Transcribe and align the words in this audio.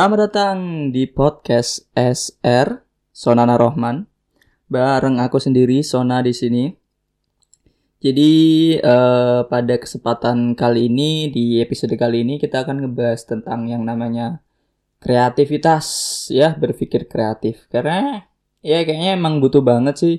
Selamat 0.00 0.32
datang 0.32 0.88
di 0.96 1.04
podcast 1.04 1.84
SR 1.92 2.88
Sonana 3.12 3.60
Rohman. 3.60 4.08
Bareng 4.64 5.20
aku 5.20 5.36
sendiri 5.36 5.84
Sona 5.84 6.24
di 6.24 6.32
sini. 6.32 6.72
Jadi 8.00 8.32
eh, 8.80 9.40
pada 9.44 9.76
kesempatan 9.76 10.56
kali 10.56 10.88
ini 10.88 11.28
di 11.28 11.60
episode 11.60 11.92
kali 12.00 12.24
ini 12.24 12.40
kita 12.40 12.64
akan 12.64 12.80
ngebahas 12.80 13.28
tentang 13.28 13.68
yang 13.68 13.84
namanya 13.84 14.40
kreativitas 15.04 15.84
ya, 16.32 16.56
berpikir 16.56 17.04
kreatif. 17.04 17.68
Karena 17.68 18.24
ya 18.64 18.80
kayaknya 18.88 19.20
emang 19.20 19.36
butuh 19.36 19.60
banget 19.60 20.00
sih 20.00 20.16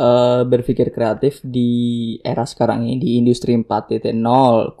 uh, 0.00 0.40
berpikir 0.48 0.88
kreatif 0.88 1.44
di 1.44 2.16
era 2.24 2.48
sekarang 2.48 2.88
ini 2.88 2.96
di 2.96 3.20
industri 3.20 3.52
4.0 3.52 4.08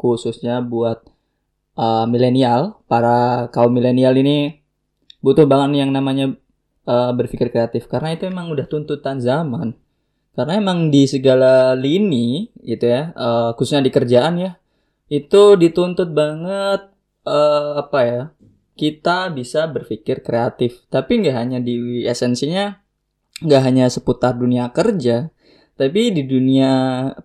khususnya 0.00 0.64
buat 0.64 1.17
uh, 1.78 2.04
milenial 2.10 2.82
para 2.90 3.46
kaum 3.54 3.70
milenial 3.70 4.18
ini 4.18 4.58
butuh 5.22 5.46
banget 5.46 5.86
yang 5.86 5.94
namanya 5.94 6.34
uh, 6.90 7.14
berpikir 7.14 7.54
kreatif. 7.54 7.86
Karena 7.86 8.18
itu 8.18 8.26
emang 8.26 8.50
udah 8.50 8.66
tuntutan 8.66 9.22
zaman. 9.22 9.78
Karena 10.34 10.58
emang 10.58 10.90
di 10.90 11.06
segala 11.06 11.74
lini 11.74 12.50
gitu 12.62 12.86
ya 12.86 13.10
uh, 13.18 13.50
khususnya 13.58 13.82
di 13.82 13.90
kerjaan 13.90 14.38
ya 14.38 14.54
itu 15.10 15.58
dituntut 15.58 16.14
banget 16.14 16.94
uh, 17.26 17.82
apa 17.82 18.00
ya 18.06 18.22
kita 18.78 19.34
bisa 19.34 19.66
berpikir 19.66 20.22
kreatif. 20.22 20.86
Tapi 20.86 21.26
nggak 21.26 21.36
hanya 21.36 21.58
di 21.58 22.06
esensinya 22.06 22.78
nggak 23.42 23.62
hanya 23.66 23.86
seputar 23.90 24.34
dunia 24.34 24.70
kerja, 24.70 25.30
tapi 25.74 26.10
di 26.14 26.22
dunia 26.26 26.70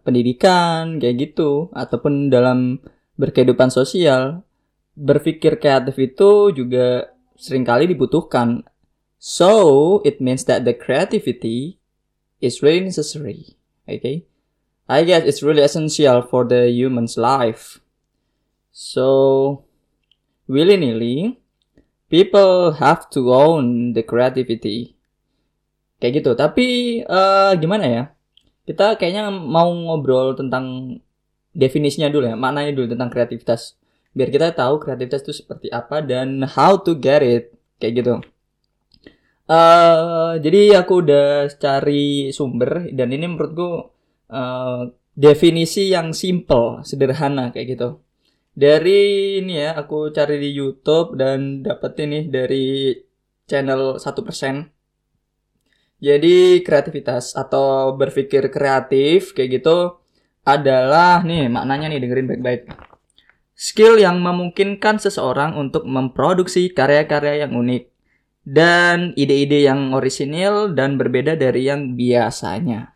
pendidikan 0.02 0.98
kayak 0.98 1.30
gitu 1.30 1.70
ataupun 1.74 2.30
dalam 2.34 2.82
berkehidupan 3.20 3.70
sosial 3.70 4.42
berpikir 4.94 5.58
kreatif 5.58 5.98
itu 5.98 6.54
juga 6.54 7.14
sering 7.38 7.66
kali 7.66 7.90
dibutuhkan. 7.90 8.66
So 9.18 10.04
it 10.04 10.20
means 10.20 10.44
that 10.52 10.68
the 10.68 10.76
creativity 10.76 11.80
is 12.44 12.60
really 12.62 12.84
necessary. 12.84 13.56
Okay, 13.88 14.28
I 14.88 15.04
guess 15.04 15.28
it's 15.28 15.44
really 15.44 15.64
essential 15.64 16.24
for 16.24 16.44
the 16.48 16.72
human's 16.72 17.16
life. 17.16 17.80
So 18.72 19.64
willy 20.48 20.76
nilly, 20.76 21.44
people 22.14 22.78
have 22.78 23.10
to 23.10 23.34
own 23.34 23.98
the 23.98 24.06
creativity 24.06 24.94
kayak 26.04 26.20
gitu 26.20 26.36
tapi 26.36 27.00
uh, 27.08 27.56
gimana 27.56 27.86
ya 27.88 28.04
kita 28.68 29.00
kayaknya 29.00 29.32
mau 29.32 29.72
ngobrol 29.72 30.36
tentang 30.36 31.00
definisinya 31.54 32.10
dulu 32.10 32.34
ya 32.34 32.36
maknanya 32.36 32.74
dulu 32.74 32.98
tentang 32.98 33.10
kreativitas. 33.14 33.78
Biar 34.14 34.30
kita 34.30 34.54
tahu 34.54 34.78
kreativitas 34.82 35.26
itu 35.26 35.34
seperti 35.34 35.74
apa 35.74 36.02
dan 36.02 36.46
how 36.46 36.78
to 36.78 36.98
get 36.98 37.22
it 37.22 37.54
kayak 37.82 38.04
gitu. 38.04 38.16
Uh, 39.44 40.40
jadi 40.40 40.82
aku 40.82 41.04
udah 41.04 41.52
cari 41.60 42.32
sumber 42.32 42.88
dan 42.96 43.12
ini 43.12 43.28
menurutku 43.28 43.92
uh, 44.32 44.88
definisi 45.14 45.94
yang 45.94 46.14
simple 46.14 46.82
sederhana 46.86 47.54
kayak 47.54 47.78
gitu. 47.78 47.90
Dari 48.54 49.42
ini 49.42 49.58
ya 49.58 49.74
aku 49.74 50.14
cari 50.14 50.38
di 50.38 50.54
YouTube 50.54 51.18
dan 51.18 51.66
dapet 51.66 51.98
ini 52.06 52.30
dari 52.30 52.94
channel 53.50 53.98
satu 53.98 54.22
persen. 54.22 54.70
Jadi 56.04 56.62
kreativitas 56.62 57.34
atau 57.34 57.96
berpikir 57.96 58.52
kreatif 58.52 59.32
kayak 59.32 59.64
gitu 59.64 60.03
adalah 60.44 61.24
nih 61.24 61.48
maknanya 61.48 61.92
nih 61.92 62.00
dengerin 62.04 62.28
baik-baik. 62.30 62.62
Skill 63.54 64.02
yang 64.02 64.20
memungkinkan 64.20 65.00
seseorang 65.00 65.56
untuk 65.56 65.88
memproduksi 65.88 66.74
karya-karya 66.74 67.48
yang 67.48 67.56
unik 67.56 67.84
dan 68.44 69.16
ide-ide 69.16 69.64
yang 69.64 69.96
orisinil 69.96 70.76
dan 70.76 71.00
berbeda 71.00 71.40
dari 71.40 71.70
yang 71.70 71.96
biasanya. 71.96 72.92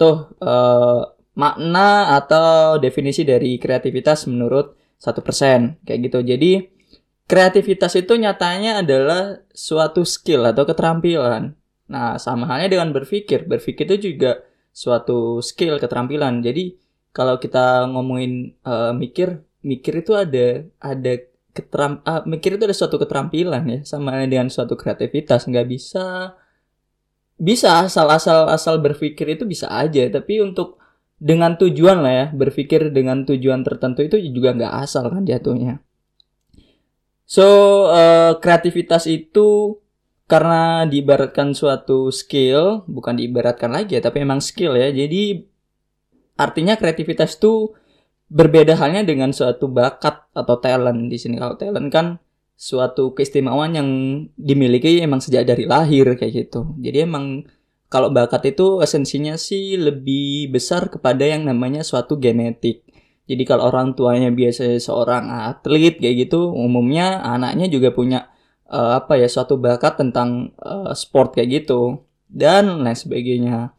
Tuh 0.00 0.32
eh, 0.40 1.02
makna 1.36 2.16
atau 2.16 2.80
definisi 2.80 3.28
dari 3.28 3.60
kreativitas 3.60 4.24
menurut 4.30 4.72
satu 4.96 5.20
persen 5.20 5.76
kayak 5.84 6.08
gitu. 6.08 6.18
Jadi 6.24 6.52
kreativitas 7.28 7.92
itu 8.00 8.16
nyatanya 8.16 8.80
adalah 8.80 9.44
suatu 9.52 10.00
skill 10.06 10.48
atau 10.48 10.64
keterampilan 10.64 11.52
Nah, 11.86 12.18
sama 12.18 12.50
halnya 12.50 12.68
dengan 12.70 12.90
berpikir. 12.90 13.46
Berpikir 13.46 13.86
itu 13.86 14.14
juga 14.14 14.42
suatu 14.74 15.38
skill, 15.42 15.78
keterampilan. 15.78 16.42
Jadi, 16.42 16.74
kalau 17.16 17.40
kita 17.40 17.88
ngomongin 17.88 18.52
uh, 18.68 18.92
mikir, 18.92 19.40
mikir 19.64 20.04
itu 20.04 20.12
ada 20.12 20.68
ada 20.76 21.12
keteram 21.56 22.04
uh, 22.04 22.20
mikir 22.28 22.60
itu 22.60 22.68
ada 22.68 22.76
suatu 22.76 23.00
keterampilan 23.00 23.64
ya, 23.64 23.80
sama 23.88 24.20
dengan 24.28 24.52
suatu 24.52 24.76
kreativitas. 24.76 25.48
Nggak 25.48 25.64
bisa 25.72 26.36
bisa 27.40 27.80
asal-asal 27.88 28.52
asal 28.52 28.84
berpikir 28.84 29.32
itu 29.32 29.48
bisa 29.48 29.72
aja, 29.72 30.04
tapi 30.12 30.44
untuk 30.44 30.76
dengan 31.16 31.56
tujuan 31.56 32.04
lah 32.04 32.12
ya, 32.12 32.26
berpikir 32.36 32.92
dengan 32.92 33.24
tujuan 33.24 33.64
tertentu 33.64 34.04
itu 34.04 34.20
juga 34.28 34.52
nggak 34.52 34.74
asal 34.84 35.08
kan 35.08 35.24
jatuhnya. 35.24 35.80
So, 37.24 37.46
uh, 37.90 38.36
kreativitas 38.38 39.08
itu 39.08 39.80
karena 40.28 40.84
diibaratkan 40.84 41.56
suatu 41.56 42.12
skill, 42.12 42.84
bukan 42.84 43.16
diibaratkan 43.16 43.72
lagi 43.72 43.96
ya, 43.96 44.04
tapi 44.04 44.22
emang 44.22 44.44
skill 44.44 44.76
ya. 44.76 44.92
Jadi 44.92 45.55
artinya 46.36 46.76
kreativitas 46.76 47.36
itu 47.40 47.72
berbeda 48.26 48.74
halnya 48.76 49.06
dengan 49.06 49.30
suatu 49.30 49.70
bakat 49.70 50.28
atau 50.34 50.56
talent 50.60 51.08
di 51.08 51.18
sini. 51.18 51.40
Kalau 51.40 51.56
talent 51.56 51.88
kan 51.92 52.06
suatu 52.56 53.12
keistimewaan 53.12 53.76
yang 53.76 53.88
dimiliki 54.34 55.04
emang 55.04 55.20
sejak 55.20 55.44
dari 55.44 55.68
lahir 55.68 56.16
kayak 56.16 56.32
gitu. 56.48 56.72
Jadi 56.80 57.04
emang 57.04 57.44
kalau 57.86 58.10
bakat 58.10 58.56
itu 58.56 58.82
esensinya 58.82 59.38
sih 59.38 59.78
lebih 59.78 60.50
besar 60.50 60.90
kepada 60.90 61.22
yang 61.22 61.46
namanya 61.46 61.86
suatu 61.86 62.18
genetik. 62.18 62.82
Jadi 63.26 63.42
kalau 63.42 63.70
orang 63.70 63.94
tuanya 63.98 64.30
biasanya 64.30 64.78
seorang 64.78 65.30
atlet 65.30 65.98
kayak 65.98 66.26
gitu, 66.26 66.50
umumnya 66.50 67.22
anaknya 67.26 67.66
juga 67.66 67.90
punya 67.90 68.30
uh, 68.70 69.02
apa 69.02 69.18
ya 69.18 69.26
suatu 69.26 69.58
bakat 69.58 69.98
tentang 69.98 70.54
uh, 70.62 70.94
sport 70.94 71.34
kayak 71.34 71.62
gitu 71.62 72.06
dan 72.30 72.82
lain 72.82 72.98
sebagainya. 72.98 73.74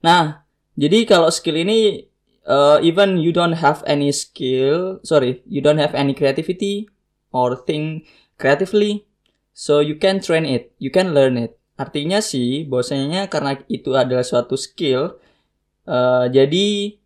Nah, 0.00 0.44
jadi 0.78 1.08
kalau 1.08 1.32
skill 1.32 1.58
ini 1.58 2.10
uh, 2.46 2.78
even 2.82 3.18
you 3.18 3.30
don't 3.34 3.58
have 3.58 3.82
any 3.86 4.10
skill, 4.14 4.98
sorry, 5.02 5.42
you 5.46 5.62
don't 5.62 5.78
have 5.78 5.94
any 5.94 6.14
creativity 6.14 6.90
or 7.30 7.54
think 7.54 8.06
creatively, 8.38 9.06
so 9.54 9.78
you 9.78 9.96
can 9.96 10.18
train 10.18 10.46
it, 10.46 10.74
you 10.82 10.90
can 10.90 11.14
learn 11.14 11.38
it. 11.38 11.58
Artinya 11.80 12.20
sih, 12.20 12.68
bahwasanya 12.68 13.32
karena 13.32 13.56
itu 13.70 13.96
adalah 13.96 14.26
suatu 14.26 14.58
skill, 14.58 15.16
uh, 15.88 16.28
jadi 16.28 16.98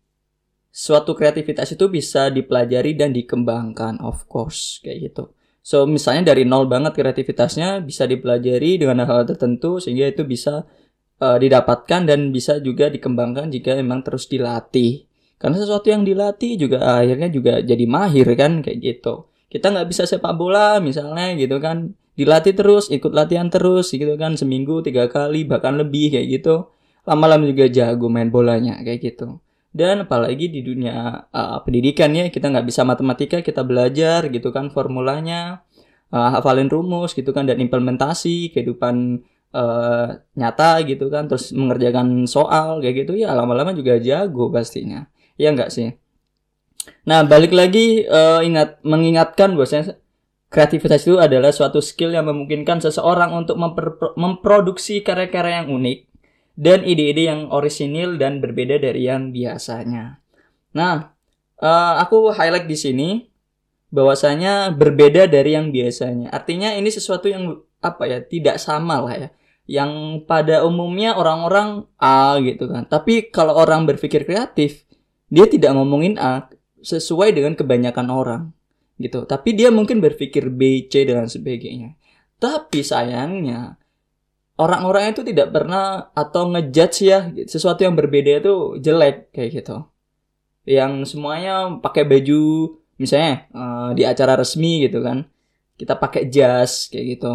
suatu 0.75 1.15
kreativitas 1.15 1.71
itu 1.71 1.87
bisa 1.87 2.27
dipelajari 2.27 2.99
dan 2.99 3.15
dikembangkan, 3.15 4.03
of 4.03 4.27
course, 4.27 4.83
kayak 4.83 5.11
gitu. 5.11 5.31
So 5.65 5.89
misalnya 5.89 6.35
dari 6.35 6.45
nol 6.45 6.69
banget 6.69 6.93
kreativitasnya 6.93 7.81
bisa 7.81 8.05
dipelajari 8.05 8.77
dengan 8.77 9.01
hal, 9.07 9.23
-hal 9.23 9.25
tertentu 9.25 9.81
sehingga 9.81 10.05
itu 10.11 10.21
bisa 10.21 10.67
uh, 11.21 11.37
didapatkan 11.39 12.07
dan 12.07 12.31
bisa 12.31 12.59
juga 12.63 12.87
dikembangkan 12.91 13.51
jika 13.51 13.77
memang 13.77 14.01
terus 14.01 14.27
dilatih. 14.31 15.07
Karena 15.35 15.59
sesuatu 15.59 15.91
yang 15.91 16.07
dilatih 16.07 16.55
juga 16.55 16.99
akhirnya 16.99 17.27
juga 17.27 17.59
jadi 17.59 17.85
mahir 17.85 18.27
kan 18.39 18.63
kayak 18.63 18.77
gitu. 18.79 19.27
Kita 19.51 19.71
nggak 19.71 19.87
bisa 19.91 20.03
sepak 20.07 20.33
bola 20.35 20.79
misalnya 20.79 21.35
gitu 21.35 21.59
kan 21.59 21.93
dilatih 22.15 22.55
terus, 22.55 22.87
ikut 22.89 23.11
latihan 23.11 23.51
terus 23.51 23.91
gitu 23.91 24.15
kan 24.15 24.39
seminggu 24.39 24.79
tiga 24.81 25.11
kali 25.11 25.43
bahkan 25.43 25.75
lebih 25.75 26.15
kayak 26.15 26.27
gitu. 26.41 26.71
Lama-lama 27.05 27.45
juga 27.45 27.69
jago 27.69 28.07
main 28.09 28.33
bolanya 28.33 28.81
kayak 28.81 28.99
gitu 29.03 29.43
dan 29.75 30.07
apalagi 30.07 30.47
di 30.47 30.63
dunia 30.63 31.27
uh, 31.27 31.59
pendidikan 31.67 32.07
ya 32.15 32.31
kita 32.31 32.47
nggak 32.47 32.63
bisa 32.63 32.87
matematika 32.87 33.43
kita 33.43 33.59
belajar 33.67 34.31
gitu 34.31 34.55
kan 34.55 34.71
formulanya 34.71 35.67
uh, 36.15 36.31
hafalin 36.31 36.71
rumus 36.71 37.11
gitu 37.11 37.35
kan 37.35 37.43
dan 37.43 37.59
implementasi 37.59 38.55
kehidupan 38.55 39.27
uh, 39.55 40.19
nyata 40.35 40.83
gitu 40.83 41.07
kan 41.07 41.31
terus 41.31 41.55
mengerjakan 41.55 42.27
soal 42.27 42.83
kayak 42.83 43.07
gitu 43.07 43.15
ya 43.15 43.31
lama-lama 43.31 43.71
juga 43.71 43.95
jago 44.03 44.51
pastinya 44.51 45.07
ya 45.39 45.55
enggak 45.55 45.71
sih 45.71 45.95
Nah, 47.05 47.25
balik 47.25 47.53
lagi 47.53 48.05
uh, 48.05 48.41
ingat 48.41 48.81
mengingatkan 48.85 49.53
bahwasanya 49.53 49.97
kreativitas 50.49 51.05
itu 51.05 51.17
adalah 51.17 51.49
suatu 51.53 51.81
skill 51.81 52.13
yang 52.13 52.29
memungkinkan 52.29 52.81
seseorang 52.81 53.33
untuk 53.33 53.57
memproduksi 54.15 55.01
karya-karya 55.01 55.65
yang 55.65 55.69
unik 55.73 55.99
dan 56.55 56.79
ide-ide 56.87 57.27
yang 57.27 57.51
orisinil 57.51 58.15
dan 58.15 58.39
berbeda 58.39 58.79
dari 58.79 59.09
yang 59.09 59.35
biasanya. 59.35 60.21
Nah, 60.77 61.13
uh, 61.59 61.93
aku 61.99 62.31
highlight 62.31 62.69
di 62.69 62.77
sini 62.77 63.09
bahwasanya 63.91 64.73
berbeda 64.73 65.27
dari 65.29 65.57
yang 65.57 65.69
biasanya. 65.69 66.31
Artinya 66.31 66.73
ini 66.73 66.89
sesuatu 66.89 67.29
yang 67.29 67.59
apa 67.83 68.07
ya, 68.07 68.19
tidak 68.23 68.57
sama 68.57 69.03
lah 69.03 69.15
ya. 69.27 69.29
Yang 69.65 70.21
pada 70.29 70.61
umumnya 70.61 71.17
orang-orang 71.17 71.89
A 71.97 72.37
gitu 72.37 72.69
kan. 72.69 72.85
Tapi 72.85 73.33
kalau 73.33 73.57
orang 73.57 73.89
berpikir 73.89 74.21
kreatif, 74.21 74.85
dia 75.33 75.49
tidak 75.49 75.73
ngomongin 75.73 76.21
A 76.21 76.49
sesuai 76.85 77.33
dengan 77.33 77.57
kebanyakan 77.57 78.07
orang 78.13 78.43
gitu. 79.01 79.25
Tapi 79.25 79.57
dia 79.57 79.73
mungkin 79.73 79.99
berpikir 79.99 80.47
B, 80.53 80.85
C 80.87 81.03
dan 81.09 81.25
sebagainya. 81.25 81.97
Tapi 82.37 82.85
sayangnya 82.85 83.79
orang-orang 84.55 85.11
itu 85.11 85.25
tidak 85.25 85.51
pernah 85.51 86.11
atau 86.15 86.51
ngejudge 86.51 86.97
ya 87.03 87.19
sesuatu 87.47 87.83
yang 87.83 87.95
berbeda 87.95 88.43
itu 88.43 88.79
jelek 88.79 89.33
kayak 89.35 89.49
gitu. 89.63 89.77
Yang 90.65 91.15
semuanya 91.15 91.77
pakai 91.81 92.07
baju 92.07 92.73
misalnya 92.95 93.49
uh, 93.51 93.89
di 93.97 94.03
acara 94.07 94.39
resmi 94.39 94.85
gitu 94.87 95.03
kan. 95.03 95.27
Kita 95.75 95.99
pakai 95.99 96.31
jas 96.31 96.87
kayak 96.87 97.19
gitu. 97.19 97.33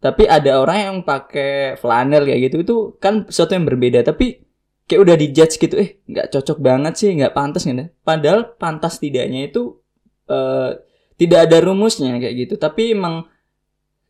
Tapi 0.00 0.24
ada 0.24 0.64
orang 0.64 0.78
yang 0.80 0.96
pakai 1.04 1.76
flanel 1.76 2.24
kayak 2.24 2.40
gitu 2.48 2.56
itu 2.64 2.76
kan 2.96 3.28
sesuatu 3.28 3.52
yang 3.52 3.68
berbeda. 3.68 4.00
Tapi 4.00 4.40
kayak 4.88 5.00
udah 5.06 5.16
dijudge 5.20 5.54
gitu 5.60 5.76
eh 5.78 6.02
nggak 6.08 6.34
cocok 6.34 6.58
banget 6.58 6.98
sih 6.98 7.14
nggak 7.14 7.30
pantas 7.30 7.62
gitu 7.62 7.94
padahal 8.02 8.58
pantas 8.58 8.98
tidaknya 8.98 9.46
itu 9.46 9.78
uh, 10.26 10.74
tidak 11.14 11.46
ada 11.46 11.60
rumusnya 11.60 12.16
kayak 12.16 12.48
gitu. 12.48 12.54
Tapi 12.56 12.96
emang 12.96 13.28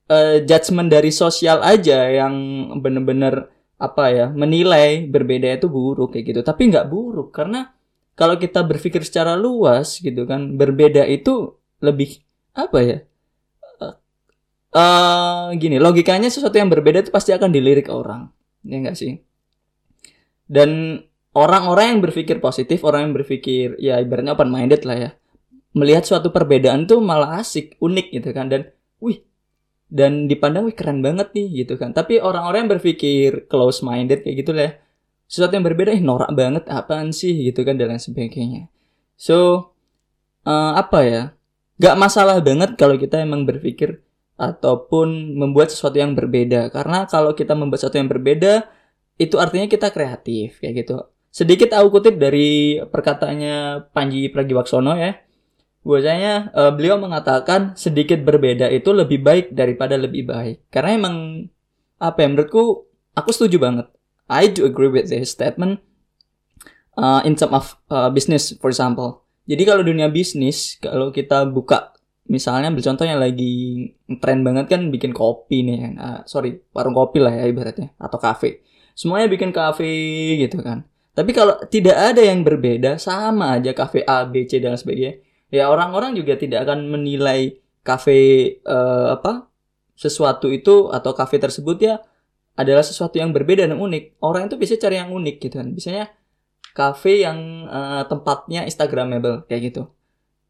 uh, 0.06 0.36
judgement 0.46 0.86
dari 0.86 1.10
sosial 1.10 1.58
aja 1.66 2.06
yang 2.06 2.34
bener-bener 2.78 3.50
apa 3.80 4.12
ya 4.12 4.26
menilai 4.30 5.10
berbeda 5.10 5.58
itu 5.58 5.66
buruk 5.66 6.14
kayak 6.14 6.24
gitu. 6.30 6.40
Tapi 6.46 6.70
nggak 6.70 6.86
buruk 6.86 7.34
karena 7.34 7.74
kalau 8.14 8.38
kita 8.38 8.62
berpikir 8.62 9.02
secara 9.02 9.34
luas 9.34 9.98
gitu 9.98 10.22
kan 10.28 10.54
berbeda 10.54 11.02
itu 11.10 11.58
lebih 11.82 12.22
apa 12.54 12.78
ya 12.78 12.98
uh, 14.74 15.50
gini 15.56 15.76
logikanya 15.78 16.30
sesuatu 16.30 16.56
yang 16.58 16.70
berbeda 16.70 17.06
itu 17.06 17.10
pasti 17.14 17.30
akan 17.34 17.50
dilirik 17.50 17.90
orang 17.90 18.30
ya 18.66 18.76
enggak 18.80 18.96
sih? 18.98 19.20
Dan 20.50 20.98
orang-orang 21.34 21.96
yang 21.96 22.00
berpikir 22.02 22.42
positif 22.42 22.82
orang 22.82 23.10
yang 23.10 23.14
berpikir 23.14 23.78
ya 23.78 24.02
ibaratnya 24.02 24.34
open 24.34 24.50
minded 24.50 24.82
lah 24.82 24.98
ya 24.98 25.10
melihat 25.70 26.02
suatu 26.02 26.34
perbedaan 26.34 26.90
tuh 26.90 26.98
malah 26.98 27.38
asik 27.38 27.78
unik 27.78 28.06
gitu 28.10 28.30
kan 28.34 28.50
dan 28.50 28.74
wih 28.98 29.22
dan 29.90 30.30
dipandang 30.30 30.70
wih 30.70 30.74
keren 30.78 31.02
banget 31.02 31.34
nih 31.34 31.66
gitu 31.66 31.74
kan. 31.74 31.90
Tapi 31.90 32.22
orang-orang 32.22 32.66
yang 32.66 32.72
berpikir 32.78 33.50
close 33.50 33.82
minded 33.82 34.22
kayak 34.22 34.46
gitu 34.46 34.54
lah 34.54 34.70
ya, 34.70 34.72
sesuatu 35.26 35.58
yang 35.58 35.66
berbeda 35.66 35.90
eh 35.90 36.02
norak 36.02 36.30
banget 36.30 36.64
apaan 36.70 37.10
sih? 37.10 37.34
gitu 37.50 37.66
kan 37.66 37.74
dan 37.74 37.90
lain 37.90 38.02
sebagainya. 38.02 38.70
So 39.18 39.70
uh, 40.46 40.72
apa 40.78 40.98
ya 41.04 41.22
gak 41.82 41.96
masalah 41.98 42.38
banget 42.40 42.78
kalau 42.78 42.96
kita 42.96 43.20
emang 43.20 43.44
berpikir 43.44 44.00
ataupun 44.40 45.36
membuat 45.36 45.68
sesuatu 45.68 46.00
yang 46.00 46.16
berbeda 46.16 46.72
karena 46.72 47.04
kalau 47.04 47.36
kita 47.36 47.52
membuat 47.52 47.84
sesuatu 47.84 48.00
yang 48.00 48.08
berbeda 48.08 48.64
itu 49.20 49.36
artinya 49.36 49.68
kita 49.68 49.92
kreatif 49.92 50.64
kayak 50.64 50.88
gitu. 50.88 50.96
Sedikit 51.28 51.76
aku 51.76 52.00
kutip 52.00 52.16
dari 52.16 52.80
perkataannya 52.80 53.86
Panji 53.92 54.32
Pragiwaksono 54.32 54.96
ya. 54.96 55.12
Biasanya 55.84 56.52
uh, 56.56 56.72
beliau 56.72 56.96
mengatakan 56.96 57.76
sedikit 57.76 58.20
berbeda 58.24 58.72
itu 58.72 58.90
lebih 58.96 59.20
baik 59.20 59.52
daripada 59.52 60.00
lebih 60.00 60.24
baik. 60.24 60.72
Karena 60.72 60.96
emang 60.96 61.16
apa 62.00 62.24
ya 62.24 62.28
menurutku 62.32 62.88
aku 63.12 63.30
setuju 63.30 63.60
banget. 63.60 63.86
I 64.26 64.48
do 64.48 64.64
agree 64.64 64.88
with 64.88 65.12
this 65.12 65.36
statement 65.36 65.84
uh, 66.96 67.20
in 67.28 67.36
terms 67.36 67.52
of 67.52 67.66
uh, 67.92 68.08
business 68.08 68.56
for 68.56 68.72
example. 68.72 69.28
Jadi 69.44 69.62
kalau 69.68 69.84
dunia 69.84 70.08
bisnis 70.08 70.80
kalau 70.80 71.12
kita 71.12 71.44
buka 71.44 71.92
misalnya 72.30 72.70
ambil 72.70 72.86
contohnya 72.86 73.18
lagi 73.18 73.90
tren 74.22 74.46
banget 74.46 74.70
kan 74.70 74.86
bikin 74.94 75.10
kopi 75.10 75.66
nih, 75.66 75.98
uh, 75.98 76.22
sorry 76.30 76.62
warung 76.70 76.94
kopi 76.94 77.18
lah 77.18 77.34
ya 77.34 77.50
ibaratnya 77.50 77.90
atau 77.98 78.22
kafe. 78.22 78.62
Semuanya 78.94 79.26
bikin 79.26 79.50
kafe 79.50 79.90
gitu 80.38 80.62
kan. 80.62 80.86
Tapi 81.10 81.34
kalau 81.34 81.58
tidak 81.66 82.14
ada 82.14 82.22
yang 82.22 82.46
berbeda 82.46 82.96
sama 83.02 83.58
aja 83.58 83.74
kafe 83.74 84.06
A 84.06 84.22
B 84.30 84.46
C 84.46 84.62
dan 84.62 84.78
sebagainya 84.78 85.18
ya 85.50 85.66
orang-orang 85.66 86.14
juga 86.14 86.38
tidak 86.38 86.70
akan 86.70 86.86
menilai 86.86 87.58
kafe 87.82 88.18
uh, 88.62 89.18
apa 89.18 89.50
sesuatu 89.98 90.46
itu 90.54 90.88
atau 90.94 91.10
kafe 91.10 91.42
tersebut 91.42 91.76
ya 91.82 91.98
adalah 92.54 92.86
sesuatu 92.86 93.18
yang 93.18 93.34
berbeda 93.34 93.66
dan 93.66 93.76
unik. 93.76 94.22
Orang 94.22 94.46
itu 94.46 94.54
bisa 94.54 94.78
cari 94.78 95.02
yang 95.02 95.10
unik 95.10 95.36
gitu 95.42 95.58
kan. 95.58 95.74
Biasanya 95.74 96.14
kafe 96.70 97.26
yang 97.26 97.66
uh, 97.66 98.06
tempatnya 98.06 98.62
instagramable 98.62 99.42
kayak 99.50 99.74
gitu 99.74 99.90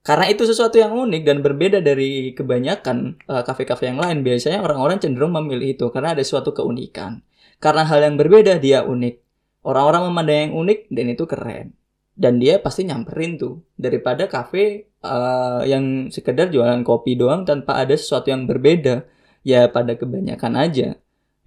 karena 0.01 0.27
itu 0.33 0.49
sesuatu 0.49 0.81
yang 0.81 0.97
unik 0.97 1.23
dan 1.29 1.45
berbeda 1.45 1.79
dari 1.85 2.33
kebanyakan 2.33 3.21
eh, 3.25 3.43
kafe-kafe 3.45 3.85
uh, 3.85 3.89
yang 3.93 3.99
lain 4.01 4.19
biasanya 4.25 4.65
orang-orang 4.65 4.99
cenderung 4.99 5.37
memilih 5.37 5.77
itu 5.77 5.87
karena 5.93 6.17
ada 6.17 6.25
suatu 6.25 6.57
keunikan 6.57 7.21
karena 7.61 7.85
hal 7.85 8.01
yang 8.01 8.17
berbeda 8.17 8.57
dia 8.57 8.83
unik. 8.89 9.15
Orang-orang 9.61 10.09
memandang 10.09 10.39
yang 10.49 10.53
unik 10.57 10.81
dan 10.89 11.07
itu 11.13 11.25
keren. 11.29 11.77
Dan 12.17 12.41
dia 12.41 12.57
pasti 12.61 12.89
nyamperin 12.89 13.37
tuh 13.37 13.61
daripada 13.77 14.25
kafe 14.29 14.89
uh, 15.05 15.61
yang 15.69 16.09
sekedar 16.09 16.49
jualan 16.49 16.81
kopi 16.81 17.17
doang 17.21 17.45
tanpa 17.45 17.85
ada 17.85 17.93
sesuatu 17.93 18.33
yang 18.33 18.49
berbeda. 18.49 19.05
Ya 19.45 19.69
pada 19.69 19.97
kebanyakan 19.97 20.53
aja. 20.57 20.97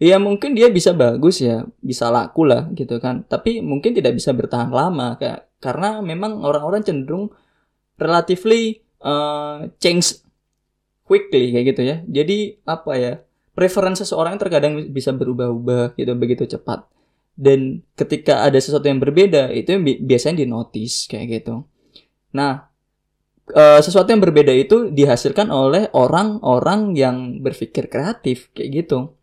Ya 0.02 0.18
mungkin 0.18 0.58
dia 0.58 0.70
bisa 0.74 0.94
bagus 0.94 1.42
ya, 1.42 1.66
bisa 1.82 2.10
laku 2.14 2.46
lah 2.46 2.70
gitu 2.74 2.98
kan. 3.02 3.26
Tapi 3.26 3.62
mungkin 3.62 3.98
tidak 3.98 4.18
bisa 4.18 4.34
bertahan 4.34 4.70
lama 4.70 5.18
kayak 5.18 5.50
karena 5.62 6.02
memang 6.02 6.42
orang-orang 6.46 6.86
cenderung 6.86 7.34
relatively 8.00 8.82
uh, 9.02 9.68
change 9.78 10.22
quickly 11.06 11.54
kayak 11.54 11.76
gitu 11.76 11.82
ya. 11.84 11.98
Jadi 12.08 12.62
apa 12.66 12.94
ya? 12.98 13.14
preferensi 13.54 14.02
seseorang 14.02 14.36
terkadang 14.42 14.90
bisa 14.90 15.14
berubah-ubah 15.14 15.94
gitu 15.94 16.12
begitu 16.18 16.44
cepat 16.50 16.90
dan 17.38 17.82
ketika 17.98 18.46
ada 18.46 18.58
sesuatu 18.58 18.86
yang 18.86 19.02
berbeda 19.02 19.50
itu 19.54 19.78
yang 19.78 19.86
bi 19.86 19.98
biasanya 20.02 20.46
di 20.46 20.48
notice 20.50 21.06
kayak 21.06 21.42
gitu 21.42 21.66
nah 22.34 22.70
e, 23.46 23.64
sesuatu 23.82 24.10
yang 24.10 24.22
berbeda 24.22 24.54
itu 24.54 24.90
dihasilkan 24.90 25.54
oleh 25.54 25.90
orang-orang 25.94 26.98
yang 26.98 27.18
berpikir 27.42 27.90
kreatif 27.90 28.50
kayak 28.58 28.86
gitu 28.86 29.14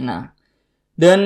nah 0.00 0.32
dan 1.00 1.20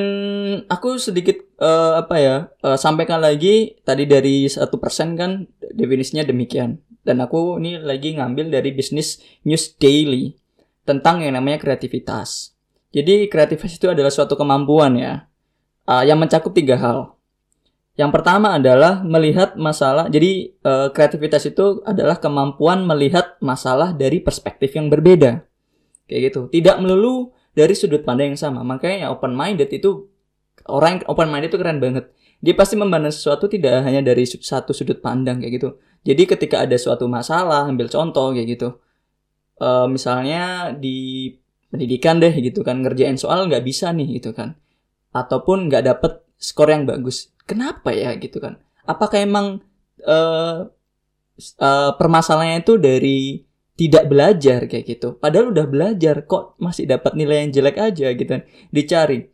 aku 0.71 1.03
sedikit 1.03 1.43
uh, 1.59 1.99
apa 1.99 2.17
ya 2.23 2.37
uh, 2.63 2.79
sampaikan 2.79 3.19
lagi 3.19 3.75
tadi 3.83 4.07
dari 4.07 4.47
satu 4.47 4.79
persen 4.79 5.19
kan 5.19 5.51
definisinya 5.75 6.23
demikian 6.23 6.79
dan 7.03 7.19
aku 7.19 7.59
ini 7.59 7.83
lagi 7.83 8.15
ngambil 8.15 8.55
dari 8.55 8.71
bisnis 8.71 9.19
news 9.43 9.75
daily 9.75 10.39
tentang 10.87 11.27
yang 11.27 11.35
namanya 11.35 11.59
kreativitas. 11.59 12.55
Jadi 12.95 13.27
kreativitas 13.27 13.75
itu 13.75 13.91
adalah 13.91 14.15
suatu 14.15 14.39
kemampuan 14.39 14.95
ya 14.95 15.27
uh, 15.91 16.05
yang 16.07 16.23
mencakup 16.23 16.55
tiga 16.55 16.79
hal. 16.79 17.19
Yang 17.95 18.11
pertama 18.11 18.59
adalah 18.59 19.03
melihat 19.03 19.55
masalah. 19.59 20.07
Jadi 20.07 20.55
uh, 20.63 20.91
kreativitas 20.95 21.47
itu 21.47 21.83
adalah 21.87 22.19
kemampuan 22.19 22.87
melihat 22.87 23.39
masalah 23.39 23.95
dari 23.95 24.19
perspektif 24.23 24.75
yang 24.75 24.87
berbeda. 24.91 25.43
Kayak 26.07 26.21
gitu. 26.31 26.41
Tidak 26.51 26.79
melulu 26.83 27.35
dari 27.55 27.75
sudut 27.75 28.03
pandang 28.03 28.35
yang 28.35 28.41
sama. 28.41 28.61
Makanya 28.67 29.09
open 29.15 29.33
minded 29.33 29.71
itu 29.71 30.11
orang 30.69 31.01
yang 31.01 31.03
open 31.09 31.31
minded 31.31 31.51
itu 31.55 31.59
keren 31.59 31.79
banget. 31.79 32.11
Dia 32.45 32.53
pasti 32.53 32.77
memandang 32.77 33.15
sesuatu 33.15 33.49
tidak 33.49 33.87
hanya 33.89 34.05
dari 34.05 34.27
satu 34.29 34.77
sudut 34.77 35.01
pandang 35.01 35.41
kayak 35.41 35.63
gitu. 35.63 35.69
Jadi 36.05 36.23
ketika 36.29 36.67
ada 36.69 36.77
suatu 36.77 37.09
masalah, 37.09 37.65
ambil 37.65 37.89
contoh 37.89 38.37
kayak 38.37 38.59
gitu 38.59 38.69
uh, 39.61 39.87
misalnya 39.91 40.73
di 40.75 41.31
pendidikan 41.71 42.23
deh 42.23 42.31
gitu 42.39 42.63
kan 42.63 42.83
ngerjain 42.83 43.19
soal 43.19 43.51
nggak 43.51 43.67
bisa 43.67 43.91
nih 43.91 44.23
gitu 44.23 44.31
kan 44.31 44.55
ataupun 45.15 45.71
nggak 45.71 45.85
dapet 45.85 46.23
skor 46.39 46.71
yang 46.71 46.87
bagus 46.87 47.35
kenapa 47.47 47.91
ya 47.91 48.15
gitu 48.19 48.39
kan 48.39 48.59
apakah 48.87 49.23
emang 49.23 49.47
uh, 50.07 50.71
uh, 51.59 51.91
permasalahannya 51.99 52.63
itu 52.63 52.79
dari 52.79 53.43
tidak 53.75 54.07
belajar 54.07 54.71
kayak 54.71 54.85
gitu. 54.87 55.19
Padahal 55.19 55.51
udah 55.51 55.67
belajar 55.67 56.23
kok 56.31 56.55
masih 56.63 56.87
dapat 56.87 57.19
nilai 57.19 57.47
yang 57.47 57.51
jelek 57.51 57.77
aja 57.79 58.07
gitu 58.15 58.31
kan. 58.31 58.43
Dicari. 58.71 59.31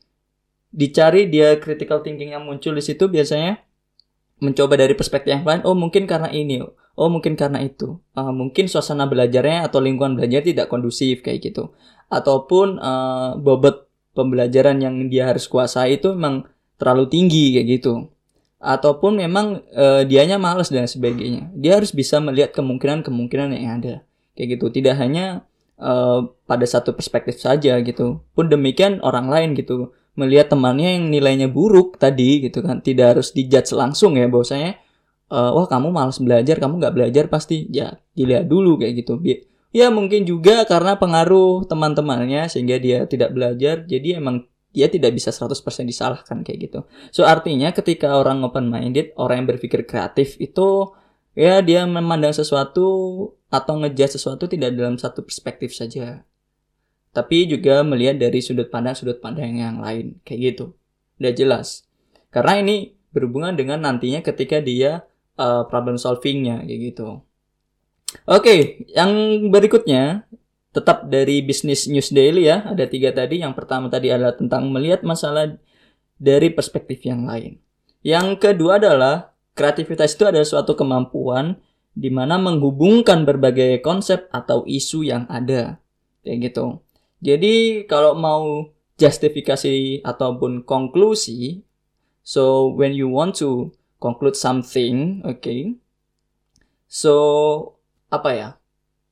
Dicari 0.73 1.28
dia 1.28 1.61
critical 1.61 2.00
thinking 2.00 2.32
yang 2.32 2.44
muncul 2.49 2.73
di 2.73 2.80
situ 2.80 3.04
biasanya 3.11 3.61
mencoba 4.40 4.80
dari 4.80 4.97
perspektif 4.97 5.37
yang 5.37 5.44
lain. 5.44 5.62
Oh 5.68 5.76
mungkin 5.76 6.09
karena 6.09 6.32
ini. 6.32 6.64
Oh 6.97 7.09
mungkin 7.12 7.37
karena 7.37 7.61
itu. 7.61 8.00
Uh, 8.16 8.32
mungkin 8.32 8.64
suasana 8.64 9.04
belajarnya 9.04 9.68
atau 9.68 9.78
lingkungan 9.85 10.16
belajar 10.16 10.40
tidak 10.40 10.73
kondusif 10.73 11.20
kayak 11.20 11.44
gitu. 11.44 11.76
Ataupun 12.09 12.80
uh, 12.80 13.37
bobot 13.37 13.92
pembelajaran 14.16 14.80
yang 14.80 14.97
dia 15.12 15.28
harus 15.28 15.44
kuasai 15.47 16.00
itu 16.00 16.16
memang 16.16 16.49
terlalu 16.80 17.12
tinggi 17.12 17.61
kayak 17.61 17.68
gitu. 17.76 18.09
Ataupun 18.61 19.20
memang 19.20 19.64
uh, 19.76 20.04
dianya 20.09 20.40
malas 20.40 20.73
dan 20.73 20.88
sebagainya. 20.88 21.52
Dia 21.52 21.76
harus 21.76 21.92
bisa 21.92 22.20
melihat 22.25 22.56
kemungkinan-kemungkinan 22.56 23.52
yang 23.52 23.85
ada. 23.85 23.94
Kayak 24.40 24.56
gitu. 24.56 24.80
Tidak 24.80 24.97
hanya 24.97 25.44
uh, 25.76 26.25
pada 26.49 26.64
satu 26.64 26.97
perspektif 26.97 27.37
saja 27.37 27.76
gitu. 27.85 28.25
Pun 28.32 28.49
demikian 28.49 29.04
orang 29.04 29.28
lain 29.28 29.52
gitu 29.52 29.92
melihat 30.18 30.52
temannya 30.52 30.99
yang 30.99 31.04
nilainya 31.09 31.49
buruk 31.49 31.97
tadi 31.97 32.44
gitu 32.44 32.61
kan 32.61 32.82
tidak 32.82 33.16
harus 33.16 33.30
dijudge 33.30 33.70
langsung 33.73 34.18
ya 34.18 34.26
bahwasanya 34.26 34.76
uh, 35.30 35.54
wah 35.54 35.64
kamu 35.70 35.94
malas 35.94 36.18
belajar 36.18 36.59
kamu 36.59 36.82
nggak 36.82 36.94
belajar 36.94 37.25
pasti 37.30 37.70
ya 37.70 37.94
dilihat 38.18 38.50
dulu 38.50 38.76
kayak 38.82 39.06
gitu 39.06 39.23
ya 39.70 39.87
mungkin 39.88 40.26
juga 40.26 40.66
karena 40.66 40.99
pengaruh 40.99 41.64
teman-temannya 41.64 42.50
sehingga 42.50 42.76
dia 42.82 43.06
tidak 43.06 43.30
belajar 43.32 43.87
jadi 43.87 44.18
emang 44.18 44.50
dia 44.70 44.87
tidak 44.87 45.18
bisa 45.18 45.35
100% 45.35 45.50
disalahkan 45.82 46.47
kayak 46.47 46.70
gitu. 46.70 46.80
So 47.11 47.26
artinya 47.26 47.75
ketika 47.75 48.14
orang 48.14 48.47
open 48.47 48.70
minded, 48.70 49.11
orang 49.18 49.42
yang 49.42 49.49
berpikir 49.50 49.82
kreatif 49.82 50.38
itu 50.38 50.94
ya 51.34 51.62
dia 51.62 51.87
memandang 51.87 52.34
sesuatu 52.34 52.87
atau 53.50 53.75
ngejudge 53.82 54.18
sesuatu 54.18 54.46
tidak 54.46 54.75
dalam 54.75 54.96
satu 54.96 55.26
perspektif 55.26 55.75
saja. 55.75 56.22
Tapi 57.10 57.50
juga 57.50 57.82
melihat 57.82 58.22
dari 58.22 58.38
sudut 58.38 58.70
pandang 58.70 58.94
sudut 58.94 59.18
pandang 59.18 59.58
yang 59.58 59.82
lain 59.82 60.22
kayak 60.22 60.54
gitu. 60.54 60.78
Udah 61.18 61.32
jelas. 61.34 61.84
Karena 62.30 62.62
ini 62.62 62.94
berhubungan 63.10 63.58
dengan 63.58 63.82
nantinya 63.82 64.22
ketika 64.22 64.62
dia 64.62 65.02
uh, 65.34 65.66
problem 65.66 65.99
solvingnya 65.99 66.62
kayak 66.62 66.80
gitu. 66.94 67.26
Oke, 68.26 68.42
okay, 68.42 68.60
yang 68.94 69.10
berikutnya 69.50 70.26
tetap 70.70 71.10
dari 71.10 71.42
bisnis 71.42 71.90
news 71.90 72.14
daily 72.14 72.46
ya. 72.46 72.62
Ada 72.70 72.87
tiga 72.87 73.10
tadi. 73.10 73.42
Yang 73.42 73.58
pertama 73.58 73.90
tadi 73.90 74.10
adalah 74.14 74.38
tentang 74.38 74.70
melihat 74.70 75.02
masalah 75.02 75.58
dari 76.18 76.50
perspektif 76.54 77.02
yang 77.02 77.26
lain. 77.26 77.58
Yang 78.06 78.38
kedua 78.38 78.78
adalah 78.78 79.29
kreativitas 79.60 80.16
itu 80.16 80.24
adalah 80.24 80.48
suatu 80.48 80.72
kemampuan 80.72 81.60
di 81.92 82.08
mana 82.08 82.40
menghubungkan 82.40 83.28
berbagai 83.28 83.84
konsep 83.84 84.32
atau 84.32 84.64
isu 84.64 85.04
yang 85.04 85.28
ada. 85.28 85.76
Kayak 86.24 86.38
gitu. 86.48 86.80
Jadi 87.20 87.84
kalau 87.84 88.16
mau 88.16 88.72
justifikasi 88.96 90.00
ataupun 90.00 90.64
konklusi, 90.64 91.60
so 92.24 92.72
when 92.72 92.96
you 92.96 93.12
want 93.12 93.36
to 93.36 93.68
conclude 94.00 94.32
something, 94.32 95.20
oke. 95.28 95.44
Okay, 95.44 95.76
so 96.88 97.14
apa 98.08 98.30
ya? 98.32 98.48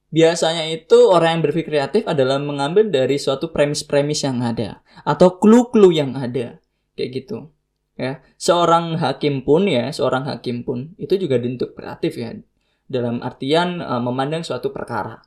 Biasanya 0.08 0.72
itu 0.72 1.12
orang 1.12 1.36
yang 1.36 1.42
berpikir 1.44 1.68
kreatif 1.68 2.08
adalah 2.08 2.40
mengambil 2.40 2.88
dari 2.88 3.20
suatu 3.20 3.52
premis-premis 3.52 4.24
yang 4.24 4.40
ada 4.40 4.80
atau 5.04 5.36
clue-clue 5.36 5.92
yang 5.92 6.16
ada. 6.16 6.56
Kayak 6.96 7.10
gitu. 7.12 7.52
Ya, 7.98 8.22
seorang 8.38 8.94
hakim 9.02 9.42
pun 9.42 9.66
ya, 9.66 9.90
seorang 9.90 10.22
hakim 10.30 10.62
pun 10.62 10.94
itu 11.02 11.18
juga 11.18 11.34
bentuk 11.42 11.74
kreatif 11.74 12.14
ya 12.14 12.30
dalam 12.86 13.18
artian 13.20 13.82
uh, 13.82 13.98
memandang 13.98 14.46
suatu 14.46 14.70
perkara. 14.70 15.18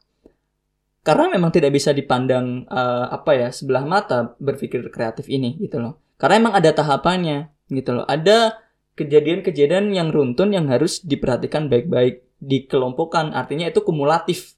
Karena 1.04 1.34
memang 1.34 1.52
tidak 1.52 1.76
bisa 1.76 1.92
dipandang 1.92 2.64
uh, 2.72 3.12
apa 3.12 3.32
ya 3.34 3.50
sebelah 3.52 3.84
mata 3.84 4.38
berpikir 4.40 4.88
kreatif 4.88 5.28
ini 5.28 5.60
gitu 5.60 5.84
loh. 5.84 6.00
Karena 6.16 6.48
emang 6.48 6.54
ada 6.56 6.72
tahapannya 6.72 7.52
gitu 7.74 7.92
loh. 7.98 8.06
Ada 8.06 8.62
kejadian-kejadian 8.96 9.92
yang 9.92 10.14
runtun 10.14 10.54
yang 10.54 10.70
harus 10.70 11.02
diperhatikan 11.02 11.68
baik-baik, 11.68 12.24
dikelompokkan. 12.38 13.34
Artinya 13.34 13.68
itu 13.68 13.82
kumulatif 13.82 14.54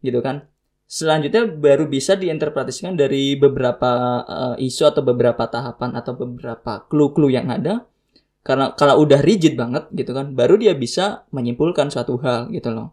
gitu 0.00 0.22
kan. 0.22 0.46
Selanjutnya 0.92 1.48
baru 1.48 1.88
bisa 1.88 2.20
diinterpretasikan 2.20 2.92
dari 2.92 3.32
beberapa 3.40 4.20
uh, 4.28 4.56
isu 4.60 4.92
atau 4.92 5.00
beberapa 5.00 5.48
tahapan 5.48 5.96
atau 5.96 6.12
beberapa 6.12 6.84
clue-clue 6.84 7.32
yang 7.32 7.48
ada. 7.48 7.88
Karena 8.44 8.76
kalau 8.76 9.00
udah 9.00 9.24
rigid 9.24 9.56
banget 9.56 9.88
gitu 9.96 10.12
kan, 10.12 10.36
baru 10.36 10.60
dia 10.60 10.76
bisa 10.76 11.24
menyimpulkan 11.32 11.88
suatu 11.88 12.20
hal 12.20 12.52
gitu 12.52 12.76
loh. 12.76 12.92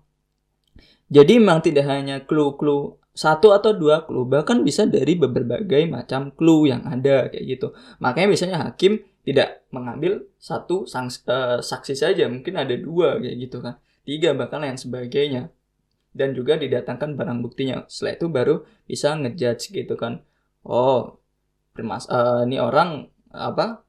Jadi 1.12 1.44
memang 1.44 1.60
tidak 1.60 1.92
hanya 1.92 2.24
clue-clue 2.24 2.96
satu 3.12 3.52
atau 3.52 3.76
dua 3.76 4.08
clue, 4.08 4.24
bahkan 4.24 4.64
bisa 4.64 4.88
dari 4.88 5.20
berbagai 5.20 5.84
macam 5.92 6.32
clue 6.32 6.72
yang 6.72 6.88
ada 6.88 7.28
kayak 7.28 7.44
gitu. 7.52 7.76
Makanya 8.00 8.28
biasanya 8.32 8.58
hakim 8.64 9.04
tidak 9.28 9.68
mengambil 9.76 10.24
satu 10.40 10.88
sangs, 10.88 11.20
uh, 11.28 11.60
saksi 11.60 12.00
saja, 12.00 12.32
mungkin 12.32 12.56
ada 12.56 12.80
dua 12.80 13.20
kayak 13.20 13.36
gitu 13.44 13.60
kan, 13.60 13.76
tiga 14.08 14.32
bahkan 14.32 14.64
yang 14.64 14.80
sebagainya 14.80 15.52
dan 16.14 16.34
juga 16.34 16.58
didatangkan 16.58 17.16
barang 17.16 17.40
buktinya. 17.46 17.86
Setelah 17.86 18.14
itu 18.18 18.26
baru 18.28 18.56
bisa 18.86 19.14
ngejudge 19.16 19.74
gitu 19.74 19.94
kan. 19.96 20.26
Oh, 20.66 21.22
primas 21.72 22.10
uh, 22.10 22.44
ini 22.44 22.60
orang 22.60 23.08
apa 23.30 23.86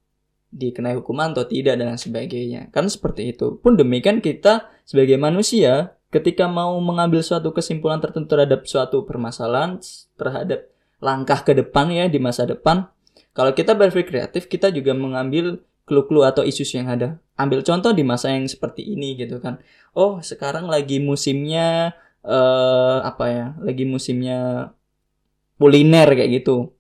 dikenai 0.51 0.99
hukuman 0.99 1.33
atau 1.33 1.47
tidak 1.47 1.79
dan 1.79 1.97
sebagainya. 1.97 2.69
Kan 2.75 2.91
seperti 2.91 3.33
itu. 3.33 3.59
Pun 3.59 3.79
demikian 3.79 4.19
kita 4.21 4.69
sebagai 4.85 5.17
manusia 5.17 5.95
ketika 6.11 6.51
mau 6.51 6.75
mengambil 6.83 7.23
suatu 7.23 7.55
kesimpulan 7.55 8.03
tertentu 8.03 8.35
terhadap 8.35 8.67
suatu 8.67 9.07
permasalahan 9.07 9.79
terhadap 10.19 10.67
langkah 10.99 11.41
ke 11.47 11.55
depan 11.55 11.89
ya 11.89 12.11
di 12.11 12.19
masa 12.19 12.45
depan 12.45 12.91
kalau 13.31 13.55
kita 13.55 13.79
berpikir 13.79 14.19
kreatif 14.19 14.51
kita 14.51 14.75
juga 14.75 14.91
mengambil 14.93 15.63
clue-clue 15.87 16.27
atau 16.27 16.43
isu 16.43 16.67
yang 16.77 16.91
ada 16.91 17.23
ambil 17.39 17.63
contoh 17.63 17.95
di 17.95 18.03
masa 18.03 18.35
yang 18.35 18.45
seperti 18.51 18.85
ini 18.85 19.15
gitu 19.17 19.39
kan 19.39 19.63
oh 19.95 20.19
sekarang 20.21 20.67
lagi 20.67 20.99
musimnya 20.99 21.95
uh, 22.25 22.99
apa 23.05 23.25
ya 23.31 23.47
lagi 23.61 23.85
musimnya 23.89 24.73
kuliner 25.61 26.09
kayak 26.09 26.43
gitu. 26.43 26.73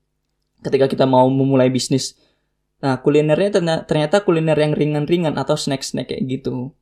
Ketika 0.61 0.88
kita 0.88 1.04
mau 1.09 1.28
memulai 1.28 1.73
bisnis. 1.73 2.16
Nah 2.80 2.97
kulinernya 3.00 3.61
ternyata 3.85 4.25
kuliner 4.25 4.56
yang 4.56 4.73
ringan-ringan 4.73 5.37
atau 5.37 5.56
snack-snack 5.56 6.12
kayak 6.12 6.25
gitu. 6.28 6.73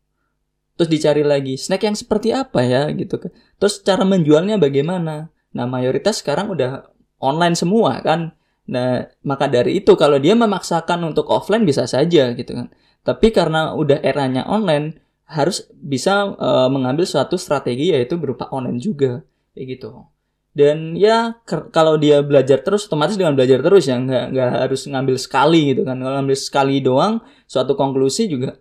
Terus 0.79 0.89
dicari 0.91 1.27
lagi 1.27 1.59
snack 1.59 1.83
yang 1.83 1.99
seperti 1.99 2.31
apa 2.31 2.63
ya 2.63 2.87
gitu 2.95 3.19
terus 3.59 3.83
cara 3.83 4.07
menjualnya 4.07 4.63
bagaimana? 4.63 5.27
Nah 5.51 5.67
mayoritas 5.67 6.23
sekarang 6.23 6.55
udah 6.55 6.87
online 7.19 7.59
semua 7.59 7.99
kan. 7.99 8.31
Nah 8.71 9.11
maka 9.27 9.51
dari 9.51 9.83
itu 9.83 9.99
kalau 9.99 10.23
dia 10.23 10.39
memaksakan 10.39 11.03
untuk 11.03 11.27
offline 11.35 11.67
bisa 11.67 11.83
saja 11.91 12.31
gitu 12.31 12.55
kan. 12.55 12.71
Tapi 13.03 13.35
karena 13.35 13.75
udah 13.75 13.99
eranya 14.07 14.47
online 14.47 15.03
harus 15.29 15.69
bisa 15.77 16.33
uh, 16.41 16.73
mengambil 16.73 17.05
suatu 17.05 17.37
strategi 17.37 17.93
yaitu 17.93 18.17
berupa 18.17 18.49
online 18.49 18.81
juga 18.81 19.21
kayak 19.53 19.67
gitu. 19.77 20.09
Dan 20.57 20.97
ya 20.97 21.39
kalau 21.71 22.01
dia 22.01 22.25
belajar 22.25 22.65
terus 22.65 22.89
otomatis 22.89 23.15
dengan 23.15 23.37
belajar 23.37 23.61
terus 23.61 23.87
ya 23.87 24.01
nggak 24.01 24.25
nggak 24.35 24.51
harus 24.65 24.89
ngambil 24.89 25.17
sekali 25.21 25.77
gitu 25.77 25.85
kan. 25.85 26.01
Kalau 26.01 26.17
ngambil 26.19 26.37
sekali 26.41 26.81
doang 26.81 27.21
suatu 27.45 27.77
konklusi 27.77 28.27
juga 28.33 28.57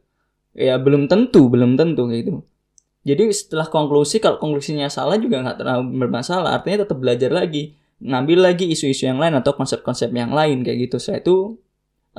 ya 0.52 0.76
belum 0.76 1.08
tentu 1.08 1.48
belum 1.48 1.80
tentu 1.80 2.12
gitu. 2.12 2.44
Jadi 3.08 3.32
setelah 3.32 3.72
konklusi 3.72 4.20
kalau 4.20 4.36
konklusinya 4.36 4.92
salah 4.92 5.16
juga 5.16 5.40
nggak 5.40 5.64
terlalu 5.64 6.04
bermasalah. 6.04 6.60
Artinya 6.60 6.84
tetap 6.84 7.00
belajar 7.00 7.32
lagi 7.32 7.80
ngambil 8.04 8.44
lagi 8.44 8.68
isu-isu 8.68 9.08
yang 9.08 9.24
lain 9.24 9.40
atau 9.40 9.56
konsep-konsep 9.56 10.12
yang 10.12 10.36
lain 10.36 10.68
kayak 10.68 10.92
gitu. 10.92 11.00
Saya 11.00 11.24
itu 11.24 11.56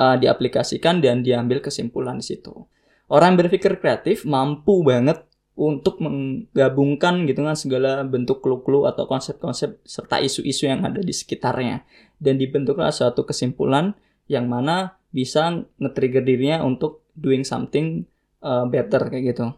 uh, 0.00 0.16
diaplikasikan 0.16 1.04
dan 1.04 1.20
diambil 1.20 1.60
kesimpulan 1.60 2.16
di 2.16 2.24
situ 2.24 2.64
orang 3.08 3.36
berpikir 3.36 3.80
kreatif 3.80 4.24
mampu 4.28 4.84
banget 4.84 5.24
untuk 5.58 5.98
menggabungkan 5.98 7.26
gitu 7.26 7.42
kan 7.42 7.58
segala 7.58 8.06
bentuk 8.06 8.38
clue-clue 8.38 8.86
atau 8.86 9.10
konsep-konsep 9.10 9.82
serta 9.82 10.22
isu-isu 10.22 10.70
yang 10.70 10.86
ada 10.86 11.02
di 11.02 11.10
sekitarnya 11.10 11.82
dan 12.22 12.38
dibentuklah 12.38 12.94
suatu 12.94 13.26
kesimpulan 13.26 13.90
yang 14.30 14.46
mana 14.46 14.94
bisa 15.10 15.66
nge-trigger 15.82 16.22
dirinya 16.22 16.62
untuk 16.62 17.10
doing 17.18 17.42
something 17.42 18.06
uh, 18.38 18.70
better 18.70 19.10
kayak 19.10 19.34
gitu. 19.34 19.50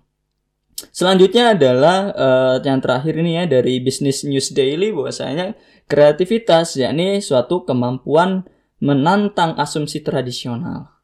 Selanjutnya 0.88 1.52
adalah 1.52 1.98
uh, 2.16 2.56
yang 2.64 2.80
terakhir 2.80 3.20
ini 3.20 3.36
ya 3.36 3.44
dari 3.44 3.84
Business 3.84 4.24
News 4.24 4.56
Daily 4.56 4.88
bahwasanya 4.96 5.52
kreativitas 5.84 6.80
yakni 6.80 7.20
suatu 7.20 7.68
kemampuan 7.68 8.48
menantang 8.80 9.60
asumsi 9.60 10.00
tradisional. 10.00 10.99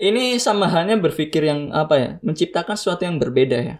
Ini 0.00 0.40
sama 0.40 0.64
halnya 0.72 0.96
berpikir 0.96 1.44
yang 1.44 1.76
apa 1.76 1.94
ya, 2.00 2.10
menciptakan 2.24 2.72
sesuatu 2.72 3.04
yang 3.04 3.20
berbeda 3.20 3.58
ya. 3.60 3.76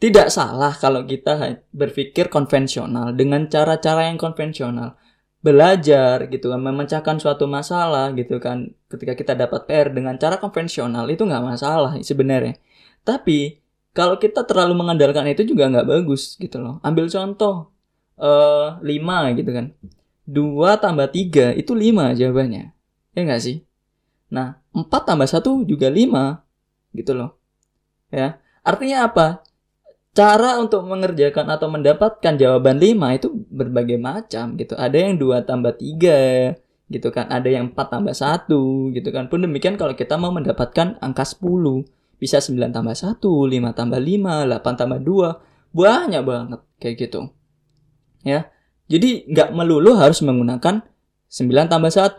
Tidak 0.00 0.32
salah 0.32 0.72
kalau 0.72 1.04
kita 1.04 1.68
berpikir 1.68 2.32
konvensional 2.32 3.12
dengan 3.12 3.44
cara-cara 3.44 4.08
yang 4.08 4.16
konvensional. 4.16 4.96
Belajar 5.44 6.32
gitu 6.32 6.48
kan, 6.48 6.64
memecahkan 6.64 7.20
suatu 7.20 7.44
masalah 7.44 8.16
gitu 8.16 8.40
kan. 8.40 8.72
Ketika 8.88 9.12
kita 9.12 9.36
dapat 9.36 9.68
PR 9.68 9.92
dengan 9.92 10.16
cara 10.16 10.40
konvensional 10.40 11.04
itu 11.12 11.28
nggak 11.28 11.44
masalah 11.44 12.00
sebenarnya. 12.00 12.56
Tapi 13.04 13.60
kalau 13.92 14.16
kita 14.16 14.48
terlalu 14.48 14.80
mengandalkan 14.80 15.28
itu 15.28 15.44
juga 15.44 15.68
nggak 15.68 15.92
bagus 15.92 16.40
gitu 16.40 16.56
loh. 16.56 16.80
Ambil 16.80 17.12
contoh 17.12 17.68
eh, 18.16 18.80
5 18.80 19.36
gitu 19.36 19.50
kan. 19.52 19.76
2 20.24 20.80
tambah 20.80 21.12
3 21.12 21.52
itu 21.52 21.72
5 21.76 22.16
jawabannya. 22.16 22.64
Ya 23.12 23.20
nggak 23.28 23.42
sih? 23.44 23.67
Nah, 24.28 24.60
4 24.76 24.88
tambah 25.08 25.28
1 25.28 25.64
juga 25.64 25.88
5. 25.88 26.44
Gitu 26.92 27.12
loh. 27.16 27.40
Ya. 28.12 28.40
Artinya 28.64 29.08
apa? 29.08 29.44
Cara 30.16 30.58
untuk 30.58 30.82
mengerjakan 30.88 31.46
atau 31.52 31.68
mendapatkan 31.70 32.34
jawaban 32.34 32.80
5 32.80 33.16
itu 33.16 33.28
berbagai 33.48 34.00
macam 34.00 34.58
gitu. 34.58 34.74
Ada 34.74 35.08
yang 35.08 35.14
2 35.16 35.46
tambah 35.46 35.72
3 35.78 36.58
gitu 36.88 37.12
kan 37.12 37.28
ada 37.28 37.48
yang 37.52 37.76
4 37.76 37.76
tambah 37.76 38.16
1 38.16 38.48
gitu 38.96 39.08
kan 39.12 39.28
pun 39.28 39.44
demikian 39.44 39.76
kalau 39.76 39.92
kita 39.92 40.16
mau 40.16 40.32
mendapatkan 40.32 40.96
angka 41.04 41.36
10 41.36 41.84
bisa 42.16 42.40
9 42.40 42.72
tambah 42.72 42.96
1 42.96 43.20
5 43.20 43.76
tambah 43.76 44.00
5 44.00 44.48
8 44.48 44.80
tambah 44.80 45.00
2 45.04 45.76
banyak 45.76 46.22
banget 46.24 46.60
kayak 46.80 46.96
gitu 46.96 47.28
ya 48.24 48.48
jadi 48.88 49.28
nggak 49.28 49.48
melulu 49.52 50.00
harus 50.00 50.24
menggunakan 50.24 50.80
9 51.28 51.68
tambah 51.68 51.92
1 51.92 52.16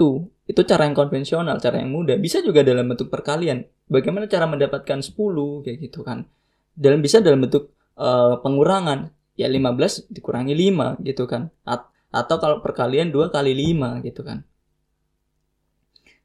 itu 0.50 0.66
cara 0.66 0.90
yang 0.90 0.98
konvensional 0.98 1.62
cara 1.62 1.78
yang 1.78 1.94
mudah. 1.94 2.18
Bisa 2.18 2.42
juga 2.42 2.66
dalam 2.66 2.90
bentuk 2.90 3.14
perkalian. 3.14 3.70
Bagaimana 3.86 4.26
cara 4.26 4.50
mendapatkan 4.50 4.98
10 4.98 5.14
kayak 5.62 5.78
gitu 5.78 6.02
kan. 6.02 6.26
Dalam 6.74 7.06
bisa 7.06 7.22
dalam 7.22 7.46
bentuk 7.46 7.78
uh, 8.02 8.42
pengurangan. 8.42 9.14
Ya 9.38 9.46
15 9.46 10.10
dikurangi 10.10 10.58
5 10.58 11.06
gitu 11.06 11.30
kan. 11.30 11.54
A 11.70 11.86
atau 12.10 12.42
kalau 12.42 12.58
perkalian 12.66 13.14
2 13.14 13.30
kali 13.30 13.54
5 13.54 14.02
gitu 14.02 14.26
kan. 14.26 14.42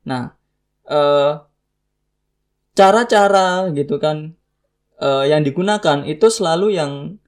Nah, 0.08 0.32
eh, 0.88 1.32
cara-cara 2.72 3.68
gitu 3.72 4.00
kan 4.00 4.32
eh, 5.00 5.24
yang 5.28 5.44
digunakan 5.44 6.02
itu 6.08 6.26
selalu 6.32 6.76
yang 6.76 7.20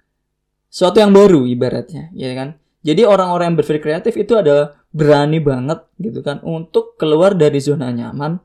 suatu 0.72 1.00
yang 1.00 1.12
baru 1.12 1.44
ibaratnya, 1.44 2.08
ya 2.16 2.32
kan? 2.32 2.56
Jadi 2.86 3.02
orang-orang 3.02 3.50
yang 3.50 3.58
berpikir 3.58 3.82
kreatif 3.82 4.14
itu 4.14 4.38
adalah 4.38 4.78
berani 4.94 5.42
banget 5.42 5.90
gitu 5.98 6.22
kan 6.22 6.38
untuk 6.46 6.94
keluar 6.94 7.34
dari 7.34 7.58
zona 7.58 7.90
nyaman, 7.90 8.38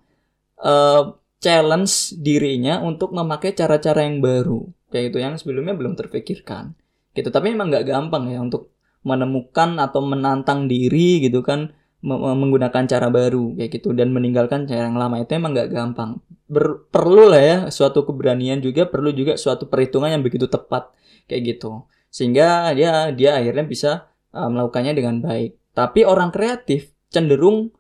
eh, 0.57 1.03
challenge 1.37 2.17
dirinya 2.17 2.81
untuk 2.81 3.13
memakai 3.13 3.53
cara-cara 3.53 4.01
yang 4.01 4.17
baru, 4.17 4.65
kayak 4.89 5.13
itu 5.13 5.17
yang 5.21 5.37
sebelumnya 5.37 5.77
belum 5.77 5.93
terpikirkan. 5.93 6.73
Gitu, 7.13 7.29
tapi 7.29 7.53
memang 7.53 7.69
nggak 7.69 7.85
gampang 7.85 8.33
ya 8.33 8.41
untuk 8.41 8.73
menemukan 9.05 9.77
atau 9.77 10.01
menantang 10.05 10.65
diri 10.65 11.21
gitu 11.21 11.41
kan 11.45 11.73
menggunakan 12.01 12.89
cara 12.89 13.13
baru 13.13 13.53
kayak 13.53 13.77
gitu 13.77 13.93
dan 13.93 14.09
meninggalkan 14.09 14.65
cara 14.65 14.89
yang 14.89 14.97
lama 14.97 15.21
itu 15.21 15.37
emang 15.37 15.53
nggak 15.53 15.69
gampang. 15.69 16.17
Ber 16.49 16.89
perlu 16.89 17.29
lah 17.29 17.41
ya 17.41 17.57
suatu 17.69 18.01
keberanian 18.09 18.57
juga 18.57 18.89
perlu 18.89 19.13
juga 19.13 19.37
suatu 19.37 19.69
perhitungan 19.69 20.09
yang 20.09 20.25
begitu 20.25 20.49
tepat 20.49 20.89
kayak 21.29 21.57
gitu 21.57 21.85
sehingga 22.11 22.75
dia 22.75 23.07
dia 23.15 23.39
akhirnya 23.39 23.63
bisa 23.63 24.10
uh, 24.35 24.49
melakukannya 24.51 24.93
dengan 24.95 25.19
baik. 25.23 25.55
Tapi 25.71 26.03
orang 26.03 26.31
kreatif 26.31 26.91
cenderung 27.07 27.71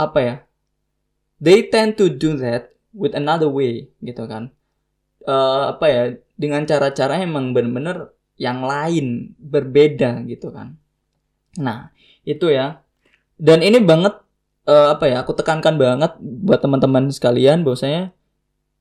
apa 0.00 0.18
ya? 0.20 0.34
They 1.38 1.68
tend 1.70 2.00
to 2.00 2.10
do 2.10 2.34
that 2.40 2.74
with 2.96 3.14
another 3.14 3.50
way 3.50 3.92
gitu 4.02 4.26
kan. 4.26 4.50
Uh, 5.28 5.76
apa 5.76 5.86
ya 5.90 6.02
dengan 6.40 6.64
cara-cara 6.64 7.20
emang 7.20 7.52
benar-benar 7.52 8.16
yang 8.40 8.64
lain 8.64 9.36
berbeda 9.36 10.24
gitu 10.24 10.54
kan. 10.54 10.78
Nah 11.58 11.90
itu 12.24 12.48
ya 12.48 12.80
dan 13.38 13.62
ini 13.62 13.82
banget 13.82 14.18
uh, 14.68 14.94
apa 14.94 15.04
ya 15.08 15.24
aku 15.24 15.32
tekankan 15.34 15.80
banget 15.80 16.16
buat 16.20 16.60
teman-teman 16.60 17.10
sekalian 17.10 17.64
bahwasanya 17.64 18.12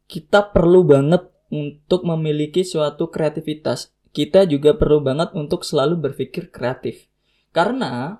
kita 0.08 0.52
perlu 0.56 0.88
banget 0.88 1.28
untuk 1.48 2.04
memiliki 2.04 2.64
suatu 2.64 3.08
kreativitas 3.08 3.92
kita 4.18 4.50
juga 4.50 4.74
perlu 4.74 5.06
banget 5.06 5.30
untuk 5.38 5.62
selalu 5.62 6.10
berpikir 6.10 6.50
kreatif. 6.50 7.06
Karena 7.54 8.18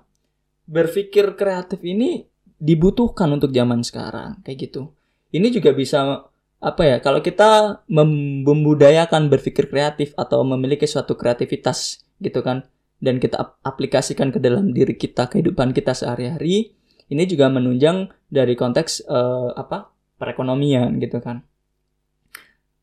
berpikir 0.70 1.34
kreatif 1.34 1.82
ini 1.82 2.22
dibutuhkan 2.54 3.26
untuk 3.34 3.50
zaman 3.50 3.82
sekarang 3.82 4.38
kayak 4.46 4.70
gitu. 4.70 4.94
Ini 5.34 5.50
juga 5.50 5.74
bisa 5.74 6.30
apa 6.58 6.82
ya 6.86 6.96
kalau 7.02 7.18
kita 7.18 7.82
membudayakan 7.90 9.26
berpikir 9.26 9.66
kreatif 9.66 10.14
atau 10.14 10.42
memiliki 10.42 10.86
suatu 10.86 11.14
kreativitas 11.14 12.02
gitu 12.18 12.42
kan 12.42 12.66
dan 12.98 13.22
kita 13.22 13.62
aplikasikan 13.62 14.34
ke 14.34 14.42
dalam 14.42 14.74
diri 14.74 14.98
kita 14.98 15.30
kehidupan 15.30 15.70
kita 15.70 15.94
sehari-hari 15.94 16.74
ini 17.06 17.22
juga 17.30 17.46
menunjang 17.46 18.10
dari 18.26 18.58
konteks 18.58 19.06
uh, 19.06 19.54
apa 19.54 19.90
perekonomian 20.18 20.98
gitu 21.02 21.18
kan. 21.18 21.42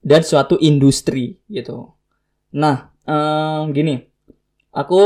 Dan 0.06 0.22
suatu 0.24 0.56
industri 0.62 1.36
gitu. 1.50 1.92
Nah 2.56 2.95
um, 3.06 3.72
gini 3.72 4.06
aku 4.74 5.02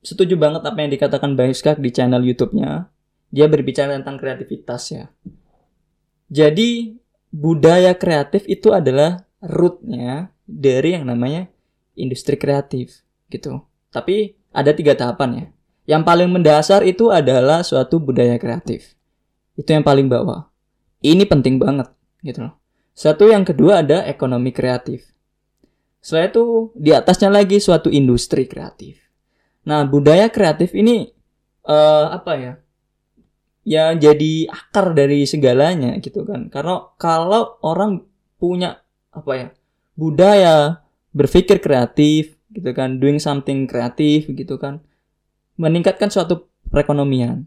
setuju 0.00 0.34
banget 0.40 0.64
apa 0.64 0.78
yang 0.80 0.90
dikatakan 0.90 1.36
Baiskak 1.36 1.78
di 1.78 1.92
channel 1.92 2.24
YouTube-nya 2.24 2.88
dia 3.30 3.46
berbicara 3.46 3.94
tentang 4.00 4.16
kreativitas 4.16 4.82
ya 4.90 5.04
jadi 6.30 6.96
budaya 7.30 7.94
kreatif 7.94 8.48
itu 8.48 8.72
adalah 8.72 9.28
rootnya 9.44 10.32
dari 10.46 10.96
yang 10.96 11.06
namanya 11.06 11.46
industri 11.94 12.34
kreatif 12.40 13.04
gitu 13.28 13.62
tapi 13.90 14.38
ada 14.54 14.70
tiga 14.74 14.94
tahapan 14.94 15.30
ya. 15.34 15.46
Yang 15.96 16.02
paling 16.06 16.30
mendasar 16.30 16.86
itu 16.86 17.10
adalah 17.10 17.66
suatu 17.66 17.98
budaya 17.98 18.38
kreatif. 18.38 18.94
Itu 19.58 19.74
yang 19.74 19.82
paling 19.82 20.06
bawah. 20.06 20.46
Ini 21.02 21.26
penting 21.26 21.58
banget 21.58 21.90
gitu 22.22 22.46
loh. 22.46 22.54
Satu 22.94 23.26
yang 23.26 23.42
kedua 23.42 23.82
ada 23.82 24.06
ekonomi 24.06 24.54
kreatif. 24.54 25.09
Setelah 26.00 26.32
itu 26.32 26.44
di 26.76 26.90
atasnya 26.96 27.28
lagi 27.28 27.60
suatu 27.60 27.92
industri 27.92 28.48
kreatif. 28.48 29.00
Nah, 29.68 29.84
budaya 29.84 30.32
kreatif 30.32 30.72
ini 30.72 31.12
uh, 31.68 32.12
apa 32.16 32.32
ya? 32.36 32.52
Ya 33.60 33.84
jadi 33.92 34.48
akar 34.48 34.96
dari 34.96 35.28
segalanya 35.28 36.00
gitu 36.00 36.24
kan. 36.24 36.48
Karena 36.48 36.88
kalau 36.96 37.60
orang 37.60 38.08
punya 38.40 38.80
apa 39.12 39.32
ya? 39.36 39.48
budaya 40.00 40.80
berpikir 41.12 41.60
kreatif, 41.60 42.40
gitu 42.50 42.70
kan 42.74 42.98
doing 42.98 43.22
something 43.22 43.64
kreatif 43.70 44.26
gitu 44.26 44.58
kan 44.58 44.82
meningkatkan 45.54 46.10
suatu 46.10 46.50
perekonomian 46.66 47.46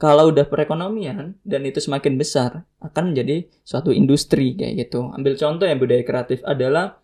kalau 0.00 0.32
udah 0.32 0.48
perekonomian 0.48 1.36
dan 1.44 1.60
itu 1.68 1.78
semakin 1.78 2.16
besar 2.16 2.64
akan 2.80 3.12
menjadi 3.12 3.46
suatu 3.62 3.92
industri 3.92 4.56
kayak 4.56 4.88
gitu 4.88 5.12
ambil 5.12 5.36
contoh 5.36 5.68
yang 5.68 5.78
budaya 5.78 6.02
kreatif 6.02 6.40
adalah 6.48 7.01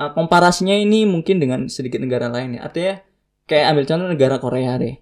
uh, 0.00 0.10
komparasinya 0.16 0.72
ini 0.72 1.04
mungkin 1.04 1.36
dengan 1.36 1.68
sedikit 1.68 2.00
negara 2.00 2.32
lain 2.32 2.56
ya. 2.56 2.64
Artinya 2.64 2.94
kayak 3.44 3.66
ambil 3.76 3.84
contoh 3.84 4.08
negara 4.08 4.36
Korea 4.40 4.72
deh. 4.80 4.96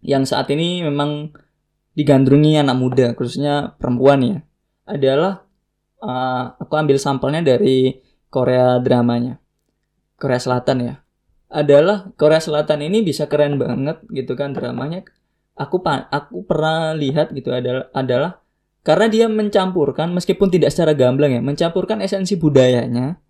Yang 0.00 0.32
saat 0.32 0.48
ini 0.48 0.80
memang 0.80 1.36
digandrungi 1.94 2.58
anak 2.58 2.76
muda 2.80 3.06
khususnya 3.12 3.76
perempuan 3.76 4.20
ya. 4.24 4.38
Adalah 4.88 5.44
uh, 6.00 6.56
aku 6.56 6.72
ambil 6.72 6.96
sampelnya 6.96 7.44
dari 7.44 8.00
Korea 8.32 8.80
dramanya. 8.80 9.36
Korea 10.16 10.40
Selatan 10.40 10.78
ya. 10.80 10.94
Adalah 11.52 12.10
Korea 12.16 12.40
Selatan 12.40 12.82
ini 12.82 13.04
bisa 13.04 13.28
keren 13.28 13.60
banget 13.60 14.00
gitu 14.08 14.32
kan 14.34 14.56
dramanya. 14.56 15.04
Aku 15.54 15.78
aku 15.86 16.42
pernah 16.42 16.98
lihat 16.98 17.30
gitu 17.30 17.54
adalah 17.54 17.86
adalah 17.94 18.42
karena 18.82 19.06
dia 19.06 19.26
mencampurkan 19.30 20.10
meskipun 20.10 20.50
tidak 20.50 20.74
secara 20.74 20.98
gamblang 20.98 21.30
ya 21.30 21.40
mencampurkan 21.40 22.02
esensi 22.02 22.34
budayanya 22.34 23.22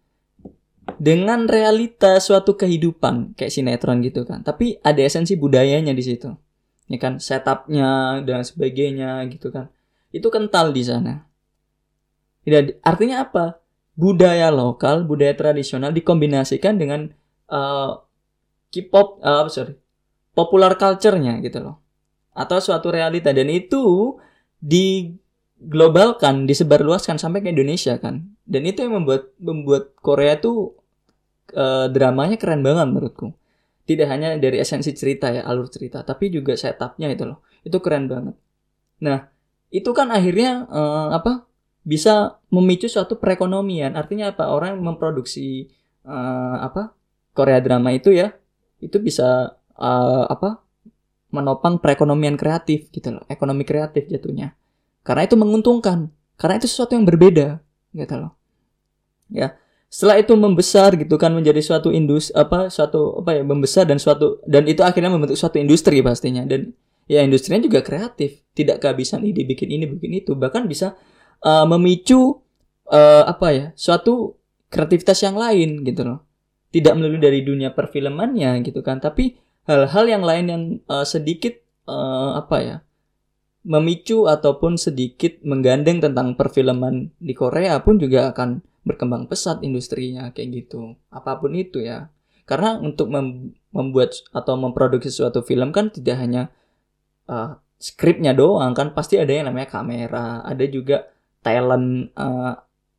dengan 0.98 1.46
realita 1.48 2.18
suatu 2.18 2.58
kehidupan 2.58 3.36
kayak 3.38 3.52
sinetron 3.52 4.02
gitu 4.02 4.26
kan. 4.26 4.42
Tapi 4.42 4.78
ada 4.82 5.00
esensi 5.00 5.34
budayanya 5.38 5.92
di 5.94 6.02
situ. 6.04 6.30
Ya 6.90 6.98
kan 7.00 7.16
setupnya 7.16 8.20
dan 8.26 8.44
sebagainya 8.44 9.24
gitu 9.32 9.48
kan. 9.48 9.72
Itu 10.14 10.28
kental 10.28 10.70
di 10.70 10.82
sana. 10.84 11.26
Artinya 12.84 13.24
apa? 13.24 13.58
Budaya 13.94 14.50
lokal, 14.50 15.06
budaya 15.06 15.32
tradisional 15.38 15.94
dikombinasikan 15.94 16.76
dengan 16.76 17.14
uh, 17.48 18.02
K-pop, 18.74 19.22
uh, 19.22 19.46
sorry, 19.46 19.78
popular 20.34 20.74
culture-nya 20.74 21.38
gitu 21.40 21.62
loh. 21.62 21.78
Atau 22.34 22.58
suatu 22.58 22.90
realita. 22.90 23.30
Dan 23.30 23.48
itu 23.48 24.14
diglobalkan, 24.60 26.44
disebarluaskan 26.44 27.16
sampai 27.16 27.40
ke 27.40 27.54
Indonesia 27.54 27.96
kan. 28.02 28.34
Dan 28.44 28.68
itu 28.68 28.84
yang 28.84 29.00
membuat 29.00 29.32
membuat 29.40 29.96
Korea 30.04 30.36
tuh 30.36 30.83
uh, 31.54 31.86
dramanya 31.88 32.36
keren 32.36 32.60
banget 32.60 32.86
menurutku. 32.90 33.32
Tidak 33.84 34.08
hanya 34.08 34.36
dari 34.40 34.60
esensi 34.60 34.92
cerita 34.96 35.28
ya, 35.30 35.44
alur 35.44 35.68
cerita, 35.68 36.02
tapi 36.02 36.32
juga 36.32 36.56
setupnya 36.56 37.12
itu 37.12 37.24
loh. 37.28 37.44
Itu 37.62 37.80
keren 37.80 38.08
banget. 38.08 38.34
Nah, 39.04 39.28
itu 39.70 39.90
kan 39.94 40.10
akhirnya 40.12 40.68
uh, 40.68 41.14
apa? 41.14 41.46
bisa 41.84 42.40
memicu 42.48 42.88
suatu 42.88 43.20
perekonomian. 43.20 43.92
Artinya 43.92 44.32
apa? 44.32 44.48
Orang 44.48 44.80
yang 44.80 44.96
memproduksi 44.96 45.68
uh, 46.08 46.64
apa 46.64 46.96
Korea 47.36 47.60
drama 47.60 47.92
itu 47.92 48.08
ya 48.08 48.32
itu 48.80 48.96
bisa 49.00 49.52
uh, 49.76 50.24
apa 50.24 50.64
menopang 51.34 51.82
perekonomian 51.82 52.38
kreatif 52.38 52.88
gitu 52.94 53.10
loh, 53.18 53.24
ekonomi 53.26 53.66
kreatif 53.66 54.06
jatuhnya. 54.06 54.54
Karena 55.02 55.26
itu 55.26 55.34
menguntungkan, 55.34 56.08
karena 56.38 56.62
itu 56.62 56.70
sesuatu 56.70 56.94
yang 56.94 57.04
berbeda 57.04 57.58
gitu 57.90 58.14
loh. 58.14 58.32
Ya. 59.28 59.58
Setelah 59.94 60.18
itu 60.18 60.34
membesar 60.34 60.98
gitu 60.98 61.14
kan 61.14 61.30
menjadi 61.30 61.62
suatu 61.62 61.94
industri 61.94 62.34
apa 62.34 62.66
suatu 62.66 63.22
apa 63.22 63.38
ya 63.38 63.46
membesar 63.46 63.86
dan 63.86 64.02
suatu 64.02 64.42
dan 64.42 64.66
itu 64.66 64.82
akhirnya 64.82 65.06
membentuk 65.06 65.38
suatu 65.38 65.62
industri 65.62 66.02
pastinya. 66.02 66.42
Dan 66.42 66.74
ya 67.06 67.22
industrinya 67.22 67.62
juga 67.62 67.78
kreatif, 67.86 68.42
tidak 68.58 68.82
kehabisan 68.82 69.22
ide 69.22 69.46
bikin 69.46 69.70
ini 69.70 69.86
bikin 69.86 70.18
itu, 70.18 70.34
bahkan 70.34 70.66
bisa 70.66 70.98
uh, 71.46 71.62
memicu 71.70 72.42
uh, 72.90 73.22
apa 73.22 73.46
ya 73.54 73.66
suatu 73.78 74.34
kreativitas 74.66 75.22
yang 75.22 75.38
lain 75.38 75.86
gitu 75.86 76.02
loh. 76.02 76.26
Tidak 76.74 76.90
melulu 76.98 77.22
dari 77.22 77.46
dunia 77.46 77.70
perfilmannya 77.70 78.66
gitu 78.66 78.82
kan 78.82 78.98
tapi 78.98 79.38
hal-hal 79.70 80.10
yang 80.10 80.26
lain 80.26 80.44
yang 80.50 80.62
uh, 80.90 81.06
sedikit 81.06 81.54
uh, 81.86 82.42
apa 82.42 82.56
ya 82.58 82.76
memicu 83.64 84.28
ataupun 84.28 84.76
sedikit 84.76 85.40
menggandeng 85.40 86.04
tentang 86.04 86.36
perfilman 86.36 87.10
di 87.16 87.32
Korea 87.32 87.80
pun 87.80 87.96
juga 87.96 88.30
akan 88.30 88.60
berkembang 88.84 89.24
pesat 89.26 89.64
industrinya 89.64 90.28
kayak 90.30 90.64
gitu. 90.64 90.94
Apa 91.08 91.40
pun 91.40 91.56
itu 91.56 91.80
ya. 91.80 92.12
Karena 92.44 92.76
untuk 92.76 93.08
mem 93.08 93.56
membuat 93.72 94.14
atau 94.30 94.54
memproduksi 94.60 95.08
suatu 95.08 95.40
film 95.40 95.72
kan 95.72 95.88
tidak 95.90 96.20
hanya 96.20 96.52
uh, 97.26 97.56
skripnya 97.80 98.36
doang 98.36 98.76
kan 98.76 98.92
pasti 98.92 99.18
ada 99.18 99.32
yang 99.32 99.48
namanya 99.48 99.80
kamera, 99.80 100.44
ada 100.44 100.64
juga 100.68 101.08
talent 101.40 102.12
uh, 102.14 102.54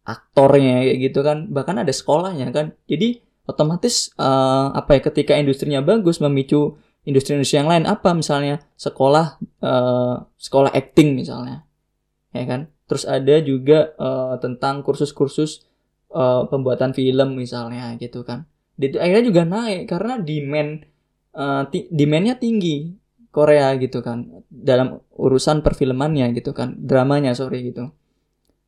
aktornya 0.06 0.86
kayak 0.86 1.00
gitu 1.00 1.20
kan, 1.22 1.48
bahkan 1.54 1.78
ada 1.78 1.94
sekolahnya 1.94 2.50
kan. 2.50 2.74
Jadi 2.90 3.22
otomatis 3.46 4.10
uh, 4.18 4.74
apa 4.74 4.98
ya 4.98 5.02
ketika 5.06 5.38
industrinya 5.38 5.80
bagus 5.86 6.18
memicu 6.18 6.76
industri-industri 7.06 7.62
yang 7.62 7.70
lain. 7.70 7.86
Apa 7.86 8.12
misalnya? 8.18 8.60
Sekolah 8.76 9.38
uh, 9.62 10.26
sekolah 10.36 10.74
acting 10.74 11.14
misalnya. 11.14 11.64
Ya 12.34 12.44
kan? 12.50 12.74
Terus 12.90 13.06
ada 13.06 13.36
juga 13.42 13.94
uh, 13.98 14.36
tentang 14.42 14.82
kursus-kursus 14.82 15.66
uh, 16.14 16.50
pembuatan 16.50 16.92
film 16.92 17.38
misalnya 17.38 17.94
gitu 18.02 18.26
kan. 18.26 18.50
Itu 18.76 19.00
akhirnya 19.00 19.26
juga 19.26 19.42
naik 19.48 19.88
karena 19.88 20.20
demand 20.20 20.84
uh, 21.38 21.64
demandnya 21.94 22.36
tinggi 22.36 22.98
Korea 23.30 23.72
gitu 23.78 24.02
kan. 24.02 24.44
Dalam 24.50 25.00
urusan 25.16 25.62
perfilmannya 25.62 26.34
gitu 26.34 26.52
kan. 26.52 26.76
Dramanya 26.82 27.38
sorry 27.38 27.70
gitu. 27.70 27.94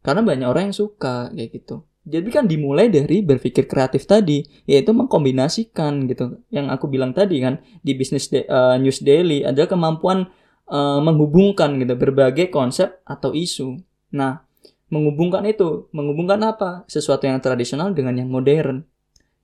Karena 0.06 0.24
banyak 0.24 0.48
orang 0.48 0.72
yang 0.72 0.78
suka 0.78 1.34
kayak 1.34 1.52
gitu 1.52 1.87
jadi 2.08 2.30
kan 2.32 2.48
dimulai 2.48 2.88
dari 2.88 3.20
berpikir 3.20 3.68
kreatif 3.68 4.08
tadi, 4.08 4.40
yaitu 4.64 4.96
mengkombinasikan 4.96 6.08
gitu. 6.08 6.40
Yang 6.48 6.80
aku 6.80 6.86
bilang 6.88 7.12
tadi 7.12 7.44
kan 7.44 7.60
di 7.84 7.92
bisnis 8.00 8.32
uh, 8.32 8.80
news 8.80 9.04
daily 9.04 9.44
adalah 9.44 9.68
kemampuan 9.68 10.32
uh, 10.72 11.04
menghubungkan 11.04 11.76
gitu 11.84 12.00
berbagai 12.00 12.48
konsep 12.48 13.04
atau 13.04 13.36
isu. 13.36 13.76
Nah, 14.16 14.40
menghubungkan 14.88 15.44
itu, 15.52 15.92
menghubungkan 15.92 16.40
apa? 16.48 16.88
Sesuatu 16.88 17.28
yang 17.28 17.44
tradisional 17.44 17.92
dengan 17.92 18.16
yang 18.16 18.32
modern. 18.32 18.88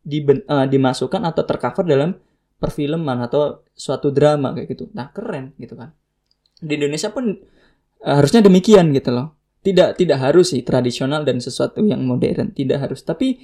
Di, 0.03 0.23
uh, 0.23 0.67
dimasukkan 0.67 1.23
atau 1.23 1.43
tercover 1.43 1.83
dalam 1.83 2.11
perfilman 2.59 3.23
atau 3.27 3.63
suatu 3.75 4.11
drama 4.15 4.55
kayak 4.55 4.67
gitu. 4.71 4.87
Nah, 4.95 5.11
keren 5.11 5.51
gitu 5.59 5.75
kan. 5.75 5.91
Di 6.63 6.79
Indonesia 6.79 7.11
pun 7.11 7.27
uh, 8.07 8.15
harusnya 8.15 8.39
demikian 8.39 8.95
gitu 8.95 9.11
loh 9.11 9.42
tidak 9.63 9.95
tidak 9.95 10.19
harus 10.19 10.51
sih 10.51 10.61
tradisional 10.61 11.23
dan 11.23 11.39
sesuatu 11.39 11.79
yang 11.81 12.03
modern 12.03 12.51
tidak 12.51 12.83
harus. 12.83 13.01
Tapi 13.01 13.39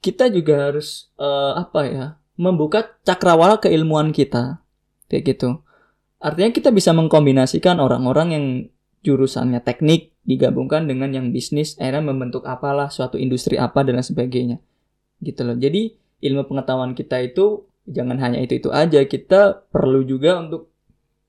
kita 0.00 0.32
juga 0.32 0.72
harus 0.72 1.12
uh, 1.20 1.60
apa 1.60 1.80
ya 1.84 2.06
membuka 2.40 2.96
cakrawala 3.04 3.60
keilmuan 3.60 4.10
kita 4.10 4.64
kayak 5.12 5.36
gitu. 5.36 5.60
Artinya 6.18 6.50
kita 6.50 6.74
bisa 6.74 6.90
mengkombinasikan 6.96 7.78
orang-orang 7.78 8.28
yang 8.34 8.44
jurusannya 9.06 9.62
teknik 9.62 10.16
digabungkan 10.26 10.90
dengan 10.90 11.14
yang 11.14 11.30
bisnis 11.30 11.78
akhirnya 11.78 12.10
membentuk 12.10 12.42
apalah 12.48 12.90
suatu 12.90 13.20
industri 13.20 13.60
apa 13.60 13.86
dan 13.86 14.00
sebagainya. 14.02 14.58
Gitu 15.22 15.46
loh. 15.46 15.54
Jadi 15.54 15.94
ilmu 16.24 16.48
pengetahuan 16.48 16.96
kita 16.98 17.22
itu 17.22 17.68
jangan 17.86 18.18
hanya 18.20 18.42
itu 18.42 18.58
itu 18.58 18.68
aja 18.68 19.00
kita 19.06 19.68
perlu 19.70 20.04
juga 20.04 20.40
untuk 20.40 20.72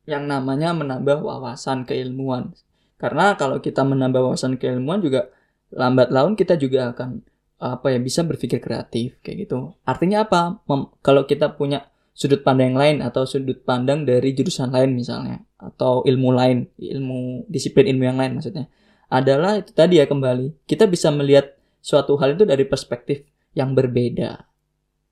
yang 0.10 0.25
namanya 0.25 0.73
menambah 0.73 1.21
wawasan 1.21 1.86
keilmuan 1.86 2.58
karena 2.99 3.39
kalau 3.39 3.63
kita 3.63 3.81
menambah 3.88 4.19
wawasan 4.19 4.59
keilmuan 4.59 4.99
juga 4.99 5.31
lambat 5.71 6.12
laun 6.12 6.35
kita 6.35 6.59
juga 6.59 6.91
akan 6.91 7.23
apa 7.59 7.95
ya 7.95 7.99
bisa 7.99 8.27
berpikir 8.27 8.59
kreatif 8.59 9.19
kayak 9.23 9.47
gitu. 9.47 9.75
Artinya 9.88 10.27
apa? 10.27 10.59
Mem 10.67 10.91
kalau 10.99 11.23
kita 11.23 11.55
punya 11.55 11.88
sudut 12.12 12.43
pandang 12.43 12.75
lain 12.75 12.99
atau 12.99 13.23
sudut 13.23 13.63
pandang 13.63 14.03
dari 14.03 14.35
jurusan 14.35 14.75
lain 14.75 14.95
misalnya 14.95 15.39
atau 15.55 16.03
ilmu 16.03 16.29
lain, 16.35 16.67
ilmu 16.75 17.47
disiplin 17.47 17.88
ilmu 17.88 18.03
yang 18.03 18.19
lain 18.19 18.39
maksudnya. 18.39 18.67
Adalah 19.07 19.63
itu 19.63 19.71
tadi 19.71 20.03
ya 20.03 20.05
kembali. 20.07 20.67
Kita 20.67 20.83
bisa 20.88 21.07
melihat 21.12 21.55
suatu 21.79 22.19
hal 22.19 22.35
itu 22.35 22.43
dari 22.43 22.67
perspektif 22.67 23.23
yang 23.55 23.71
berbeda. 23.75 24.43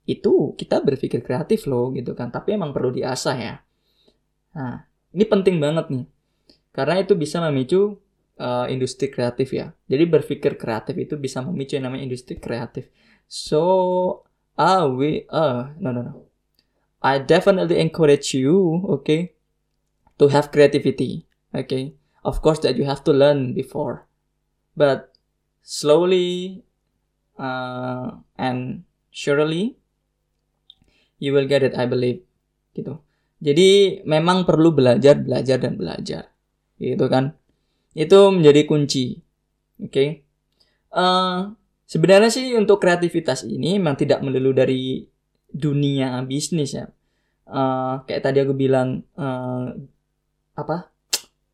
Itu 0.07 0.55
kita 0.59 0.83
berpikir 0.83 1.23
kreatif 1.23 1.67
loh 1.67 1.91
gitu 1.95 2.15
kan. 2.15 2.31
Tapi 2.31 2.55
emang 2.55 2.71
perlu 2.71 2.91
diasah 2.95 3.35
ya. 3.35 3.55
Nah, 4.55 4.87
ini 5.11 5.25
penting 5.27 5.59
banget 5.59 5.91
nih 5.91 6.05
karena 6.77 7.01
itu 7.01 7.17
bisa 7.17 7.41
memicu 7.41 7.97
uh, 8.37 8.69
industri 8.69 9.09
kreatif 9.09 9.49
ya. 9.49 9.73
Jadi 9.89 10.05
berpikir 10.05 10.61
kreatif 10.61 10.93
itu 10.93 11.17
bisa 11.17 11.41
memicu 11.41 11.73
yang 11.73 11.89
namanya 11.89 12.05
industri 12.05 12.37
kreatif. 12.37 12.93
So, 13.25 14.21
ah 14.53 14.85
we 14.85 15.25
uh 15.33 15.73
no 15.81 15.89
no 15.89 16.01
no. 16.05 16.13
I 17.01 17.17
definitely 17.17 17.81
encourage 17.81 18.37
you, 18.37 18.85
okay, 19.01 19.33
to 20.21 20.29
have 20.29 20.53
creativity. 20.53 21.25
Okay. 21.49 21.97
Of 22.21 22.45
course 22.45 22.61
that 22.61 22.77
you 22.77 22.85
have 22.85 23.01
to 23.09 23.13
learn 23.13 23.57
before. 23.57 24.05
But 24.77 25.17
slowly 25.65 26.61
uh, 27.41 28.21
and 28.37 28.85
surely 29.09 29.81
you 31.17 31.33
will 31.33 31.49
get 31.49 31.65
it, 31.65 31.73
I 31.73 31.89
believe. 31.89 32.21
Gitu. 32.77 33.01
Jadi 33.41 34.01
memang 34.05 34.45
perlu 34.45 34.77
belajar, 34.77 35.17
belajar 35.17 35.57
dan 35.57 35.73
belajar 35.77 36.36
gitu 36.77 37.05
kan. 37.09 37.33
Itu 37.97 38.29
menjadi 38.33 38.65
kunci. 38.69 39.19
Oke. 39.81 39.91
Okay? 39.91 40.09
uh, 40.93 41.01
eh, 41.01 41.39
sebenarnya 41.89 42.29
sih 42.31 42.53
untuk 42.55 42.79
kreativitas 42.81 43.43
ini 43.45 43.77
memang 43.81 43.97
tidak 43.99 44.23
melulu 44.23 44.53
dari 44.55 45.05
dunia 45.49 46.21
bisnis 46.23 46.77
ya. 46.77 46.85
Uh, 47.47 48.03
kayak 48.03 48.21
tadi 48.27 48.37
aku 48.43 48.53
bilang 48.53 49.03
uh, 49.15 49.71
apa? 50.57 50.91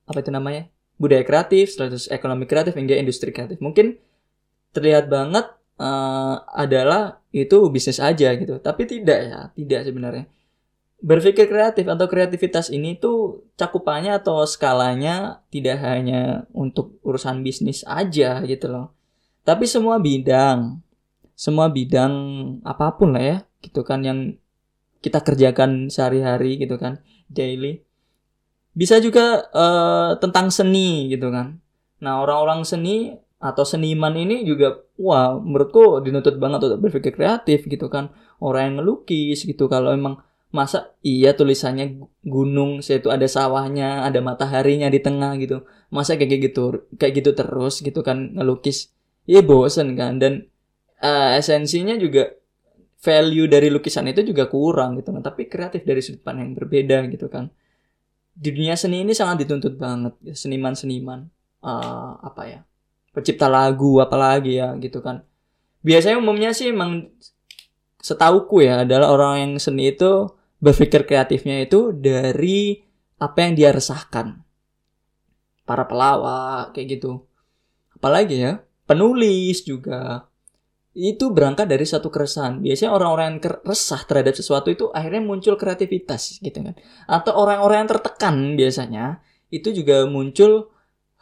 Apa 0.09 0.17
itu 0.19 0.31
namanya? 0.33 0.67
Budaya 0.97 1.25
kreatif 1.25 1.73
status 1.73 2.07
ekonomi 2.09 2.45
kreatif 2.45 2.77
hingga 2.77 2.97
industri 2.97 3.33
kreatif. 3.33 3.59
Mungkin 3.59 3.97
terlihat 4.73 5.09
banget 5.09 5.45
uh, 5.77 6.35
adalah 6.53 7.21
itu 7.33 7.69
bisnis 7.69 8.01
aja 8.01 8.33
gitu. 8.35 8.57
Tapi 8.57 8.83
tidak 8.89 9.19
ya 9.19 9.39
tidak 9.53 9.81
sebenarnya 9.85 10.25
berpikir 11.03 11.51
kreatif 11.51 11.83
atau 11.91 12.07
kreativitas 12.07 12.71
ini 12.71 12.95
tuh 12.95 13.43
cakupannya 13.59 14.15
atau 14.15 14.47
skalanya 14.47 15.43
tidak 15.51 15.83
hanya 15.83 16.47
untuk 16.55 16.95
urusan 17.03 17.43
bisnis 17.43 17.83
aja 17.83 18.39
gitu 18.47 18.71
loh. 18.71 18.95
Tapi 19.43 19.67
semua 19.67 19.99
bidang, 19.99 20.79
semua 21.35 21.67
bidang 21.67 22.15
apa 22.63 22.95
pun 22.95 23.11
lah 23.11 23.23
ya, 23.23 23.37
gitu 23.59 23.83
kan 23.83 23.99
yang 23.99 24.39
kita 25.03 25.19
kerjakan 25.19 25.91
sehari-hari 25.91 26.55
gitu 26.55 26.79
kan, 26.79 27.03
daily. 27.27 27.83
Bisa 28.71 29.03
juga 29.03 29.43
uh, 29.51 30.15
tentang 30.23 30.47
seni 30.47 31.11
gitu 31.11 31.27
kan. 31.27 31.59
Nah, 31.99 32.23
orang-orang 32.23 32.63
seni 32.63 33.11
atau 33.43 33.67
seniman 33.67 34.15
ini 34.15 34.47
juga 34.47 34.79
wah 34.95 35.35
menurutku 35.35 35.99
dinuntut 35.99 36.39
banget 36.39 36.63
untuk 36.63 36.79
berpikir 36.79 37.11
kreatif 37.11 37.67
gitu 37.67 37.91
kan. 37.91 38.15
Orang 38.39 38.63
yang 38.63 38.75
ngelukis 38.79 39.43
gitu 39.43 39.67
kalau 39.67 39.91
emang 39.91 40.23
masa 40.53 40.93
iya 41.01 41.33
tulisannya 41.33 41.97
gunung 42.21 42.85
saya 42.85 43.01
itu 43.01 43.09
ada 43.09 43.25
sawahnya 43.25 44.05
ada 44.05 44.21
mataharinya 44.21 44.87
di 44.87 45.01
tengah 45.01 45.33
gitu. 45.41 45.65
Masa 45.89 46.13
kayak 46.13 46.53
gitu 46.53 46.85
kayak 46.95 47.13
gitu 47.19 47.31
terus 47.33 47.81
gitu 47.81 48.05
kan 48.05 48.37
ngelukis. 48.37 48.93
Iya 49.25 49.41
bosen 49.41 49.97
kan. 49.97 50.21
Dan 50.21 50.45
uh, 51.01 51.33
esensinya 51.33 51.97
juga 51.97 52.29
value 53.01 53.49
dari 53.49 53.67
lukisan 53.73 54.05
itu 54.13 54.21
juga 54.21 54.45
kurang 54.45 55.01
gitu 55.01 55.09
kan. 55.09 55.25
Tapi 55.25 55.49
kreatif 55.49 55.81
dari 55.89 56.05
sudut 56.05 56.21
pandang 56.21 56.53
yang 56.53 56.55
berbeda 56.55 57.09
gitu 57.09 57.27
kan. 57.33 57.49
Di 58.33 58.53
dunia 58.53 58.77
seni 58.77 59.01
ini 59.01 59.17
sangat 59.17 59.43
dituntut 59.43 59.73
banget 59.81 60.13
seniman-seniman. 60.37 61.25
Uh, 61.63 62.19
apa 62.19 62.43
ya 62.43 62.59
pencipta 63.15 63.47
lagu 63.49 63.97
apalagi 63.97 64.61
ya 64.61 64.77
gitu 64.77 65.01
kan. 65.01 65.25
Biasanya 65.81 66.21
umumnya 66.21 66.53
sih 66.53 66.69
emang 66.69 67.09
setauku 68.03 68.61
ya 68.61 68.83
adalah 68.83 69.15
orang 69.15 69.33
yang 69.39 69.51
seni 69.57 69.95
itu 69.95 70.27
berpikir 70.63 71.03
kreatifnya 71.03 71.67
itu 71.67 71.91
dari 71.91 72.79
apa 73.19 73.37
yang 73.43 73.53
dia 73.59 73.69
resahkan. 73.75 74.39
Para 75.67 75.83
pelawak 75.83 76.71
kayak 76.71 76.99
gitu. 76.99 77.27
Apalagi 77.99 78.39
ya, 78.39 78.63
penulis 78.87 79.67
juga. 79.67 80.31
Itu 80.95 81.35
berangkat 81.35 81.67
dari 81.67 81.83
satu 81.83 82.07
keresahan. 82.07 82.63
Biasanya 82.63 82.95
orang-orang 82.95 83.25
yang 83.35 83.39
resah 83.67 83.99
terhadap 84.07 84.39
sesuatu 84.39 84.71
itu 84.71 84.87
akhirnya 84.93 85.19
muncul 85.19 85.59
kreativitas 85.59 86.39
gitu 86.39 86.63
kan. 86.63 86.75
Atau 87.11 87.35
orang-orang 87.35 87.83
yang 87.83 87.91
tertekan 87.91 88.35
biasanya 88.55 89.19
itu 89.51 89.73
juga 89.75 90.07
muncul 90.07 90.71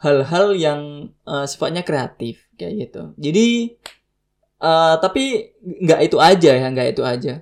hal-hal 0.02 0.54
yang 0.54 0.80
uh, 1.26 1.46
sifatnya 1.48 1.82
kreatif 1.82 2.46
kayak 2.58 2.90
gitu. 2.90 3.02
Jadi 3.16 3.78
uh, 4.60 4.98
tapi 5.00 5.54
nggak 5.62 6.00
itu 6.10 6.16
aja 6.20 6.50
ya, 6.52 6.66
nggak 6.68 6.88
itu 6.98 7.02
aja 7.06 7.34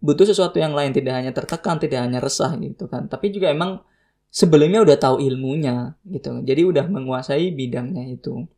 butuh 0.00 0.24
sesuatu 0.24 0.56
yang 0.56 0.72
lain 0.72 0.96
tidak 0.96 1.14
hanya 1.16 1.32
tertekan 1.36 1.76
tidak 1.76 2.00
hanya 2.02 2.18
resah 2.18 2.56
gitu 2.56 2.88
kan. 2.88 3.06
Tapi 3.06 3.30
juga 3.30 3.52
emang 3.52 3.84
sebelumnya 4.32 4.80
udah 4.80 4.96
tahu 4.96 5.16
ilmunya 5.20 5.94
gitu. 6.08 6.40
Jadi 6.40 6.62
udah 6.64 6.88
menguasai 6.88 7.52
bidangnya 7.52 8.08
itu. 8.08 8.48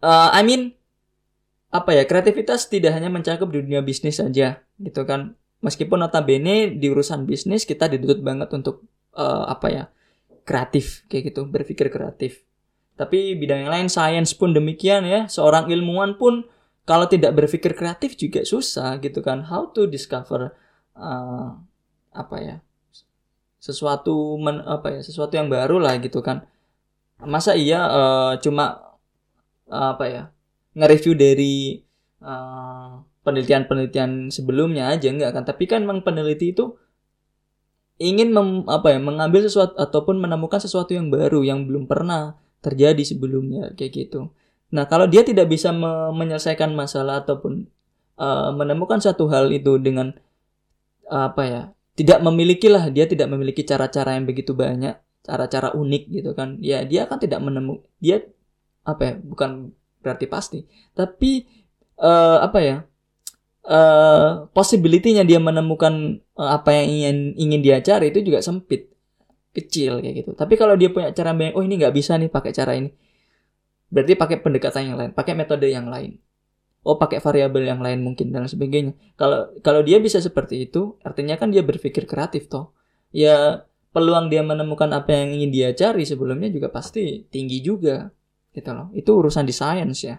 Uh, 0.00 0.30
I 0.32 0.42
mean 0.42 0.72
apa 1.68 1.92
ya 1.92 2.08
kreativitas 2.08 2.64
tidak 2.72 2.96
hanya 2.96 3.12
mencakup 3.12 3.52
di 3.52 3.60
dunia 3.60 3.84
bisnis 3.84 4.18
saja 4.18 4.64
gitu 4.80 5.04
kan. 5.04 5.36
Meskipun 5.60 6.00
notabene 6.00 6.78
di 6.78 6.86
urusan 6.88 7.26
bisnis 7.28 7.66
kita 7.68 7.90
dituntut 7.90 8.22
banget 8.24 8.48
untuk 8.54 8.86
uh, 9.18 9.44
apa 9.50 9.66
ya 9.68 9.84
kreatif 10.48 11.04
kayak 11.12 11.34
gitu 11.34 11.44
berpikir 11.44 11.92
kreatif. 11.92 12.40
Tapi 12.96 13.36
bidang 13.36 13.66
yang 13.68 13.72
lain 13.74 13.88
sains 13.90 14.32
pun 14.32 14.56
demikian 14.56 15.04
ya 15.04 15.28
seorang 15.28 15.68
ilmuwan 15.68 16.16
pun 16.16 16.46
kalau 16.88 17.04
tidak 17.04 17.36
berpikir 17.36 17.76
kreatif 17.76 18.16
juga 18.16 18.40
susah 18.48 18.96
gitu 19.04 19.20
kan. 19.20 19.44
How 19.44 19.68
to 19.76 19.84
discover 19.84 20.56
uh, 20.96 21.52
apa 22.16 22.36
ya 22.40 22.56
sesuatu 23.60 24.40
men, 24.40 24.64
apa 24.64 24.96
ya 24.96 25.00
sesuatu 25.04 25.36
yang 25.36 25.52
baru 25.52 25.76
lah 25.76 26.00
gitu 26.00 26.24
kan. 26.24 26.48
Masa 27.20 27.52
iya 27.52 27.84
uh, 27.84 28.32
cuma 28.40 28.96
uh, 29.68 29.92
apa 29.92 30.04
ya 30.08 30.22
nge-review 30.72 31.12
dari 31.12 31.84
uh, 32.24 33.04
penelitian-penelitian 33.20 34.32
sebelumnya 34.32 34.88
aja 34.88 35.12
enggak 35.12 35.36
kan. 35.36 35.44
Tapi 35.44 35.68
kan 35.68 35.84
memang 35.84 36.00
peneliti 36.00 36.56
itu 36.56 36.72
ingin 38.00 38.32
mem, 38.32 38.64
apa 38.64 38.96
ya 38.96 38.98
mengambil 39.02 39.44
sesuatu 39.44 39.76
ataupun 39.76 40.16
menemukan 40.24 40.56
sesuatu 40.56 40.96
yang 40.96 41.12
baru 41.12 41.44
yang 41.44 41.68
belum 41.68 41.84
pernah 41.84 42.40
terjadi 42.64 43.04
sebelumnya 43.04 43.76
kayak 43.76 43.92
gitu 44.08 44.32
nah 44.68 44.84
kalau 44.84 45.08
dia 45.08 45.24
tidak 45.24 45.48
bisa 45.48 45.72
me 45.72 46.12
menyelesaikan 46.12 46.76
masalah 46.76 47.24
ataupun 47.24 47.68
uh, 48.20 48.52
menemukan 48.52 49.00
satu 49.00 49.28
hal 49.32 49.48
itu 49.48 49.80
dengan 49.80 50.12
uh, 51.08 51.32
apa 51.32 51.42
ya 51.44 51.62
tidak 51.96 52.20
memiliki 52.22 52.68
lah 52.68 52.92
dia 52.92 53.08
tidak 53.08 53.32
memiliki 53.32 53.64
cara-cara 53.64 54.14
yang 54.14 54.28
begitu 54.28 54.52
banyak 54.52 54.94
cara-cara 55.24 55.72
unik 55.72 56.04
gitu 56.12 56.30
kan 56.36 56.60
ya 56.60 56.84
dia 56.84 57.08
akan 57.08 57.18
tidak 57.20 57.40
menemu 57.40 57.80
dia 58.00 58.22
apa 58.84 59.02
ya 59.04 59.14
bukan 59.20 59.72
berarti 60.00 60.26
pasti 60.28 60.58
tapi 60.92 61.48
uh, 62.00 62.38
apa 62.44 62.58
ya 62.60 62.76
uh, 63.68 64.48
possibility-nya 64.56 65.22
dia 65.28 65.38
menemukan 65.38 66.18
uh, 66.38 66.50
apa 66.56 66.72
yang 66.72 66.86
ingin 66.88 67.16
ingin 67.36 67.60
dia 67.60 67.76
cari 67.84 68.08
itu 68.10 68.24
juga 68.24 68.40
sempit 68.40 68.88
kecil 69.52 69.98
kayak 69.98 70.24
gitu. 70.24 70.30
Tapi 70.38 70.54
kalau 70.54 70.78
dia 70.78 70.92
punya 70.92 71.10
cara 71.10 71.34
yang 71.34 71.54
oh 71.56 71.64
ini 71.64 71.80
nggak 71.80 71.94
bisa 71.94 72.16
nih 72.16 72.30
pakai 72.30 72.52
cara 72.54 72.78
ini 72.78 72.90
berarti 73.88 74.12
pakai 74.14 74.36
pendekatan 74.40 74.82
yang 74.92 74.96
lain 75.00 75.10
pakai 75.16 75.32
metode 75.36 75.66
yang 75.68 75.88
lain 75.88 76.20
oh 76.88 76.96
pakai 76.96 77.20
variabel 77.20 77.68
yang 77.68 77.80
lain 77.84 78.00
mungkin 78.00 78.32
dan 78.32 78.48
sebagainya. 78.48 78.96
Kalau 79.18 79.52
kalau 79.60 79.84
dia 79.84 80.00
bisa 80.00 80.24
seperti 80.24 80.64
itu, 80.64 80.96
artinya 81.04 81.36
kan 81.36 81.52
dia 81.52 81.60
berpikir 81.60 82.08
kreatif 82.08 82.48
toh. 82.48 82.72
Ya 83.12 83.68
peluang 83.92 84.32
dia 84.32 84.40
menemukan 84.40 84.88
apa 84.96 85.12
yang 85.12 85.36
ingin 85.36 85.50
dia 85.52 85.68
cari 85.76 86.08
sebelumnya 86.08 86.48
juga 86.48 86.72
pasti 86.72 87.28
tinggi 87.28 87.60
juga 87.60 88.08
gitu 88.56 88.70
loh. 88.72 88.88
Itu 88.96 89.20
urusan 89.20 89.44
di 89.44 89.52
sains 89.52 90.00
ya. 90.00 90.16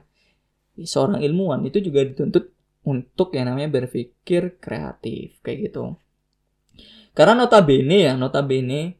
Seorang 0.77 1.25
ilmuwan 1.25 1.65
itu 1.65 1.81
juga 1.81 2.05
dituntut 2.05 2.53
untuk 2.85 3.33
yang 3.35 3.51
namanya 3.51 3.73
berpikir 3.73 4.61
kreatif 4.61 5.41
kayak 5.41 5.73
gitu. 5.73 5.97
Karena 7.17 7.43
notabene 7.43 7.97
ya, 7.99 8.13
notabene 8.15 8.98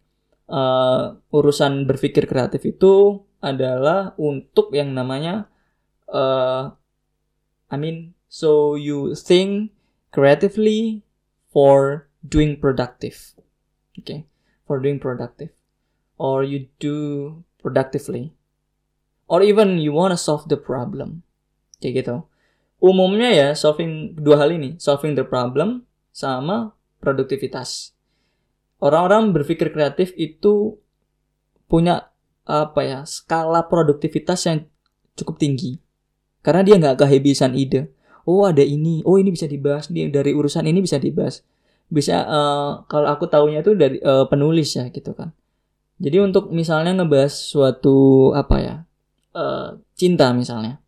uh, 0.50 1.16
urusan 1.30 1.86
berpikir 1.86 2.26
kreatif 2.26 2.66
itu 2.66 3.24
adalah 3.40 4.18
untuk 4.20 4.74
yang 4.76 4.92
namanya 4.92 5.48
uh, 6.12 6.74
I 7.70 7.78
mean, 7.78 8.18
so 8.28 8.74
you 8.74 9.14
think 9.14 9.72
creatively 10.10 11.06
for 11.54 12.10
doing 12.26 12.58
productive. 12.58 13.38
Okay, 14.02 14.26
for 14.66 14.82
doing 14.82 14.98
productive. 14.98 15.54
Or 16.18 16.44
you 16.44 16.68
do 16.82 17.44
productively. 17.62 18.34
Or 19.30 19.46
even 19.46 19.78
you 19.78 19.94
wanna 19.94 20.18
solve 20.18 20.50
the 20.50 20.58
problem. 20.58 21.22
Kayak 21.80 22.04
gitu. 22.04 22.16
Umumnya 22.82 23.30
ya 23.30 23.48
solving 23.54 24.18
dua 24.18 24.42
hal 24.42 24.56
ini, 24.56 24.80
solving 24.82 25.14
the 25.14 25.24
problem 25.24 25.86
sama 26.10 26.74
produktivitas. 27.04 27.94
Orang-orang 28.80 29.36
berpikir 29.36 29.76
kreatif 29.76 30.16
itu 30.16 30.80
punya 31.68 32.10
apa 32.50 32.82
ya 32.82 33.00
skala 33.06 33.70
produktivitas 33.70 34.50
yang 34.50 34.66
cukup 35.14 35.38
tinggi 35.38 35.78
karena 36.42 36.66
dia 36.66 36.76
nggak 36.80 37.06
kehabisan 37.06 37.54
ide. 37.54 37.92
Oh 38.24 38.46
ada 38.46 38.62
ini, 38.62 39.02
oh 39.04 39.18
ini 39.18 39.34
bisa 39.34 39.50
dibahas 39.50 39.90
nih 39.90 40.10
dari 40.14 40.32
urusan 40.32 40.64
ini 40.64 40.80
bisa 40.80 41.02
dibahas. 41.02 41.42
Bisa 41.90 42.22
uh, 42.24 42.86
kalau 42.86 43.10
aku 43.10 43.26
tahunya 43.26 43.66
itu 43.66 43.74
dari 43.74 43.98
uh, 44.00 44.30
penulis 44.30 44.78
ya 44.78 44.88
gitu 44.94 45.12
kan. 45.18 45.34
Jadi 46.00 46.18
untuk 46.24 46.54
misalnya 46.54 46.96
ngebahas 46.96 47.34
suatu 47.34 48.30
apa 48.32 48.56
ya 48.62 48.76
uh, 49.36 49.76
cinta 49.98 50.32
misalnya, 50.32 50.80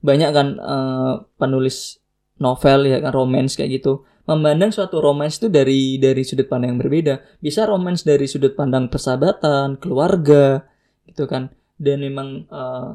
banyak 0.00 0.30
kan 0.32 0.48
uh, 0.62 1.14
penulis 1.36 2.00
novel 2.38 2.86
ya 2.86 3.02
kan 3.02 3.12
romance 3.12 3.58
kayak 3.58 3.82
gitu 3.82 4.06
memandang 4.28 4.68
suatu 4.68 5.00
romance 5.00 5.40
itu 5.40 5.48
dari 5.48 5.96
dari 5.96 6.20
sudut 6.20 6.44
pandang 6.46 6.76
yang 6.76 6.80
berbeda. 6.84 7.40
Bisa 7.40 7.64
romance 7.64 8.04
dari 8.04 8.28
sudut 8.28 8.52
pandang 8.52 8.92
persahabatan, 8.92 9.80
keluarga, 9.80 10.68
gitu 11.08 11.24
kan. 11.24 11.48
Dan 11.80 12.04
memang 12.04 12.44
uh, 12.52 12.92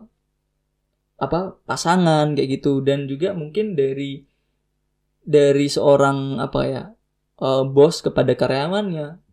apa 1.17 1.55
pasangan 1.63 2.35
kayak 2.35 2.59
gitu 2.59 2.83
dan 2.83 3.07
juga 3.07 3.31
mungkin 3.31 3.79
dari 3.79 4.27
dari 5.23 5.71
seorang 5.71 6.43
apa 6.43 6.61
ya 6.67 6.83
uh, 7.39 7.63
bos 7.63 8.03
kepada 8.03 8.35
karyawannya 8.35 9.23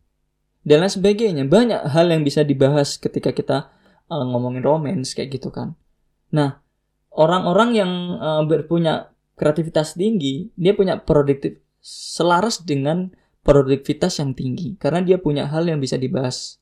dan 0.62 0.76
lain 0.78 0.92
sebagainya 0.92 1.44
banyak 1.50 1.82
hal 1.90 2.06
yang 2.14 2.22
bisa 2.22 2.46
dibahas 2.46 2.94
ketika 2.94 3.34
kita 3.34 3.58
uh, 4.06 4.24
ngomongin 4.28 4.62
romance 4.62 5.18
kayak 5.18 5.34
gitu 5.40 5.50
kan 5.50 5.74
nah 6.30 6.62
orang-orang 7.10 7.70
yang 7.74 7.92
uh, 8.22 8.42
berpunya 8.46 9.10
kreativitas 9.34 9.98
tinggi 9.98 10.54
dia 10.54 10.78
punya 10.78 11.00
produktif 11.02 11.58
selaras 11.80 12.60
dengan 12.60 13.12
produktivitas 13.40 14.20
yang 14.20 14.36
tinggi 14.36 14.76
karena 14.76 15.00
dia 15.00 15.16
punya 15.16 15.48
hal 15.48 15.64
yang 15.64 15.80
bisa 15.80 15.96
dibahas. 15.96 16.60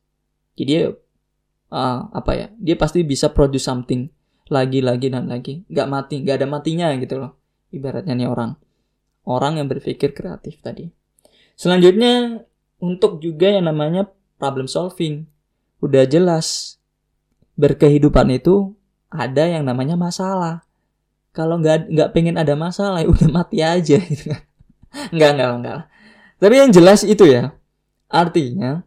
Jadi 0.55 0.89
uh, 0.89 2.01
apa 2.11 2.33
ya 2.35 2.47
dia 2.59 2.79
pasti 2.79 3.03
bisa 3.03 3.31
produce 3.35 3.67
something 3.67 4.09
lagi 4.49 4.81
lagi 4.81 5.11
dan 5.11 5.27
lagi. 5.27 5.67
Nggak 5.67 5.89
mati 5.91 6.15
nggak 6.23 6.37
ada 6.39 6.47
matinya 6.49 6.89
gitu 6.97 7.19
loh 7.19 7.33
ibaratnya 7.75 8.15
nih 8.15 8.31
orang. 8.31 8.57
Orang 9.29 9.61
yang 9.61 9.69
berpikir 9.69 10.17
kreatif 10.17 10.63
tadi. 10.65 10.89
Selanjutnya 11.59 12.41
untuk 12.81 13.21
juga 13.21 13.53
yang 13.53 13.69
namanya 13.69 14.09
problem 14.41 14.71
solving. 14.71 15.29
Udah 15.85 16.09
jelas 16.09 16.79
berkehidupan 17.59 18.33
itu 18.33 18.73
ada 19.13 19.45
yang 19.45 19.67
namanya 19.67 19.99
masalah. 19.99 20.65
Kalau 21.37 21.61
nggak 21.61 21.93
nggak 21.93 22.11
pengen 22.17 22.41
ada 22.41 22.57
masalah 22.57 22.99
ya 23.05 23.11
udah 23.11 23.29
mati 23.29 23.61
aja 23.61 24.01
gitu 24.01 24.33
kan 24.33 24.48
nggak 24.93 25.31
nggak 25.37 25.51
nggak 25.63 25.81
tapi 26.39 26.55
yang 26.55 26.71
jelas 26.71 27.05
itu 27.05 27.25
ya 27.29 27.57
artinya 28.09 28.83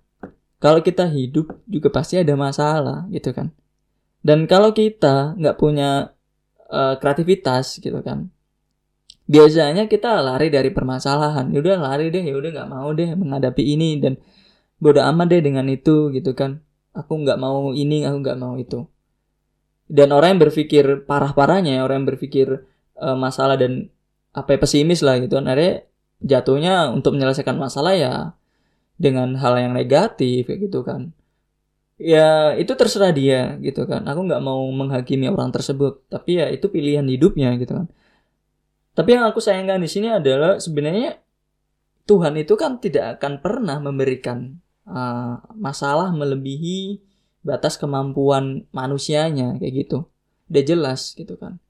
kalau 0.61 0.81
kita 0.81 1.09
hidup 1.09 1.57
juga 1.65 1.89
pasti 1.89 2.17
ada 2.21 2.33
masalah 2.37 3.05
gitu 3.09 3.33
kan 3.33 3.53
dan 4.21 4.45
kalau 4.45 4.69
kita 4.69 5.33
nggak 5.33 5.57
punya 5.57 6.13
uh, 6.71 6.95
kreativitas 6.97 7.81
gitu 7.81 7.99
kan, 8.05 8.29
biasanya 9.25 9.89
kita 9.89 10.21
lari 10.23 10.53
dari 10.53 10.69
permasalahan. 10.69 11.49
Ya 11.49 11.59
udah 11.59 11.77
lari 11.77 12.13
deh, 12.13 12.23
ya 12.23 12.37
udah 12.37 12.49
nggak 12.53 12.69
mau 12.69 12.89
deh 12.93 13.09
menghadapi 13.17 13.63
ini 13.65 13.97
dan 13.97 14.21
bodoh 14.77 15.01
amat 15.01 15.27
deh 15.33 15.41
dengan 15.41 15.65
itu 15.67 16.13
gitu 16.13 16.37
kan. 16.37 16.63
Aku 16.93 17.17
nggak 17.17 17.37
mau 17.41 17.73
ini, 17.73 18.05
aku 18.05 18.17
nggak 18.21 18.39
mau 18.39 18.55
itu. 18.61 18.85
Dan 19.91 20.15
orang 20.15 20.37
yang 20.37 20.41
berpikir 20.47 20.85
parah-parahnya, 21.03 21.83
orang 21.83 22.03
yang 22.03 22.09
berpikir 22.15 22.47
uh, 22.95 23.17
masalah 23.17 23.59
dan 23.59 23.91
apa 24.31 24.55
pesimis 24.55 25.03
lah 25.03 25.19
gitu 25.19 25.35
kan, 25.35 25.49
akhirnya 25.51 25.83
jatuhnya 26.21 26.93
untuk 26.93 27.17
menyelesaikan 27.17 27.57
masalah 27.57 27.93
ya 27.97 28.13
dengan 29.01 29.33
hal 29.41 29.57
yang 29.57 29.73
negatif 29.73 30.47
kayak 30.47 30.69
gitu 30.69 30.85
kan. 30.85 31.11
Ya 32.01 32.57
itu 32.57 32.73
terserah 32.73 33.13
dia 33.13 33.57
gitu 33.61 33.85
kan. 33.89 34.05
Aku 34.09 34.25
nggak 34.25 34.41
mau 34.41 34.61
menghakimi 34.73 35.29
orang 35.29 35.53
tersebut 35.53 36.05
tapi 36.09 36.41
ya 36.41 36.49
itu 36.49 36.69
pilihan 36.69 37.05
hidupnya 37.05 37.57
gitu 37.57 37.73
kan. 37.83 37.87
Tapi 38.97 39.09
yang 39.17 39.25
aku 39.29 39.39
sayangkan 39.41 39.81
di 39.81 39.89
sini 39.89 40.11
adalah 40.11 40.59
sebenarnya 40.61 41.17
Tuhan 42.05 42.35
itu 42.37 42.53
kan 42.59 42.81
tidak 42.81 43.17
akan 43.21 43.39
pernah 43.39 43.77
memberikan 43.79 44.57
uh, 44.89 45.39
masalah 45.55 46.11
melebihi 46.11 46.99
batas 47.41 47.77
kemampuan 47.79 48.65
manusianya 48.73 49.57
kayak 49.57 49.73
gitu. 49.87 49.97
Udah 50.51 50.63
jelas 50.65 51.15
gitu 51.17 51.37
kan 51.39 51.61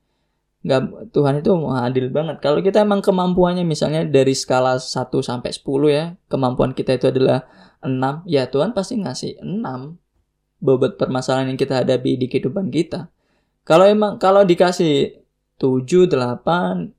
nggak 0.62 1.10
Tuhan 1.10 1.42
itu 1.42 1.50
adil 1.74 2.14
banget 2.14 2.38
kalau 2.38 2.62
kita 2.62 2.86
emang 2.86 3.02
kemampuannya 3.02 3.66
misalnya 3.66 4.06
dari 4.06 4.38
skala 4.38 4.78
1 4.78 5.10
sampai 5.10 5.50
10 5.50 5.66
ya 5.90 6.14
kemampuan 6.30 6.78
kita 6.78 7.02
itu 7.02 7.10
adalah 7.10 7.50
6 7.82 8.30
ya 8.30 8.46
Tuhan 8.46 8.78
pasti 8.78 9.02
ngasih 9.02 9.42
6 9.42 10.02
bobot 10.62 10.96
permasalahan 10.96 11.52
yang 11.52 11.60
kita 11.60 11.82
hadapi 11.82 12.16
di 12.16 12.30
kehidupan 12.30 12.70
kita. 12.70 13.10
Kalau 13.66 13.90
emang 13.90 14.22
kalau 14.22 14.46
dikasih 14.46 15.26
7, 15.58 16.06
8, 16.08 16.94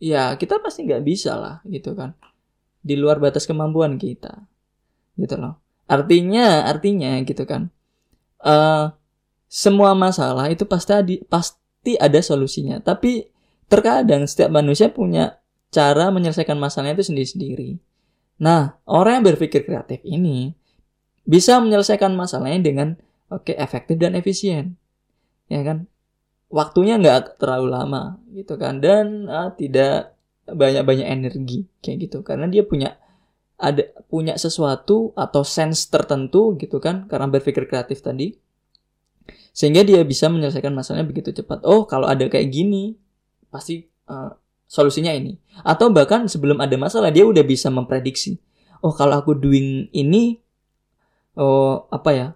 ya 0.00 0.34
kita 0.40 0.58
pasti 0.64 0.88
nggak 0.88 1.04
bisa 1.04 1.36
lah 1.36 1.56
gitu 1.68 1.92
kan. 1.92 2.16
Di 2.80 2.96
luar 2.96 3.20
batas 3.20 3.44
kemampuan 3.44 4.00
kita. 4.00 4.48
Gitu 5.14 5.36
loh. 5.36 5.60
Artinya, 5.86 6.66
artinya 6.66 7.20
gitu 7.22 7.44
kan. 7.44 7.68
Uh, 8.42 8.90
semua 9.52 9.92
masalah 9.92 10.48
itu 10.48 10.64
pasti 10.64 10.90
ada, 10.96 11.14
pasti 11.82 11.98
ada 11.98 12.22
solusinya. 12.22 12.78
Tapi 12.78 13.26
terkadang 13.66 14.22
setiap 14.30 14.54
manusia 14.54 14.86
punya 14.94 15.42
cara 15.74 16.14
menyelesaikan 16.14 16.54
masalahnya 16.54 17.02
itu 17.02 17.10
sendiri-sendiri. 17.10 17.82
Nah, 18.38 18.78
orang 18.86 19.18
yang 19.18 19.34
berpikir 19.34 19.66
kreatif 19.66 19.98
ini 20.06 20.54
bisa 21.26 21.58
menyelesaikan 21.58 22.14
masalahnya 22.14 22.62
dengan 22.62 22.88
oke 23.34 23.50
okay, 23.50 23.58
efektif 23.58 23.98
dan 23.98 24.14
efisien. 24.14 24.78
Ya 25.50 25.66
kan? 25.66 25.90
Waktunya 26.54 27.02
nggak 27.02 27.42
terlalu 27.42 27.74
lama 27.74 28.22
gitu 28.30 28.54
kan? 28.54 28.78
Dan 28.78 29.26
uh, 29.26 29.50
tidak 29.58 30.14
banyak-banyak 30.46 31.06
energi 31.10 31.66
kayak 31.82 32.06
gitu. 32.06 32.22
Karena 32.22 32.46
dia 32.46 32.62
punya 32.62 32.94
ada 33.58 33.90
punya 34.06 34.38
sesuatu 34.38 35.10
atau 35.18 35.42
sense 35.42 35.90
tertentu 35.90 36.54
gitu 36.62 36.78
kan? 36.78 37.10
Karena 37.10 37.26
berpikir 37.26 37.66
kreatif 37.66 38.06
tadi 38.06 38.38
sehingga 39.52 39.84
dia 39.84 40.00
bisa 40.02 40.32
menyelesaikan 40.32 40.72
masalahnya 40.72 41.06
begitu 41.06 41.30
cepat. 41.36 41.60
Oh 41.68 41.84
kalau 41.84 42.08
ada 42.08 42.24
kayak 42.26 42.48
gini 42.48 42.96
pasti 43.52 43.84
uh, 44.08 44.32
solusinya 44.64 45.12
ini. 45.12 45.36
Atau 45.60 45.92
bahkan 45.92 46.24
sebelum 46.24 46.58
ada 46.58 46.74
masalah 46.80 47.12
dia 47.12 47.28
udah 47.28 47.44
bisa 47.44 47.68
memprediksi 47.68 48.40
oh 48.82 48.92
kalau 48.92 49.22
aku 49.22 49.38
doing 49.38 49.88
ini 49.94 50.42
oh 51.38 51.86
apa 51.88 52.10
ya 52.12 52.26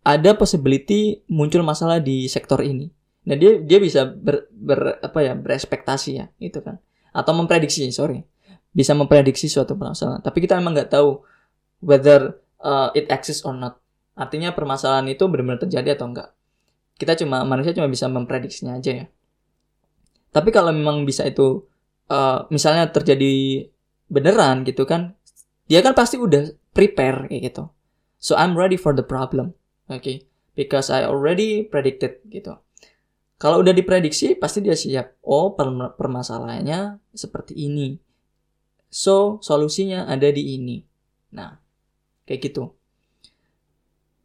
ada 0.00 0.32
possibility 0.32 1.20
muncul 1.28 1.60
masalah 1.60 2.00
di 2.00 2.24
sektor 2.26 2.64
ini. 2.64 2.88
Nah 3.28 3.36
dia 3.36 3.60
dia 3.60 3.78
bisa 3.78 4.08
ber, 4.08 4.48
ber 4.48 4.96
apa 5.04 5.18
ya 5.20 5.36
berespektasi 5.36 6.10
ya 6.16 6.26
itu 6.40 6.58
kan. 6.64 6.80
Atau 7.12 7.36
memprediksi 7.36 7.84
sorry. 7.92 8.24
Bisa 8.72 8.96
memprediksi 8.96 9.50
suatu 9.50 9.76
permasalahan. 9.76 10.24
Tapi 10.24 10.38
kita 10.40 10.56
emang 10.56 10.72
nggak 10.72 10.94
tahu 10.94 11.20
whether 11.84 12.40
uh, 12.64 12.88
it 12.96 13.12
exists 13.12 13.44
or 13.44 13.52
not. 13.52 13.76
Artinya 14.16 14.56
permasalahan 14.56 15.04
itu 15.12 15.26
benar-benar 15.28 15.60
terjadi 15.68 16.00
atau 16.00 16.06
enggak 16.08 16.32
kita 17.00 17.16
cuma 17.16 17.40
manusia 17.48 17.72
cuma 17.72 17.88
bisa 17.88 18.04
memprediksinya 18.12 18.76
aja 18.76 18.92
ya. 18.92 19.06
Tapi 20.30 20.52
kalau 20.52 20.70
memang 20.70 21.08
bisa 21.08 21.24
itu 21.24 21.64
uh, 22.12 22.44
misalnya 22.52 22.92
terjadi 22.92 23.64
beneran 24.12 24.68
gitu 24.68 24.84
kan 24.84 25.16
dia 25.64 25.80
kan 25.80 25.96
pasti 25.96 26.20
udah 26.20 26.52
prepare 26.76 27.32
kayak 27.32 27.42
gitu. 27.48 27.64
So 28.20 28.36
I'm 28.36 28.52
ready 28.52 28.76
for 28.76 28.92
the 28.92 29.06
problem 29.06 29.56
oke 29.88 30.04
okay? 30.04 30.28
because 30.52 30.92
I 30.92 31.08
already 31.08 31.64
predicted 31.64 32.20
gitu. 32.28 32.60
Kalau 33.40 33.64
udah 33.64 33.72
diprediksi 33.72 34.36
pasti 34.36 34.60
dia 34.60 34.76
siap. 34.76 35.16
Oh 35.24 35.56
permasalahannya 35.96 37.00
seperti 37.16 37.56
ini. 37.56 37.96
So 38.92 39.40
solusinya 39.40 40.04
ada 40.04 40.28
di 40.28 40.60
ini. 40.60 40.84
Nah 41.32 41.56
kayak 42.28 42.52
gitu. 42.52 42.76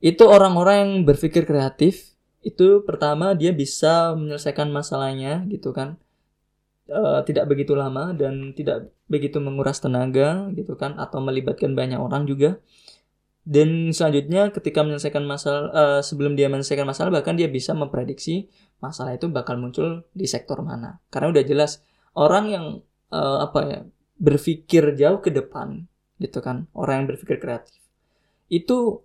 Itu 0.03 0.27
orang-orang 0.27 0.75
yang 0.83 0.91
berpikir 1.07 1.47
kreatif 1.47 2.14
itu 2.45 2.85
pertama 2.85 3.33
dia 3.33 3.49
bisa 3.49 4.13
menyelesaikan 4.13 4.69
masalahnya 4.69 5.41
gitu 5.49 5.73
kan. 5.73 5.97
Uh, 6.85 7.25
tidak 7.25 7.49
begitu 7.49 7.73
lama 7.73 8.13
dan 8.13 8.53
tidak 8.53 8.93
begitu 9.09 9.41
menguras 9.41 9.81
tenaga 9.81 10.53
gitu 10.53 10.77
kan 10.77 10.93
atau 11.01 11.17
melibatkan 11.17 11.73
banyak 11.73 11.97
orang 11.97 12.29
juga. 12.29 12.61
Dan 13.45 13.89
selanjutnya 13.89 14.53
ketika 14.53 14.85
menyelesaikan 14.85 15.25
masalah 15.25 15.63
uh, 15.73 16.01
sebelum 16.05 16.37
dia 16.37 16.45
menyelesaikan 16.45 16.85
masalah 16.85 17.09
bahkan 17.09 17.33
dia 17.33 17.49
bisa 17.49 17.73
memprediksi 17.73 18.53
masalah 18.77 19.17
itu 19.17 19.25
bakal 19.33 19.57
muncul 19.57 20.05
di 20.13 20.29
sektor 20.29 20.61
mana. 20.61 21.01
Karena 21.09 21.33
udah 21.33 21.43
jelas 21.45 21.81
orang 22.13 22.45
yang 22.53 22.65
uh, 23.09 23.37
apa 23.41 23.59
ya 23.65 23.79
berpikir 24.21 24.95
jauh 24.95 25.19
ke 25.19 25.33
depan 25.33 25.89
gitu 26.21 26.39
kan 26.39 26.71
orang 26.71 27.03
yang 27.03 27.07
berpikir 27.11 27.37
kreatif 27.43 27.75
itu 28.47 29.03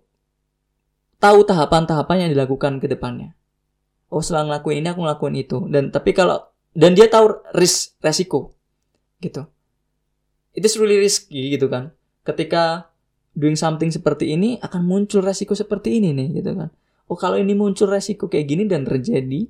tahu 1.21 1.45
tahapan-tahapan 1.45 2.27
yang 2.27 2.29
dilakukan 2.33 2.81
ke 2.81 2.89
depannya. 2.89 3.37
Oh, 4.11 4.19
setelah 4.19 4.51
ngelakuin 4.51 4.81
ini 4.81 4.87
aku 4.89 4.99
ngelakuin 5.05 5.35
itu. 5.37 5.57
Dan 5.69 5.93
tapi 5.93 6.11
kalau 6.11 6.41
dan 6.73 6.97
dia 6.97 7.07
tahu 7.07 7.45
risk 7.55 7.95
resiko 8.01 8.57
gitu. 9.21 9.45
It 10.51 10.65
is 10.65 10.75
really 10.75 10.99
risky 10.99 11.53
gitu 11.53 11.71
kan. 11.71 11.95
Ketika 12.27 12.91
doing 13.31 13.55
something 13.55 13.87
seperti 13.87 14.35
ini 14.35 14.59
akan 14.59 14.83
muncul 14.83 15.23
resiko 15.23 15.55
seperti 15.55 16.01
ini 16.01 16.11
nih 16.11 16.43
gitu 16.43 16.51
kan. 16.57 16.69
Oh, 17.07 17.15
kalau 17.15 17.39
ini 17.39 17.55
muncul 17.55 17.87
resiko 17.87 18.27
kayak 18.27 18.47
gini 18.47 18.63
dan 18.67 18.83
terjadi, 18.87 19.47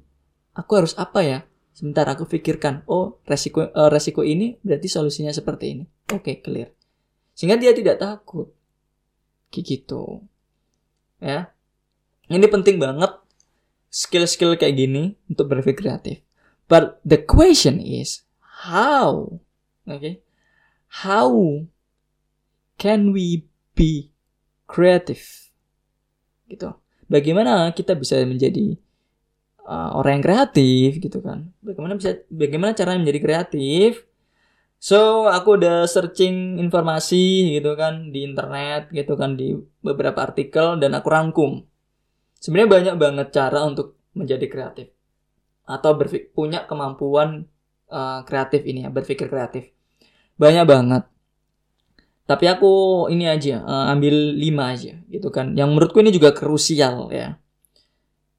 aku 0.58 0.72
harus 0.78 0.94
apa 0.98 1.22
ya? 1.22 1.40
Sebentar 1.72 2.06
aku 2.10 2.28
pikirkan. 2.28 2.84
Oh, 2.86 3.22
resiko 3.26 3.66
uh, 3.66 3.90
resiko 3.90 4.22
ini 4.22 4.60
berarti 4.62 4.92
solusinya 4.92 5.32
seperti 5.32 5.66
ini. 5.78 5.84
Oke, 6.12 6.22
okay, 6.22 6.36
clear. 6.44 6.70
Sehingga 7.34 7.58
dia 7.58 7.72
tidak 7.72 7.98
takut. 8.02 8.52
Kayak 9.50 9.66
gitu. 9.66 10.26
Ya. 11.22 11.54
Ini 12.32 12.48
penting 12.48 12.80
banget 12.80 13.12
skill-skill 13.92 14.56
kayak 14.56 14.80
gini 14.80 15.20
untuk 15.28 15.52
berpikir 15.52 15.84
kreatif. 15.84 16.24
But 16.72 17.04
the 17.04 17.20
question 17.20 17.84
is 17.84 18.24
how? 18.64 19.44
Oke. 19.84 20.00
Okay? 20.00 20.14
How 21.04 21.28
can 22.80 23.12
we 23.12 23.44
be 23.76 24.16
creative? 24.64 25.20
Gitu. 26.48 26.72
Bagaimana 27.12 27.76
kita 27.76 28.00
bisa 28.00 28.24
menjadi 28.24 28.80
uh, 29.68 30.00
orang 30.00 30.24
yang 30.24 30.26
kreatif 30.32 31.04
gitu 31.04 31.20
kan? 31.20 31.52
Bagaimana 31.60 32.00
bisa 32.00 32.24
bagaimana 32.32 32.72
cara 32.72 32.96
menjadi 32.96 33.20
kreatif? 33.20 34.08
So, 34.82 35.30
aku 35.30 35.62
udah 35.62 35.86
searching 35.86 36.58
informasi 36.58 37.54
gitu 37.60 37.78
kan 37.78 38.10
di 38.10 38.26
internet 38.26 38.90
gitu 38.90 39.14
kan 39.14 39.38
di 39.38 39.54
beberapa 39.86 40.26
artikel 40.26 40.82
dan 40.82 40.98
aku 40.98 41.06
rangkum 41.06 41.70
sebenarnya 42.42 42.70
banyak 42.74 42.96
banget 42.98 43.28
cara 43.30 43.62
untuk 43.64 44.02
menjadi 44.18 44.50
kreatif. 44.50 44.88
Atau 45.70 45.96
punya 46.34 46.66
kemampuan 46.66 47.46
uh, 47.88 48.26
kreatif 48.26 48.66
ini 48.66 48.84
ya 48.84 48.90
berpikir 48.90 49.30
kreatif. 49.30 49.70
Banyak 50.36 50.66
banget. 50.66 51.04
Tapi 52.26 52.46
aku 52.50 53.06
ini 53.14 53.30
aja 53.30 53.62
uh, 53.62 53.86
ambil 53.94 54.36
lima 54.36 54.74
aja 54.74 54.98
gitu 55.08 55.30
kan. 55.30 55.54
Yang 55.54 55.70
menurutku 55.70 56.02
ini 56.02 56.12
juga 56.12 56.34
krusial 56.34 57.14
ya. 57.14 57.38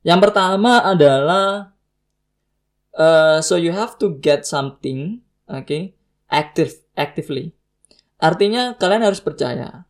Yang 0.03 0.21
pertama 0.29 0.83
adalah 0.83 1.77
uh, 2.99 3.38
so 3.38 3.55
you 3.55 3.71
have 3.71 3.95
to 4.03 4.19
get 4.19 4.43
something 4.43 5.23
oke 5.47 5.62
okay, 5.62 5.95
active 6.27 6.83
actively. 6.99 7.55
Artinya 8.19 8.75
kalian 8.75 9.07
harus 9.07 9.23
percaya 9.23 9.87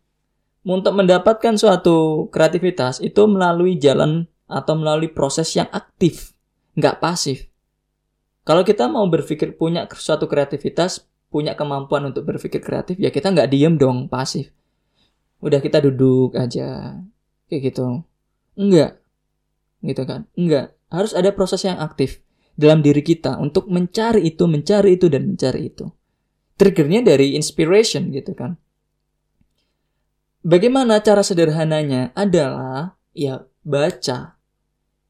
untuk 0.63 0.95
mendapatkan 0.95 1.59
suatu 1.59 2.31
kreativitas 2.31 3.03
itu 3.03 3.27
melalui 3.27 3.79
jalan 3.79 4.31
atau 4.47 4.79
melalui 4.79 5.11
proses 5.11 5.51
yang 5.59 5.67
aktif, 5.75 6.35
nggak 6.79 7.03
pasif. 7.03 7.51
Kalau 8.43 8.67
kita 8.67 8.91
mau 8.91 9.07
berpikir 9.07 9.55
punya 9.55 9.87
suatu 9.91 10.27
kreativitas, 10.27 11.07
punya 11.31 11.55
kemampuan 11.55 12.11
untuk 12.11 12.27
berpikir 12.27 12.63
kreatif, 12.63 12.99
ya 12.99 13.11
kita 13.11 13.31
nggak 13.31 13.51
diem 13.51 13.75
dong 13.79 14.07
pasif. 14.07 14.51
Udah 15.43 15.59
kita 15.59 15.83
duduk 15.83 16.39
aja, 16.39 16.99
kayak 17.51 17.63
gitu. 17.71 18.07
Enggak, 18.55 19.03
gitu 19.83 20.03
kan? 20.07 20.31
Enggak. 20.39 20.79
Harus 20.93 21.17
ada 21.17 21.33
proses 21.35 21.65
yang 21.67 21.81
aktif 21.83 22.23
dalam 22.55 22.85
diri 22.85 23.03
kita 23.03 23.41
untuk 23.41 23.67
mencari 23.67 24.29
itu, 24.29 24.45
mencari 24.47 24.95
itu, 24.95 25.07
dan 25.11 25.35
mencari 25.35 25.73
itu. 25.73 25.91
Triggernya 26.61 27.03
dari 27.03 27.35
inspiration 27.35 28.13
gitu 28.13 28.37
kan 28.39 28.61
Bagaimana 30.43 30.99
cara 30.99 31.23
sederhananya 31.23 32.11
adalah 32.19 32.99
ya 33.15 33.47
baca. 33.63 34.35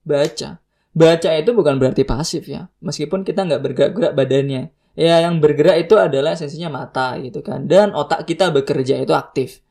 Baca. 0.04 0.60
Baca 0.92 1.30
itu 1.32 1.50
bukan 1.56 1.80
berarti 1.80 2.04
pasif 2.04 2.44
ya. 2.52 2.68
Meskipun 2.84 3.24
kita 3.24 3.48
nggak 3.48 3.62
bergerak-gerak 3.64 4.12
badannya. 4.12 4.68
Ya 4.92 5.24
yang 5.24 5.40
bergerak 5.40 5.88
itu 5.88 5.96
adalah 5.96 6.36
esensinya 6.36 6.68
mata 6.68 7.16
gitu 7.16 7.40
kan. 7.40 7.64
Dan 7.64 7.96
otak 7.96 8.28
kita 8.28 8.52
bekerja 8.52 9.00
itu 9.00 9.16
aktif. 9.16 9.64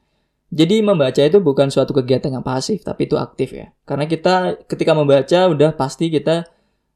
Jadi 0.52 0.84
membaca 0.84 1.22
itu 1.22 1.40
bukan 1.40 1.72
suatu 1.72 1.96
kegiatan 1.96 2.28
yang 2.28 2.44
pasif, 2.44 2.84
tapi 2.84 3.08
itu 3.08 3.16
aktif 3.16 3.56
ya. 3.56 3.72
Karena 3.88 4.10
kita 4.10 4.66
ketika 4.68 4.92
membaca 4.92 5.48
udah 5.48 5.72
pasti 5.78 6.12
kita 6.12 6.44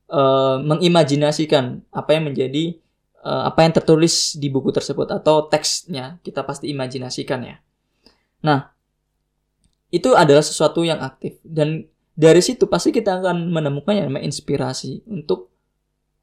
uh, 0.10 0.58
mengimajinasikan 0.60 1.86
apa 1.93 2.09
yang 2.18 2.34
menjadi 2.34 2.76
uh, 3.24 3.47
apa 3.47 3.63
yang 3.63 3.74
tertulis 3.78 4.36
di 4.36 4.51
buku 4.51 4.76
tersebut 4.76 5.07
atau 5.07 5.47
teksnya 5.47 6.20
kita 6.26 6.43
pasti 6.43 6.68
imajinasikan 6.74 7.39
ya. 7.45 7.55
Nah, 8.46 8.70
itu 9.89 10.14
adalah 10.14 10.46
sesuatu 10.46 10.86
yang 10.86 11.02
aktif. 11.02 11.41
Dan 11.41 11.89
dari 12.14 12.46
situ 12.46 12.70
pasti 12.70 12.93
kita 12.93 13.18
akan 13.20 13.50
menemukan 13.50 13.98
yang 13.98 14.14
namanya 14.14 14.30
inspirasi 14.30 15.02
untuk 15.10 15.50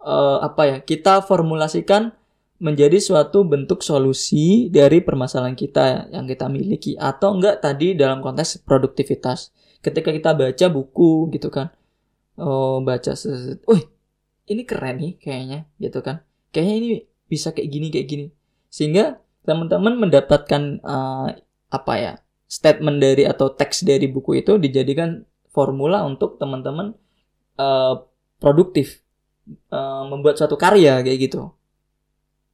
uh, 0.01 0.39
apa 0.41 0.63
ya 0.65 0.77
kita 0.81 1.21
formulasikan 1.27 2.15
menjadi 2.63 3.03
suatu 3.03 3.43
bentuk 3.43 3.83
solusi 3.83 4.71
dari 4.71 5.03
permasalahan 5.03 5.59
kita 5.59 6.15
yang 6.15 6.31
kita 6.31 6.47
miliki 6.47 6.95
atau 6.95 7.35
enggak 7.35 7.59
tadi 7.59 7.99
dalam 7.99 8.23
konteks 8.23 8.63
produktivitas. 8.63 9.51
Ketika 9.83 10.15
kita 10.15 10.31
baca 10.39 10.67
buku 10.71 11.27
gitu 11.35 11.51
kan 11.51 11.75
oh 12.39 12.81
baca 12.81 13.13
oh 13.69 13.81
ini 14.49 14.63
keren 14.63 14.97
nih 15.03 15.13
kayaknya 15.19 15.61
gitu 15.83 15.99
kan. 16.01 16.23
Kayaknya 16.55 16.75
ini 16.79 16.89
bisa 17.27 17.51
kayak 17.51 17.69
gini 17.69 17.87
kayak 17.91 18.07
gini. 18.09 18.27
Sehingga 18.71 19.19
teman-teman 19.43 19.99
mendapatkan 19.99 20.63
uh, 20.87 21.35
apa 21.73 21.93
ya 21.97 22.13
statement 22.45 23.01
dari 23.01 23.25
atau 23.25 23.49
teks 23.49 23.89
dari 23.89 24.13
buku 24.13 24.45
itu 24.45 24.61
dijadikan 24.61 25.25
formula 25.49 26.05
untuk 26.05 26.37
teman-teman 26.37 26.93
uh, 27.57 28.05
produktif 28.37 29.01
uh, 29.73 30.05
membuat 30.05 30.37
suatu 30.37 30.61
karya 30.61 31.01
kayak 31.01 31.33
gitu 31.33 31.49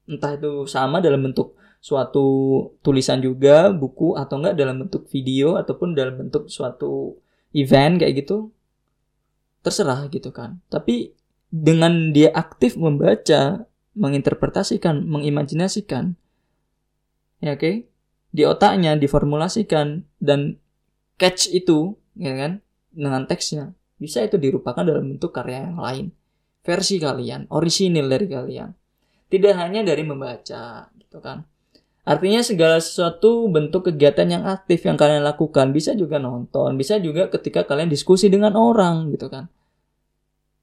entah 0.06 0.38
itu 0.38 0.64
sama 0.70 1.02
dalam 1.02 1.20
bentuk 1.20 1.58
suatu 1.78 2.26
tulisan 2.82 3.22
juga, 3.22 3.70
buku 3.70 4.18
atau 4.18 4.42
enggak 4.42 4.56
dalam 4.58 4.76
bentuk 4.86 5.06
video 5.10 5.54
ataupun 5.54 5.94
dalam 5.94 6.18
bentuk 6.18 6.50
suatu 6.50 7.18
event 7.54 8.02
kayak 8.02 8.26
gitu. 8.26 8.50
Terserah 9.62 10.10
gitu 10.10 10.30
kan. 10.34 10.58
Tapi 10.70 11.14
dengan 11.48 12.10
dia 12.10 12.34
aktif 12.34 12.74
membaca, 12.76 13.66
menginterpretasikan, 13.98 15.02
mengimajinasikan, 15.06 16.14
ya 17.42 17.54
oke, 17.56 17.62
okay? 17.62 17.74
Di 18.28 18.44
otaknya 18.44 18.94
diformulasikan 18.94 20.04
dan 20.20 20.60
catch 21.16 21.50
itu, 21.50 21.96
ya 22.14 22.34
kan, 22.36 22.52
dengan 22.92 23.24
teksnya 23.24 23.78
bisa 23.98 24.22
itu 24.22 24.38
dirupakan 24.38 24.86
dalam 24.86 25.14
bentuk 25.14 25.34
karya 25.34 25.68
yang 25.68 25.78
lain. 25.82 26.06
Versi 26.62 27.02
kalian 27.02 27.50
orisinil 27.50 28.06
dari 28.06 28.26
kalian. 28.30 28.70
Tidak 29.28 29.54
hanya 29.58 29.84
dari 29.84 30.06
membaca 30.06 30.88
gitu 30.96 31.18
kan. 31.18 31.44
Artinya 32.08 32.40
segala 32.40 32.80
sesuatu 32.80 33.52
bentuk 33.52 33.92
kegiatan 33.92 34.24
yang 34.24 34.44
aktif 34.48 34.80
yang 34.88 34.96
kalian 34.96 35.20
lakukan 35.20 35.76
bisa 35.76 35.92
juga 35.92 36.16
nonton 36.16 36.80
bisa 36.80 36.96
juga 36.96 37.28
ketika 37.28 37.68
kalian 37.68 37.92
diskusi 37.92 38.32
dengan 38.32 38.56
orang 38.56 39.12
gitu 39.12 39.28
kan. 39.28 39.52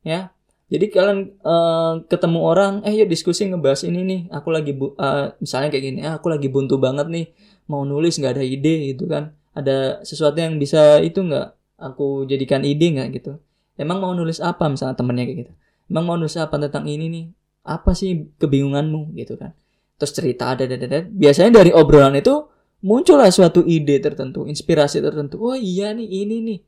Ya 0.01 0.34
jadi 0.66 0.86
kalian 0.89 1.20
uh, 1.45 2.01
ketemu 2.09 2.39
orang 2.41 2.74
eh 2.82 2.97
yuk 2.97 3.05
diskusi 3.05 3.45
ngebahas 3.45 3.86
ini 3.86 4.01
nih. 4.01 4.22
Aku 4.34 4.49
lagi 4.49 4.74
bu 4.74 4.97
uh, 4.97 5.38
misalnya 5.38 5.70
kayak 5.70 5.84
gini 5.86 5.99
ah, 6.01 6.18
aku 6.18 6.34
lagi 6.34 6.49
buntu 6.49 6.82
banget 6.82 7.05
nih. 7.05 7.30
Mau 7.70 7.86
nulis 7.86 8.18
nggak 8.18 8.34
ada 8.41 8.45
ide 8.45 8.93
gitu 8.93 9.05
kan. 9.05 9.38
Ada 9.53 10.01
sesuatu 10.01 10.41
yang 10.41 10.57
bisa 10.57 10.97
itu 11.05 11.22
nggak 11.22 11.78
aku 11.78 12.26
jadikan 12.26 12.66
ide 12.66 12.97
nggak? 12.97 13.09
Gitu. 13.13 13.38
Emang 13.78 14.01
mau 14.01 14.18
nulis 14.18 14.41
apa? 14.41 14.66
Misalnya 14.66 14.97
temennya 14.97 15.30
kayak 15.30 15.38
gitu. 15.45 15.53
Emang 15.86 16.03
mau 16.09 16.18
nulis 16.18 16.34
apa 16.34 16.57
tentang 16.57 16.89
ini 16.89 17.05
nih? 17.13 17.26
Apa 17.61 17.93
sih 17.93 18.34
kebingunganmu? 18.41 19.13
Gitu 19.13 19.38
kan. 19.38 19.53
Terus 20.01 20.11
cerita 20.18 20.49
ada 20.49 20.66
ada 20.66 20.82
ada. 20.82 21.05
Biasanya 21.05 21.61
dari 21.61 21.70
obrolan 21.78 22.18
itu 22.18 22.41
muncullah 22.82 23.30
suatu 23.30 23.61
ide 23.61 24.01
tertentu 24.01 24.49
inspirasi 24.49 24.97
tertentu. 24.97 25.38
Oh 25.45 25.53
iya 25.53 25.93
nih 25.93 26.09
ini 26.09 26.38
nih. 26.41 26.59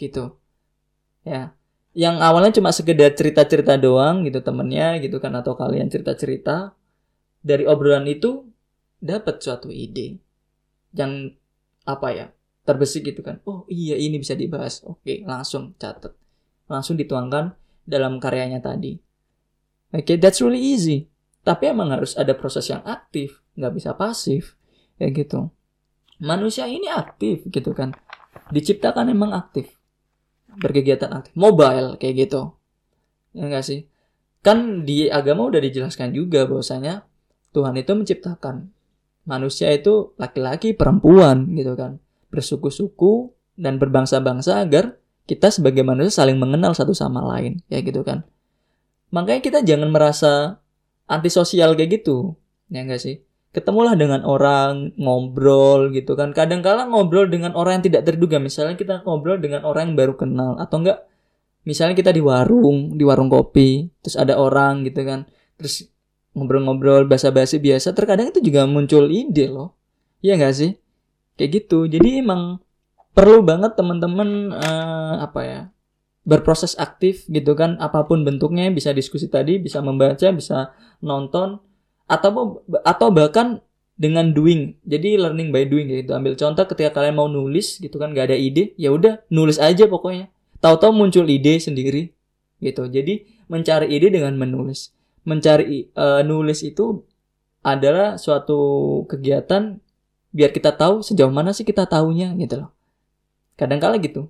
Gitu. 0.00 0.24
Ya 1.28 1.52
yang 1.92 2.24
awalnya 2.24 2.56
cuma 2.56 2.72
sekedar 2.72 3.12
cerita-cerita 3.12 3.76
doang 3.76 4.24
gitu 4.24 4.40
temennya 4.40 4.96
gitu 5.04 5.20
kan 5.20 5.32
atau 5.36 5.52
kalian 5.52 5.92
cerita-cerita. 5.92 6.72
Dari 7.42 7.66
obrolan 7.66 8.06
itu 8.06 8.46
dapat 9.02 9.42
suatu 9.42 9.66
ide 9.68 10.22
yang 10.94 11.34
apa 11.82 12.08
ya 12.14 12.26
terbesik 12.64 13.12
gitu 13.12 13.20
kan. 13.20 13.42
Oh 13.44 13.68
iya 13.68 13.98
ini 13.98 14.16
bisa 14.22 14.32
dibahas. 14.32 14.80
Oke 14.86 15.26
langsung 15.26 15.76
catat 15.76 16.16
langsung 16.70 16.96
dituangkan 16.96 17.52
dalam 17.84 18.16
karyanya 18.22 18.62
tadi. 18.64 18.96
Oke 19.92 20.16
okay, 20.16 20.16
that's 20.16 20.40
really 20.40 20.62
easy. 20.62 21.10
Tapi 21.42 21.74
emang 21.74 21.92
harus 21.92 22.16
ada 22.16 22.32
proses 22.32 22.64
yang 22.70 22.80
aktif 22.86 23.42
nggak 23.58 23.74
bisa 23.76 23.90
pasif 23.92 24.56
kayak 24.96 25.26
gitu. 25.26 25.50
Manusia 26.22 26.70
ini 26.70 26.88
aktif 26.88 27.44
gitu 27.50 27.74
kan. 27.76 27.92
Diciptakan 28.48 29.10
emang 29.12 29.34
aktif 29.34 29.81
berkegiatan 30.58 31.10
aktif. 31.12 31.32
Mobile 31.38 31.96
kayak 31.96 32.28
gitu. 32.28 32.52
Ya 33.32 33.48
enggak 33.48 33.64
sih? 33.64 33.88
Kan 34.42 34.84
di 34.84 35.08
agama 35.08 35.48
udah 35.48 35.62
dijelaskan 35.62 36.12
juga 36.12 36.44
bahwasanya 36.44 37.06
Tuhan 37.54 37.78
itu 37.78 37.92
menciptakan 37.94 38.72
manusia 39.22 39.70
itu 39.70 40.16
laki-laki 40.18 40.74
perempuan 40.74 41.52
gitu 41.54 41.78
kan. 41.78 42.02
Bersuku-suku 42.32 43.32
dan 43.54 43.78
berbangsa-bangsa 43.78 44.64
agar 44.64 44.98
kita 45.28 45.54
sebagai 45.54 45.86
manusia 45.86 46.24
saling 46.24 46.36
mengenal 46.40 46.74
satu 46.74 46.92
sama 46.92 47.22
lain 47.36 47.62
ya 47.70 47.78
gitu 47.80 48.02
kan. 48.02 48.26
Makanya 49.12 49.40
kita 49.44 49.58
jangan 49.62 49.92
merasa 49.92 50.62
antisosial 51.06 51.76
kayak 51.76 52.02
gitu 52.02 52.40
ya 52.72 52.88
enggak 52.88 53.04
sih 53.04 53.20
ketemulah 53.52 53.94
dengan 53.94 54.24
orang 54.24 54.96
ngobrol 54.96 55.92
gitu 55.92 56.16
kan. 56.16 56.32
Kadang 56.32 56.64
kala 56.64 56.88
ngobrol 56.88 57.28
dengan 57.28 57.52
orang 57.52 57.78
yang 57.80 57.84
tidak 57.92 58.02
terduga. 58.08 58.40
Misalnya 58.40 58.74
kita 58.74 59.04
ngobrol 59.04 59.38
dengan 59.38 59.62
orang 59.68 59.92
yang 59.92 59.96
baru 59.96 60.16
kenal. 60.16 60.56
Atau 60.56 60.82
enggak 60.82 61.04
misalnya 61.62 61.94
kita 61.94 62.10
di 62.10 62.18
warung 62.18 62.98
di 62.98 63.06
warung 63.06 63.30
kopi 63.30 63.86
terus 64.00 64.16
ada 64.16 64.40
orang 64.40 64.88
gitu 64.88 65.04
kan. 65.04 65.28
Terus 65.60 65.86
ngobrol-ngobrol 66.32 67.04
basa-basi 67.04 67.60
biasa. 67.60 67.92
Terkadang 67.92 68.32
itu 68.32 68.40
juga 68.40 68.64
muncul 68.64 69.12
ide 69.12 69.52
loh. 69.52 69.76
Iya 70.24 70.40
enggak 70.40 70.54
sih? 70.56 70.72
Kayak 71.36 71.50
gitu. 71.62 71.84
Jadi 71.86 72.24
emang 72.24 72.56
perlu 73.12 73.44
banget 73.44 73.76
teman-teman 73.76 74.56
uh, 74.56 75.20
apa 75.20 75.40
ya 75.44 75.60
berproses 76.24 76.72
aktif 76.80 77.28
gitu 77.28 77.52
kan. 77.52 77.76
Apa 77.76 78.08
pun 78.08 78.24
bentuknya 78.24 78.72
bisa 78.72 78.96
diskusi 78.96 79.28
tadi 79.28 79.60
bisa 79.60 79.84
membaca 79.84 80.32
bisa 80.32 80.72
nonton 81.04 81.60
atau 82.12 82.60
atau 82.84 83.08
bahkan 83.08 83.64
dengan 83.96 84.36
doing. 84.36 84.76
Jadi 84.84 85.16
learning 85.16 85.48
by 85.48 85.64
doing 85.64 85.88
gitu. 85.88 86.12
Ambil 86.12 86.36
contoh 86.36 86.64
ketika 86.68 87.00
kalian 87.00 87.16
mau 87.16 87.28
nulis 87.30 87.80
gitu 87.80 87.96
kan 87.96 88.12
gak 88.12 88.32
ada 88.32 88.36
ide 88.36 88.76
ya 88.76 88.92
udah 88.92 89.24
nulis 89.32 89.56
aja 89.56 89.88
pokoknya. 89.88 90.28
Tahu-tahu 90.60 90.92
muncul 90.92 91.24
ide 91.24 91.56
sendiri 91.56 92.12
gitu. 92.60 92.84
Jadi 92.90 93.24
mencari 93.48 93.88
ide 93.88 94.12
dengan 94.12 94.36
menulis. 94.36 94.92
Mencari 95.24 95.88
uh, 95.96 96.20
nulis 96.26 96.60
itu 96.66 97.00
adalah 97.62 98.18
suatu 98.18 98.60
kegiatan 99.06 99.78
biar 100.34 100.50
kita 100.50 100.74
tahu 100.74 101.04
sejauh 101.04 101.30
mana 101.30 101.54
sih 101.54 101.62
kita 101.62 101.86
tahunya 101.86 102.34
gitu 102.42 102.66
loh. 102.66 102.70
Kadang 103.54 103.78
kala 103.78 104.02
gitu. 104.02 104.28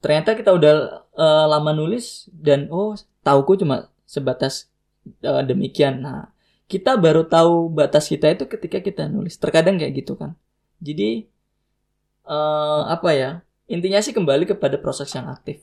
Ternyata 0.00 0.38
kita 0.38 0.54
udah 0.54 1.04
uh, 1.12 1.44
lama 1.50 1.74
nulis 1.76 2.30
dan 2.32 2.70
oh 2.72 2.96
tauku 3.26 3.58
cuma 3.58 3.90
sebatas 4.06 4.70
uh, 5.24 5.42
demikian. 5.44 6.02
Nah 6.02 6.30
kita 6.66 6.98
baru 6.98 7.26
tahu 7.26 7.70
batas 7.70 8.10
kita 8.10 8.32
itu 8.32 8.44
ketika 8.50 8.82
kita 8.82 9.06
nulis. 9.06 9.38
Terkadang 9.38 9.78
kayak 9.78 10.02
gitu 10.02 10.18
kan. 10.18 10.34
Jadi 10.82 11.26
uh, 12.28 12.88
apa 12.90 13.10
ya 13.14 13.30
intinya 13.66 13.98
sih 14.02 14.14
kembali 14.14 14.46
kepada 14.46 14.78
proses 14.78 15.10
yang 15.14 15.30
aktif. 15.30 15.62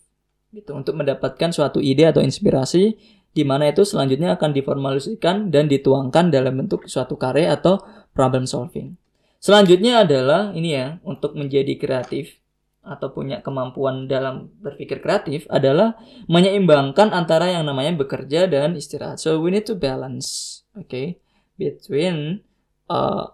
Gitu 0.54 0.70
untuk 0.72 0.94
mendapatkan 1.00 1.50
suatu 1.50 1.82
ide 1.82 2.10
atau 2.10 2.22
inspirasi 2.22 2.98
di 3.34 3.41
mana 3.41 3.74
itu 3.74 3.82
selanjutnya 3.82 4.38
akan 4.38 4.54
diformalisasikan 4.54 5.50
dan 5.50 5.66
dituangkan 5.66 6.30
dalam 6.30 6.54
bentuk 6.54 6.86
suatu 6.86 7.18
karya 7.18 7.58
atau 7.58 7.82
problem 8.14 8.46
solving. 8.46 8.94
Selanjutnya 9.41 10.08
adalah 10.08 10.56
ini 10.56 10.72
ya, 10.72 11.04
untuk 11.04 11.36
menjadi 11.36 11.76
kreatif 11.76 12.39
atau 12.84 13.15
punya 13.15 13.39
kemampuan 13.39 14.11
dalam 14.11 14.51
berpikir 14.59 14.99
kreatif 14.99 15.47
adalah 15.47 15.95
menyeimbangkan 16.27 17.15
antara 17.15 17.47
yang 17.47 17.63
namanya 17.63 17.95
bekerja 17.95 18.45
dan 18.51 18.75
istirahat. 18.75 19.23
So 19.23 19.39
we 19.39 19.55
need 19.55 19.63
to 19.71 19.75
balance, 19.79 20.61
okay, 20.75 21.23
between 21.55 22.43
uh, 22.91 23.31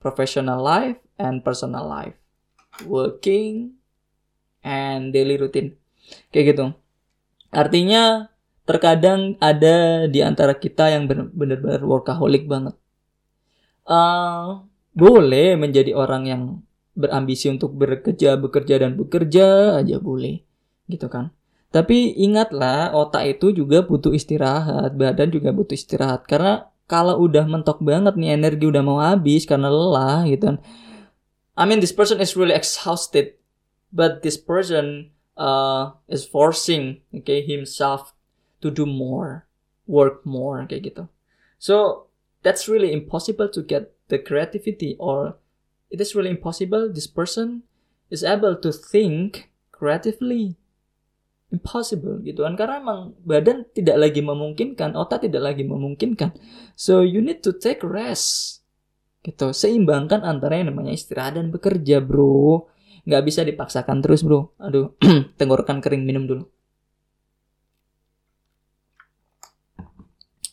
professional 0.00 0.64
life 0.64 0.96
and 1.20 1.44
personal 1.44 1.84
life, 1.84 2.16
working 2.88 3.76
and 4.64 5.12
daily 5.12 5.36
routine, 5.36 5.76
kayak 6.32 6.56
gitu. 6.56 6.72
Artinya 7.52 8.32
terkadang 8.64 9.36
ada 9.44 10.08
di 10.08 10.24
antara 10.24 10.56
kita 10.56 10.88
yang 10.88 11.04
benar-benar 11.10 11.84
workaholic 11.84 12.48
banget. 12.48 12.72
Uh, 13.84 14.64
boleh 14.96 15.58
menjadi 15.60 15.92
orang 15.92 16.22
yang 16.24 16.42
berambisi 16.94 17.48
untuk 17.48 17.74
bekerja, 17.76 18.36
bekerja 18.36 18.74
dan 18.82 18.98
bekerja 18.98 19.78
aja 19.80 19.96
boleh, 20.02 20.42
gitu 20.90 21.06
kan. 21.06 21.30
Tapi 21.70 22.18
ingatlah 22.18 22.90
otak 22.90 23.38
itu 23.38 23.54
juga 23.54 23.86
butuh 23.86 24.10
istirahat, 24.10 24.98
badan 24.98 25.30
juga 25.30 25.54
butuh 25.54 25.78
istirahat 25.78 26.26
karena 26.26 26.66
kalau 26.90 27.22
udah 27.22 27.46
mentok 27.46 27.78
banget 27.78 28.18
nih 28.18 28.34
energi 28.34 28.66
udah 28.66 28.82
mau 28.82 28.98
habis 28.98 29.46
karena 29.46 29.70
lelah 29.70 30.26
gitu 30.26 30.50
kan. 30.50 30.58
I 31.54 31.70
mean 31.70 31.78
this 31.78 31.94
person 31.94 32.18
is 32.18 32.34
really 32.34 32.58
exhausted, 32.58 33.38
but 33.94 34.26
this 34.26 34.34
person 34.34 35.14
uh, 35.38 35.94
is 36.10 36.26
forcing 36.26 37.06
okay 37.14 37.46
himself 37.46 38.18
to 38.58 38.74
do 38.74 38.82
more, 38.82 39.46
work 39.86 40.26
more 40.26 40.66
kayak 40.66 40.90
gitu. 40.90 41.06
So 41.62 42.10
that's 42.42 42.66
really 42.66 42.90
impossible 42.90 43.46
to 43.54 43.62
get 43.62 43.94
the 44.10 44.18
creativity 44.18 44.98
or 44.98 45.38
it 45.90 45.98
is 45.98 46.14
really 46.14 46.30
impossible. 46.30 46.88
This 46.88 47.10
person 47.10 47.66
is 48.08 48.22
able 48.22 48.56
to 48.62 48.70
think 48.70 49.50
creatively. 49.74 50.56
Impossible 51.50 52.22
gitu 52.22 52.46
kan? 52.46 52.54
Karena 52.54 52.78
emang 52.78 53.18
badan 53.26 53.66
tidak 53.74 53.98
lagi 53.98 54.22
memungkinkan 54.22 54.94
otak 54.94 55.26
tidak 55.26 55.50
lagi 55.50 55.66
memungkinkan. 55.66 56.30
So 56.78 57.02
you 57.02 57.18
need 57.18 57.42
to 57.42 57.50
take 57.58 57.82
rest 57.82 58.62
gitu. 59.26 59.50
Seimbangkan 59.50 60.22
antara 60.22 60.62
yang 60.62 60.70
namanya 60.70 60.94
istirahat 60.94 61.34
dan 61.34 61.50
bekerja 61.50 61.98
bro. 61.98 62.70
Nggak 63.02 63.22
bisa 63.26 63.42
dipaksakan 63.42 63.98
terus 63.98 64.22
bro. 64.22 64.54
Aduh 64.62 64.94
tenggorokan 65.42 65.82
kering 65.82 66.06
minum 66.06 66.30
dulu. 66.30 66.46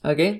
Oke. 0.02 0.18
Okay? 0.18 0.32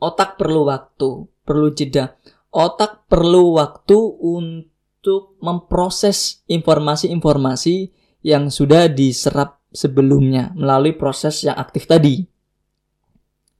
Otak 0.00 0.40
perlu 0.40 0.64
waktu, 0.64 1.28
perlu 1.44 1.74
jeda. 1.76 2.16
Otak 2.50 3.06
perlu 3.06 3.58
waktu 3.58 3.98
untuk 4.20 5.38
memproses 5.38 6.42
informasi-informasi 6.50 7.94
yang 8.26 8.50
sudah 8.50 8.90
diserap 8.90 9.62
sebelumnya 9.70 10.50
melalui 10.58 10.92
proses 10.98 11.46
yang 11.46 11.54
aktif 11.54 11.86
tadi. 11.86 12.26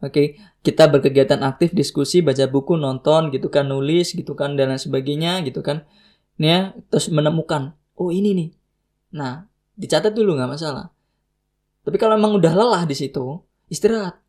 Oke, 0.00 0.10
okay? 0.10 0.26
kita 0.60 0.92
berkegiatan 0.92 1.40
aktif 1.40 1.72
diskusi 1.72 2.20
baca 2.20 2.44
buku 2.44 2.76
nonton 2.76 3.32
gitu 3.32 3.48
kan 3.48 3.64
nulis 3.64 4.12
gitu 4.12 4.36
kan 4.36 4.60
dan 4.60 4.72
lain 4.72 4.80
sebagainya 4.80 5.40
gitu 5.48 5.64
kan 5.64 5.88
nih 6.36 6.48
ya 6.48 6.60
terus 6.92 7.08
menemukan 7.08 7.76
oh 7.96 8.12
ini 8.12 8.30
nih 8.36 8.50
nah 9.12 9.48
dicatat 9.76 10.12
dulu 10.12 10.36
nggak 10.36 10.52
masalah 10.52 10.92
tapi 11.84 11.96
kalau 11.96 12.16
emang 12.20 12.36
udah 12.36 12.52
lelah 12.52 12.84
di 12.84 12.92
situ 12.92 13.40
istirahat 13.72 14.20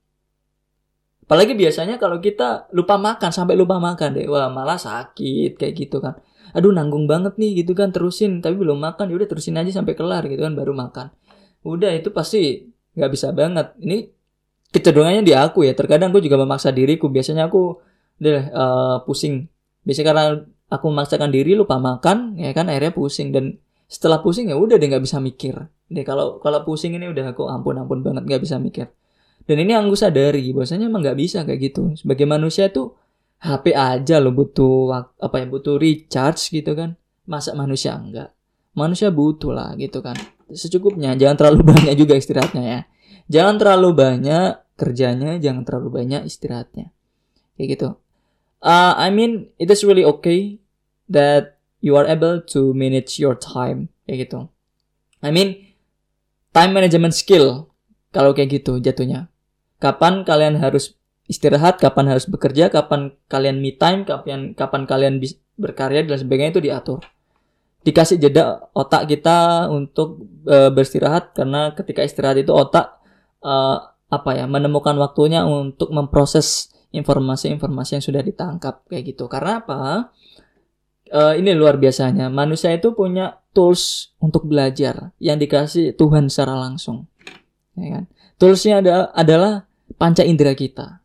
apalagi 1.31 1.55
biasanya 1.55 1.95
kalau 1.95 2.19
kita 2.19 2.67
lupa 2.75 2.99
makan 2.99 3.31
sampai 3.31 3.55
lupa 3.55 3.79
makan 3.79 4.19
deh. 4.19 4.27
Wah 4.27 4.51
malah 4.51 4.75
sakit 4.75 5.55
kayak 5.55 5.73
gitu 5.79 6.03
kan. 6.03 6.19
Aduh 6.51 6.75
nanggung 6.75 7.07
banget 7.07 7.39
nih 7.39 7.63
gitu 7.63 7.71
kan 7.71 7.95
terusin. 7.95 8.43
Tapi 8.43 8.59
belum 8.59 8.75
makan 8.75 9.07
ya 9.07 9.15
udah 9.15 9.31
terusin 9.31 9.55
aja 9.55 9.79
sampai 9.79 9.95
kelar 9.95 10.27
gitu 10.27 10.43
kan 10.43 10.51
baru 10.51 10.75
makan. 10.75 11.07
Udah 11.63 11.95
itu 11.95 12.11
pasti 12.11 12.67
nggak 12.99 13.11
bisa 13.15 13.31
banget. 13.31 13.71
Ini 13.79 14.11
kecenderungannya 14.75 15.23
di 15.23 15.31
aku 15.31 15.63
ya. 15.63 15.71
Terkadang 15.71 16.11
aku 16.11 16.19
juga 16.19 16.35
memaksa 16.35 16.75
diriku. 16.75 17.07
Biasanya 17.07 17.47
aku 17.47 17.79
deh 18.19 18.51
uh, 18.51 18.99
pusing. 19.07 19.47
Biasanya 19.87 20.07
karena 20.11 20.23
aku 20.67 20.85
memaksakan 20.91 21.31
diri 21.31 21.55
lupa 21.55 21.79
makan 21.79 22.35
ya 22.43 22.51
kan 22.51 22.67
akhirnya 22.67 22.91
pusing. 22.91 23.31
Dan 23.31 23.55
setelah 23.87 24.19
pusing 24.19 24.51
ya 24.51 24.59
udah 24.59 24.75
deh 24.75 24.83
nggak 24.83 25.07
bisa 25.07 25.23
mikir. 25.23 25.55
Deh 25.87 26.03
kalau 26.03 26.43
kalau 26.43 26.67
pusing 26.67 26.91
ini 26.91 27.07
udah 27.07 27.31
aku 27.31 27.47
ampun 27.47 27.79
ampun 27.79 28.03
banget 28.03 28.27
nggak 28.27 28.43
bisa 28.43 28.59
mikir 28.59 28.91
dan 29.45 29.55
ini 29.61 29.73
yang 29.73 29.89
aku 29.89 29.97
sadari 29.97 30.45
bahwasanya 30.53 30.89
emang 30.89 31.01
nggak 31.01 31.19
bisa 31.19 31.43
kayak 31.43 31.71
gitu. 31.71 31.93
Sebagai 31.97 32.29
manusia 32.29 32.69
tuh 32.69 32.97
HP 33.41 33.73
aja 33.73 34.21
lo 34.21 34.31
butuh 34.35 34.93
apa 35.17 35.35
ya 35.41 35.45
butuh 35.49 35.81
recharge 35.81 36.53
gitu 36.53 36.77
kan. 36.77 36.97
Masa 37.25 37.53
manusia 37.57 37.97
enggak 37.97 38.33
manusia 38.75 39.11
butuh 39.11 39.51
lah 39.51 39.75
gitu 39.75 39.99
kan. 39.99 40.15
Secukupnya 40.51 41.15
jangan 41.15 41.35
terlalu 41.39 41.61
banyak 41.71 41.93
juga 41.95 42.15
istirahatnya 42.15 42.63
ya. 42.63 42.81
Jangan 43.31 43.55
terlalu 43.59 43.89
banyak 43.95 44.49
kerjanya 44.75 45.37
jangan 45.39 45.63
terlalu 45.63 46.03
banyak 46.03 46.27
istirahatnya. 46.27 46.91
Kayak 47.55 47.67
gitu. 47.77 47.89
Uh, 48.61 48.93
I 48.97 49.09
mean 49.09 49.51
it 49.57 49.71
is 49.71 49.81
really 49.81 50.05
okay 50.05 50.61
that 51.09 51.57
you 51.81 51.97
are 51.97 52.05
able 52.07 52.39
to 52.51 52.71
manage 52.75 53.17
your 53.17 53.35
time. 53.35 53.91
Kayak 54.07 54.29
gitu. 54.29 54.39
I 55.21 55.29
mean 55.29 55.75
time 56.51 56.75
management 56.75 57.15
skill 57.15 57.71
kalau 58.11 58.35
kayak 58.35 58.59
gitu 58.61 58.83
jatuhnya 58.83 59.30
kapan 59.81 60.21
kalian 60.21 60.61
harus 60.61 60.95
istirahat, 61.25 61.81
kapan 61.81 62.13
harus 62.13 62.29
bekerja, 62.29 62.69
kapan 62.69 63.17
kalian 63.25 63.57
me 63.59 63.73
time, 63.73 64.05
kapan 64.05 64.53
kapan 64.53 64.85
kalian 64.85 65.17
berkarya 65.57 66.05
dan 66.05 66.21
sebagainya 66.21 66.53
itu 66.59 66.63
diatur. 66.63 67.01
Dikasih 67.81 68.21
jeda 68.21 68.61
otak 68.77 69.09
kita 69.09 69.65
untuk 69.73 70.21
e, 70.45 70.69
beristirahat 70.69 71.33
karena 71.33 71.73
ketika 71.73 72.05
istirahat 72.05 72.37
itu 72.37 72.53
otak 72.53 73.01
e, 73.41 73.53
apa 74.11 74.31
ya 74.37 74.45
menemukan 74.45 74.93
waktunya 75.01 75.41
untuk 75.41 75.89
memproses 75.89 76.69
informasi-informasi 76.93 77.97
yang 77.97 78.05
sudah 78.05 78.21
ditangkap 78.21 78.85
kayak 78.85 79.17
gitu. 79.17 79.25
Karena 79.25 79.65
apa? 79.65 80.13
E, 81.09 81.41
ini 81.41 81.57
luar 81.57 81.81
biasanya 81.81 82.29
manusia 82.29 82.69
itu 82.69 82.93
punya 82.93 83.41
tools 83.49 84.13
untuk 84.21 84.45
belajar 84.45 85.09
yang 85.17 85.41
dikasih 85.41 85.97
Tuhan 85.97 86.29
secara 86.29 86.53
langsung. 86.53 87.09
Ya 87.73 87.97
kan? 87.97 88.03
Toolsnya 88.37 88.81
ada, 88.81 89.09
adalah 89.13 89.70
panca 89.95 90.23
indera 90.23 90.55
kita. 90.55 91.01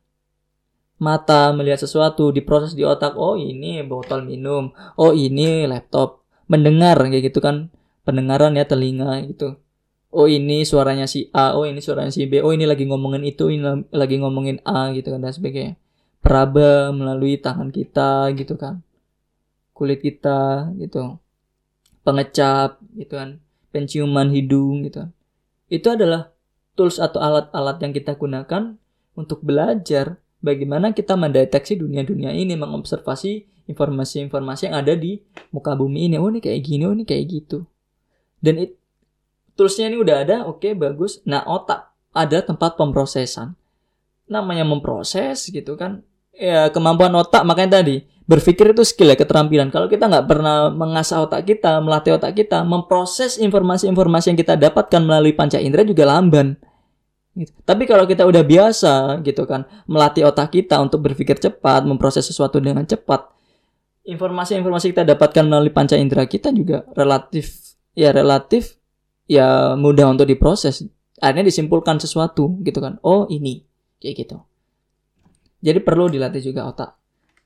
Mata 0.97 1.53
melihat 1.53 1.84
sesuatu 1.84 2.32
diproses 2.32 2.72
di 2.72 2.80
otak 2.80 3.20
oh 3.20 3.37
ini 3.37 3.84
botol 3.84 4.24
minum. 4.24 4.72
Oh 4.97 5.12
ini 5.12 5.68
laptop. 5.68 6.24
Mendengar 6.49 6.97
kayak 6.97 7.32
gitu 7.32 7.45
kan. 7.45 7.68
Pendengaran 8.07 8.57
ya 8.57 8.64
telinga 8.64 9.20
gitu. 9.28 9.61
Oh 10.09 10.24
ini 10.24 10.64
suaranya 10.64 11.05
si 11.05 11.28
A. 11.37 11.53
Oh 11.53 11.68
ini 11.68 11.84
suaranya 11.84 12.09
si 12.09 12.24
B. 12.24 12.41
Oh 12.41 12.55
ini 12.55 12.64
lagi 12.64 12.89
ngomongin 12.89 13.26
itu 13.26 13.53
ini 13.53 13.84
lagi 13.93 14.16
ngomongin 14.16 14.64
A 14.64 14.95
gitu 14.97 15.12
kan 15.12 15.20
dan 15.20 15.34
sebagainya. 15.34 15.76
Peraba 16.24 16.91
melalui 16.97 17.37
tangan 17.37 17.68
kita 17.68 18.32
gitu 18.32 18.57
kan. 18.57 18.80
Kulit 19.76 20.01
kita 20.01 20.72
gitu. 20.80 21.20
Pengecap 22.01 22.80
gitu 22.97 23.14
kan. 23.20 23.43
Penciuman 23.68 24.32
hidung 24.32 24.89
gitu 24.89 25.05
kan. 25.05 25.11
Itu 25.68 25.93
adalah 25.93 26.36
tools 26.77 27.01
atau 27.01 27.18
alat-alat 27.18 27.81
yang 27.81 27.93
kita 27.97 28.14
gunakan 28.14 28.77
untuk 29.16 29.41
belajar 29.41 30.20
bagaimana 30.45 30.93
kita 30.93 31.16
mendeteksi 31.16 31.81
dunia-dunia 31.81 32.31
ini, 32.37 32.55
mengobservasi 32.55 33.49
informasi-informasi 33.66 34.70
yang 34.70 34.77
ada 34.79 34.95
di 34.95 35.18
muka 35.51 35.74
bumi 35.74 36.07
ini. 36.07 36.16
Oh 36.20 36.31
ini 36.31 36.39
kayak 36.39 36.61
gini, 36.62 36.87
oh 36.87 36.95
ini 36.95 37.03
kayak 37.03 37.24
gitu. 37.27 37.66
Dan 38.39 38.62
it, 38.62 38.79
toolsnya 39.59 39.91
ini 39.91 39.99
udah 39.99 40.16
ada, 40.22 40.37
oke 40.47 40.62
okay, 40.62 40.72
bagus. 40.77 41.18
Nah 41.27 41.43
otak 41.49 41.91
ada 42.14 42.39
tempat 42.45 42.79
pemrosesan. 42.79 43.59
Namanya 44.31 44.62
memproses 44.62 45.51
gitu 45.51 45.74
kan. 45.74 46.07
Ya 46.37 46.68
kemampuan 46.68 47.12
otak 47.16 47.49
makanya 47.49 47.80
tadi 47.80 48.05
berpikir 48.26 48.74
itu 48.74 48.82
skill 48.82 49.14
ya 49.14 49.16
keterampilan. 49.16 49.70
Kalau 49.72 49.87
kita 49.87 50.11
nggak 50.11 50.26
pernah 50.26 50.68
mengasah 50.68 51.24
otak 51.24 51.47
kita, 51.47 51.78
melatih 51.80 52.18
otak 52.18 52.37
kita, 52.37 52.66
memproses 52.66 53.39
informasi-informasi 53.41 54.34
yang 54.34 54.39
kita 54.39 54.55
dapatkan 54.59 55.01
melalui 55.01 55.32
panca 55.32 55.62
indera 55.62 55.87
juga 55.87 56.05
lamban. 56.05 56.59
Gitu. 57.37 57.53
Tapi 57.62 57.84
kalau 57.84 58.09
kita 58.09 58.24
udah 58.24 58.43
biasa 58.43 59.20
gitu 59.20 59.45
kan 59.45 59.68
melatih 59.84 60.24
otak 60.24 60.53
kita 60.53 60.80
untuk 60.80 61.05
berpikir 61.05 61.37
cepat, 61.37 61.84
memproses 61.84 62.24
sesuatu 62.24 62.59
dengan 62.59 62.82
cepat, 62.89 63.28
informasi-informasi 64.09 64.97
kita 64.97 65.05
dapatkan 65.05 65.45
melalui 65.45 65.70
panca 65.70 66.01
indera 66.01 66.24
kita 66.24 66.49
juga 66.51 66.89
relatif 66.97 67.76
ya 67.93 68.12
relatif 68.12 68.80
ya 69.28 69.76
mudah 69.76 70.11
untuk 70.11 70.26
diproses. 70.26 70.82
Akhirnya 71.20 71.49
disimpulkan 71.49 72.01
sesuatu 72.01 72.57
gitu 72.64 72.80
kan. 72.80 72.99
Oh, 73.05 73.28
ini 73.28 73.64
kayak 74.01 74.26
gitu. 74.26 74.37
Jadi 75.61 75.79
perlu 75.81 76.11
dilatih 76.11 76.43
juga 76.43 76.69
otak. 76.69 76.91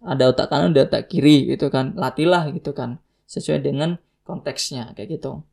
Ada 0.01 0.33
otak 0.33 0.47
kanan, 0.49 0.73
ada 0.73 0.89
otak 0.89 1.13
kiri 1.13 1.51
gitu 1.53 1.69
kan. 1.69 1.93
Latihlah 1.95 2.49
gitu 2.57 2.73
kan 2.73 2.99
sesuai 3.31 3.63
dengan 3.63 4.01
konteksnya 4.27 4.95
kayak 4.97 5.21
gitu. 5.21 5.45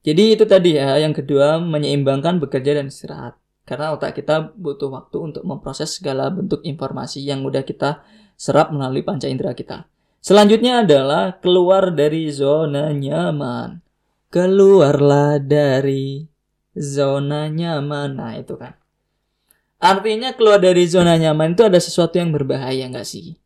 Jadi 0.00 0.32
itu 0.32 0.44
tadi 0.48 0.80
ya, 0.80 0.96
yang 0.96 1.12
kedua 1.12 1.60
menyeimbangkan 1.60 2.40
bekerja 2.40 2.80
dan 2.80 2.88
istirahat. 2.88 3.36
Karena 3.68 3.92
otak 3.92 4.16
kita 4.16 4.56
butuh 4.56 4.88
waktu 4.88 5.16
untuk 5.20 5.44
memproses 5.44 6.00
segala 6.00 6.32
bentuk 6.32 6.64
informasi 6.64 7.20
yang 7.20 7.44
udah 7.44 7.62
kita 7.62 8.00
serap 8.34 8.72
melalui 8.72 9.04
panca 9.04 9.28
indera 9.28 9.52
kita. 9.52 9.84
Selanjutnya 10.24 10.82
adalah 10.84 11.36
keluar 11.38 11.92
dari 11.92 12.32
zona 12.32 12.92
nyaman. 12.96 13.84
Keluarlah 14.32 15.36
dari 15.36 16.24
zona 16.72 17.52
nyaman. 17.52 18.16
Nah 18.16 18.32
itu 18.40 18.56
kan. 18.56 18.79
Artinya 19.80 20.36
keluar 20.36 20.60
dari 20.60 20.84
zona 20.84 21.16
nyaman 21.16 21.56
itu 21.56 21.64
ada 21.64 21.80
sesuatu 21.80 22.20
yang 22.20 22.28
berbahaya 22.30 22.84
nggak 22.92 23.08
sih? 23.08 23.40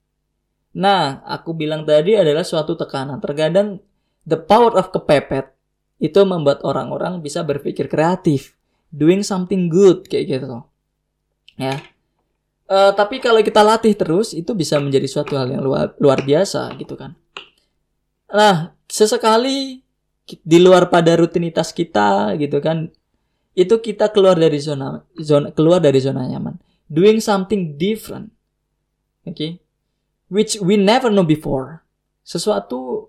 Nah, 0.75 1.23
aku 1.23 1.55
bilang 1.55 1.87
tadi 1.87 2.19
adalah 2.19 2.43
suatu 2.43 2.75
tekanan. 2.75 3.23
Terkadang 3.23 3.79
the 4.27 4.35
power 4.35 4.75
of 4.75 4.91
kepepet 4.91 5.55
itu 6.03 6.19
membuat 6.27 6.67
orang-orang 6.67 7.23
bisa 7.23 7.47
berpikir 7.47 7.87
kreatif, 7.87 8.59
doing 8.91 9.23
something 9.23 9.71
good 9.71 10.11
kayak 10.11 10.43
gitu. 10.43 10.67
Ya. 11.55 11.79
Uh, 12.67 12.91
tapi 12.99 13.23
kalau 13.23 13.39
kita 13.39 13.63
latih 13.63 13.95
terus 13.95 14.35
itu 14.35 14.51
bisa 14.59 14.83
menjadi 14.83 15.07
suatu 15.07 15.39
hal 15.39 15.55
yang 15.55 15.63
luar, 15.63 15.95
luar 16.03 16.27
biasa 16.27 16.75
gitu 16.83 16.99
kan. 16.99 17.15
Nah, 18.35 18.75
sesekali 18.91 19.79
di 20.27 20.59
luar 20.59 20.91
pada 20.91 21.15
rutinitas 21.15 21.71
kita 21.71 22.35
gitu 22.43 22.59
kan, 22.59 22.91
itu 23.55 23.75
kita 23.79 24.11
keluar 24.11 24.35
dari 24.35 24.59
zona 24.59 25.03
zona 25.15 25.55
keluar 25.55 25.79
dari 25.79 26.03
zona 26.03 26.27
nyaman, 26.27 26.59
doing 26.91 27.23
something 27.23 27.79
different. 27.79 28.35
Oke. 29.23 29.35
Okay? 29.35 29.51
Which 30.27 30.59
we 30.59 30.75
never 30.75 31.09
know 31.15 31.23
before. 31.23 31.87
Sesuatu 32.27 33.09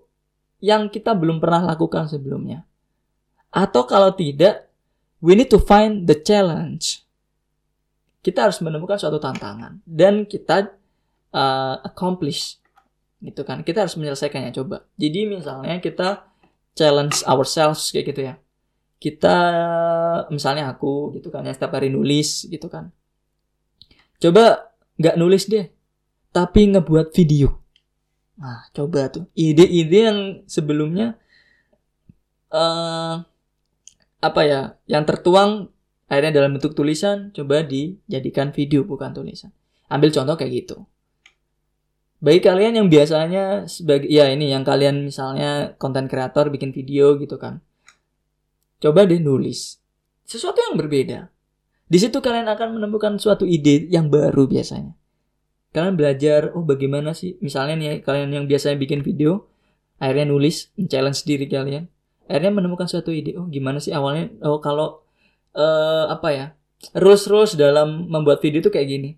yang 0.62 0.86
kita 0.86 1.12
belum 1.18 1.42
pernah 1.42 1.74
lakukan 1.74 2.06
sebelumnya. 2.06 2.62
Atau 3.50 3.88
kalau 3.88 4.12
tidak, 4.14 4.68
we 5.18 5.34
need 5.34 5.50
to 5.50 5.58
find 5.58 6.06
the 6.06 6.14
challenge. 6.14 7.02
Kita 8.22 8.46
harus 8.46 8.58
menemukan 8.62 8.98
suatu 8.98 9.18
tantangan 9.22 9.82
dan 9.86 10.26
kita 10.26 10.74
uh, 11.34 11.78
accomplish 11.82 12.58
gitu 13.22 13.42
kan. 13.42 13.62
Kita 13.62 13.86
harus 13.86 13.98
menyelesaikannya 13.98 14.54
coba. 14.54 14.86
Jadi 14.98 15.20
misalnya 15.26 15.78
kita 15.78 16.26
challenge 16.76 17.22
ourselves 17.26 17.90
kayak 17.90 18.12
gitu 18.12 18.20
ya. 18.30 18.34
Kita 18.96 19.36
misalnya 20.32 20.72
aku 20.72 21.12
gitu 21.16 21.28
kan 21.28 21.44
ya 21.44 21.52
setiap 21.52 21.76
hari 21.76 21.92
nulis 21.92 22.48
gitu 22.48 22.66
kan. 22.72 22.90
Coba 24.16 24.72
nggak 24.96 25.16
nulis 25.20 25.44
deh, 25.46 25.68
tapi 26.32 26.72
ngebuat 26.72 27.12
video. 27.12 27.60
Nah, 28.36 28.68
coba 28.72 29.08
tuh 29.08 29.28
ide-ide 29.32 30.00
yang 30.08 30.20
sebelumnya 30.44 31.16
uh, 32.52 33.24
apa 34.20 34.40
ya 34.42 34.60
yang 34.88 35.04
tertuang 35.04 35.70
akhirnya 36.06 36.32
dalam 36.42 36.56
bentuk 36.56 36.72
tulisan 36.72 37.34
coba 37.34 37.66
dijadikan 37.66 38.54
video 38.54 38.86
bukan 38.86 39.12
tulisan 39.12 39.50
ambil 39.90 40.10
contoh 40.14 40.34
kayak 40.38 40.64
gitu 40.64 40.76
bagi 42.22 42.40
kalian 42.40 42.80
yang 42.80 42.88
biasanya 42.88 43.68
sebagai 43.68 44.08
ya 44.08 44.32
ini 44.32 44.50
yang 44.50 44.64
kalian 44.64 45.04
misalnya 45.04 45.76
konten 45.76 46.08
kreator 46.08 46.48
bikin 46.48 46.72
video 46.72 47.20
gitu 47.20 47.36
kan 47.36 47.60
coba 48.82 49.08
deh 49.08 49.20
nulis 49.22 49.80
sesuatu 50.26 50.58
yang 50.58 50.76
berbeda 50.76 51.30
Di 51.86 52.02
situ 52.02 52.18
kalian 52.18 52.50
akan 52.50 52.82
menemukan 52.82 53.14
suatu 53.14 53.46
ide 53.46 53.86
yang 53.86 54.10
baru 54.10 54.50
biasanya. 54.50 54.90
Kalian 55.70 55.94
belajar, 55.94 56.50
oh 56.58 56.66
bagaimana 56.66 57.14
sih, 57.14 57.38
misalnya 57.38 57.78
nih 57.78 58.02
kalian 58.02 58.34
yang 58.34 58.44
biasanya 58.50 58.74
bikin 58.74 59.06
video, 59.06 59.46
akhirnya 60.02 60.26
nulis, 60.26 60.74
challenge 60.90 61.22
diri 61.22 61.46
kalian, 61.46 61.86
akhirnya 62.26 62.52
menemukan 62.58 62.90
suatu 62.90 63.14
ide, 63.14 63.38
oh 63.38 63.46
gimana 63.46 63.78
sih 63.78 63.94
awalnya, 63.94 64.34
oh 64.42 64.58
kalau 64.58 65.06
uh, 65.54 66.10
apa 66.10 66.28
ya, 66.34 66.46
rules-rules 66.96 67.54
dalam 67.54 68.10
membuat 68.10 68.42
video 68.42 68.58
itu 68.58 68.70
kayak 68.72 68.88
gini. 68.90 69.10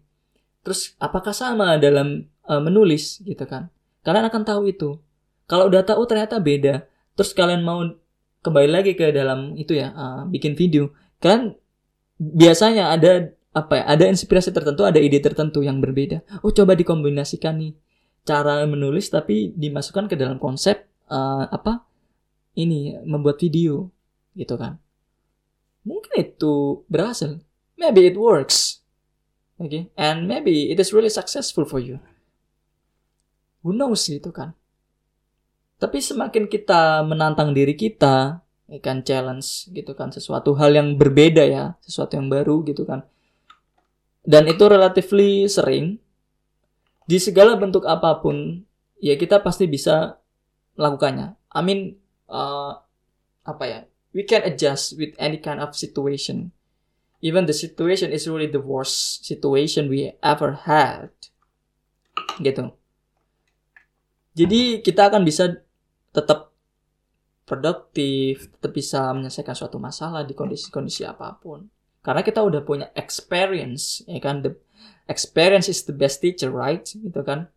Terus 0.60 0.92
apakah 1.00 1.32
sama 1.32 1.80
dalam 1.80 2.28
uh, 2.44 2.60
menulis 2.60 3.24
gitu 3.24 3.48
kan? 3.48 3.72
Kalian 4.04 4.28
akan 4.28 4.42
tahu 4.44 4.68
itu. 4.68 5.00
Kalau 5.48 5.72
udah 5.72 5.80
tahu 5.88 6.04
ternyata 6.04 6.36
beda, 6.36 6.84
terus 7.16 7.32
kalian 7.32 7.64
mau 7.64 7.80
kembali 8.42 8.68
lagi 8.70 8.92
ke 8.94 9.10
dalam 9.10 9.54
itu 9.58 9.74
ya, 9.74 9.90
uh, 9.94 10.22
bikin 10.28 10.54
video, 10.54 10.94
kalian 11.18 11.54
biasanya 12.18 12.90
ada 12.94 13.30
apa 13.54 13.80
ya 13.80 13.84
ada 13.88 14.04
inspirasi 14.06 14.54
tertentu 14.54 14.84
ada 14.84 15.00
ide 15.00 15.18
tertentu 15.18 15.64
yang 15.64 15.82
berbeda. 15.82 16.22
Oh 16.44 16.52
coba 16.54 16.78
dikombinasikan 16.78 17.58
nih. 17.58 17.72
Cara 18.26 18.60
menulis 18.68 19.08
tapi 19.08 19.56
dimasukkan 19.56 20.04
ke 20.10 20.14
dalam 20.18 20.36
konsep 20.36 20.84
uh, 21.08 21.48
apa 21.48 21.82
ini 22.58 22.98
membuat 23.06 23.40
video 23.40 23.88
gitu 24.36 24.54
kan. 24.60 24.76
Mungkin 25.86 26.12
itu 26.20 26.84
berhasil. 26.90 27.40
Maybe 27.78 28.04
it 28.04 28.18
works. 28.18 28.84
Okay? 29.56 29.88
And 29.96 30.28
maybe 30.28 30.68
it 30.68 30.78
is 30.78 30.92
really 30.92 31.10
successful 31.10 31.64
for 31.64 31.80
you. 31.80 32.02
Who 33.64 33.72
knows 33.72 34.06
gitu 34.06 34.30
kan 34.30 34.57
tapi 35.78 36.02
semakin 36.02 36.50
kita 36.50 37.06
menantang 37.06 37.54
diri 37.54 37.78
kita 37.78 38.42
kan 38.82 39.00
challenge 39.00 39.70
gitu 39.72 39.96
kan 39.96 40.12
sesuatu 40.12 40.52
hal 40.58 40.76
yang 40.76 41.00
berbeda 41.00 41.40
ya 41.46 41.78
sesuatu 41.80 42.18
yang 42.18 42.28
baru 42.28 42.66
gitu 42.66 42.84
kan. 42.84 43.06
Dan 44.26 44.44
itu 44.44 44.60
relatively 44.68 45.48
sering. 45.48 45.96
Di 47.08 47.16
segala 47.16 47.56
bentuk 47.56 47.88
apa 47.88 48.20
pun 48.20 48.60
ya 49.00 49.16
kita 49.16 49.40
pasti 49.40 49.64
bisa 49.64 50.20
melakukannya. 50.76 51.32
I 51.48 51.60
mean 51.64 51.96
uh, 52.28 52.76
apa 53.48 53.64
ya 53.64 53.80
we 54.12 54.26
can 54.26 54.44
adjust 54.44 55.00
with 55.00 55.16
any 55.16 55.40
kind 55.40 55.62
of 55.62 55.72
situation. 55.72 56.52
Even 57.24 57.48
the 57.48 57.56
situation 57.56 58.12
is 58.12 58.28
really 58.28 58.50
the 58.50 58.60
worst 58.60 59.24
situation 59.24 59.88
we 59.88 60.12
ever 60.20 60.68
had. 60.68 61.08
Gitu. 62.42 62.68
Jadi 64.36 64.84
kita 64.84 65.08
akan 65.08 65.24
bisa 65.24 65.64
tetap 66.18 66.50
produktif, 67.48 68.52
tetap 68.58 68.72
bisa 68.76 69.08
menyelesaikan 69.16 69.56
suatu 69.56 69.80
masalah 69.80 70.26
di 70.26 70.36
kondisi-kondisi 70.36 71.08
apa 71.08 71.32
pun. 71.40 71.70
Karena 72.04 72.20
kita 72.20 72.44
udah 72.44 72.60
punya 72.60 72.92
experience, 72.92 74.04
ya 74.04 74.20
kan? 74.20 74.44
The 74.44 74.52
experience 75.08 75.72
is 75.72 75.88
the 75.88 75.96
best 75.96 76.20
teacher, 76.20 76.52
right? 76.52 76.84
Gitu 76.84 77.20
kan? 77.24 77.48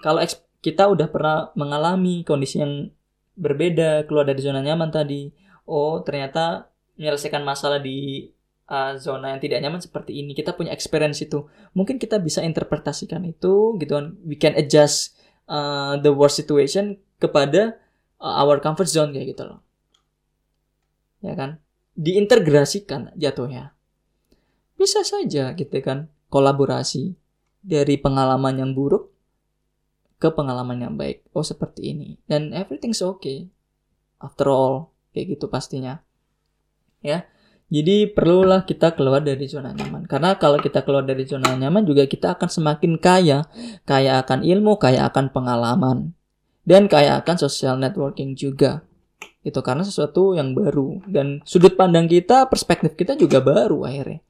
Kalau 0.00 0.22
kita 0.62 0.86
udah 0.86 1.10
pernah 1.10 1.50
mengalami 1.58 2.22
kondisi 2.22 2.62
yang 2.62 2.94
berbeda, 3.34 4.06
keluar 4.06 4.28
dari 4.28 4.38
zona 4.38 4.62
nyaman 4.62 4.92
tadi, 4.94 5.32
oh 5.66 6.04
ternyata 6.06 6.70
menyelesaikan 7.00 7.42
masalah 7.42 7.80
di 7.80 8.28
uh, 8.70 8.94
zona 9.00 9.34
yang 9.34 9.40
tidak 9.42 9.58
nyaman 9.66 9.80
seperti 9.82 10.22
ini, 10.22 10.36
kita 10.36 10.54
punya 10.54 10.70
experience 10.70 11.24
itu. 11.26 11.48
Mungkin 11.74 11.98
kita 11.98 12.22
bisa 12.22 12.44
interpretasikan 12.46 13.26
itu, 13.26 13.74
gitu 13.82 13.92
kan? 13.98 14.14
We 14.22 14.38
can 14.38 14.54
adjust 14.54 15.18
uh, 15.50 15.98
the 15.98 16.14
worst 16.14 16.38
situation 16.38 17.02
kepada 17.18 17.82
uh, 18.20 18.44
our 18.44 18.60
comfort 18.60 18.86
zone 18.86 19.16
kayak 19.16 19.34
gitu 19.34 19.48
loh. 19.48 19.60
Ya 21.24 21.34
kan? 21.34 21.58
Diintegrasikan 21.96 23.16
jatuhnya. 23.16 23.74
Bisa 24.76 25.04
saja 25.04 25.52
gitu 25.52 25.76
kan 25.84 26.08
kolaborasi 26.32 27.16
dari 27.60 28.00
pengalaman 28.00 28.56
yang 28.56 28.72
buruk 28.72 29.12
ke 30.20 30.28
pengalaman 30.32 30.80
yang 30.80 30.94
baik. 30.96 31.24
Oh 31.32 31.44
seperti 31.44 31.96
ini. 31.96 32.16
Dan 32.24 32.52
everything's 32.52 33.04
okay. 33.04 33.48
After 34.20 34.52
all, 34.52 34.92
kayak 35.16 35.36
gitu 35.36 35.48
pastinya. 35.48 36.00
Ya. 37.00 37.28
Jadi 37.70 38.10
perlulah 38.10 38.66
kita 38.66 38.98
keluar 38.98 39.22
dari 39.22 39.46
zona 39.46 39.70
nyaman. 39.70 40.04
Karena 40.10 40.34
kalau 40.36 40.58
kita 40.58 40.82
keluar 40.82 41.06
dari 41.06 41.22
zona 41.22 41.54
nyaman 41.54 41.86
juga 41.86 42.02
kita 42.04 42.34
akan 42.34 42.48
semakin 42.50 42.98
kaya. 42.98 43.46
Kaya 43.86 44.20
akan 44.20 44.42
ilmu, 44.42 44.76
kaya 44.76 45.06
akan 45.06 45.30
pengalaman 45.30 46.18
dan 46.70 46.86
kayak 46.86 47.26
akan 47.26 47.34
social 47.34 47.74
networking 47.82 48.38
juga. 48.38 48.86
Itu 49.42 49.58
karena 49.58 49.82
sesuatu 49.82 50.38
yang 50.38 50.54
baru. 50.54 51.02
Dan 51.02 51.42
sudut 51.42 51.74
pandang 51.74 52.06
kita 52.06 52.46
perspektif 52.46 52.94
kita 52.94 53.18
juga 53.18 53.42
baru 53.42 53.82
akhirnya. 53.82 54.22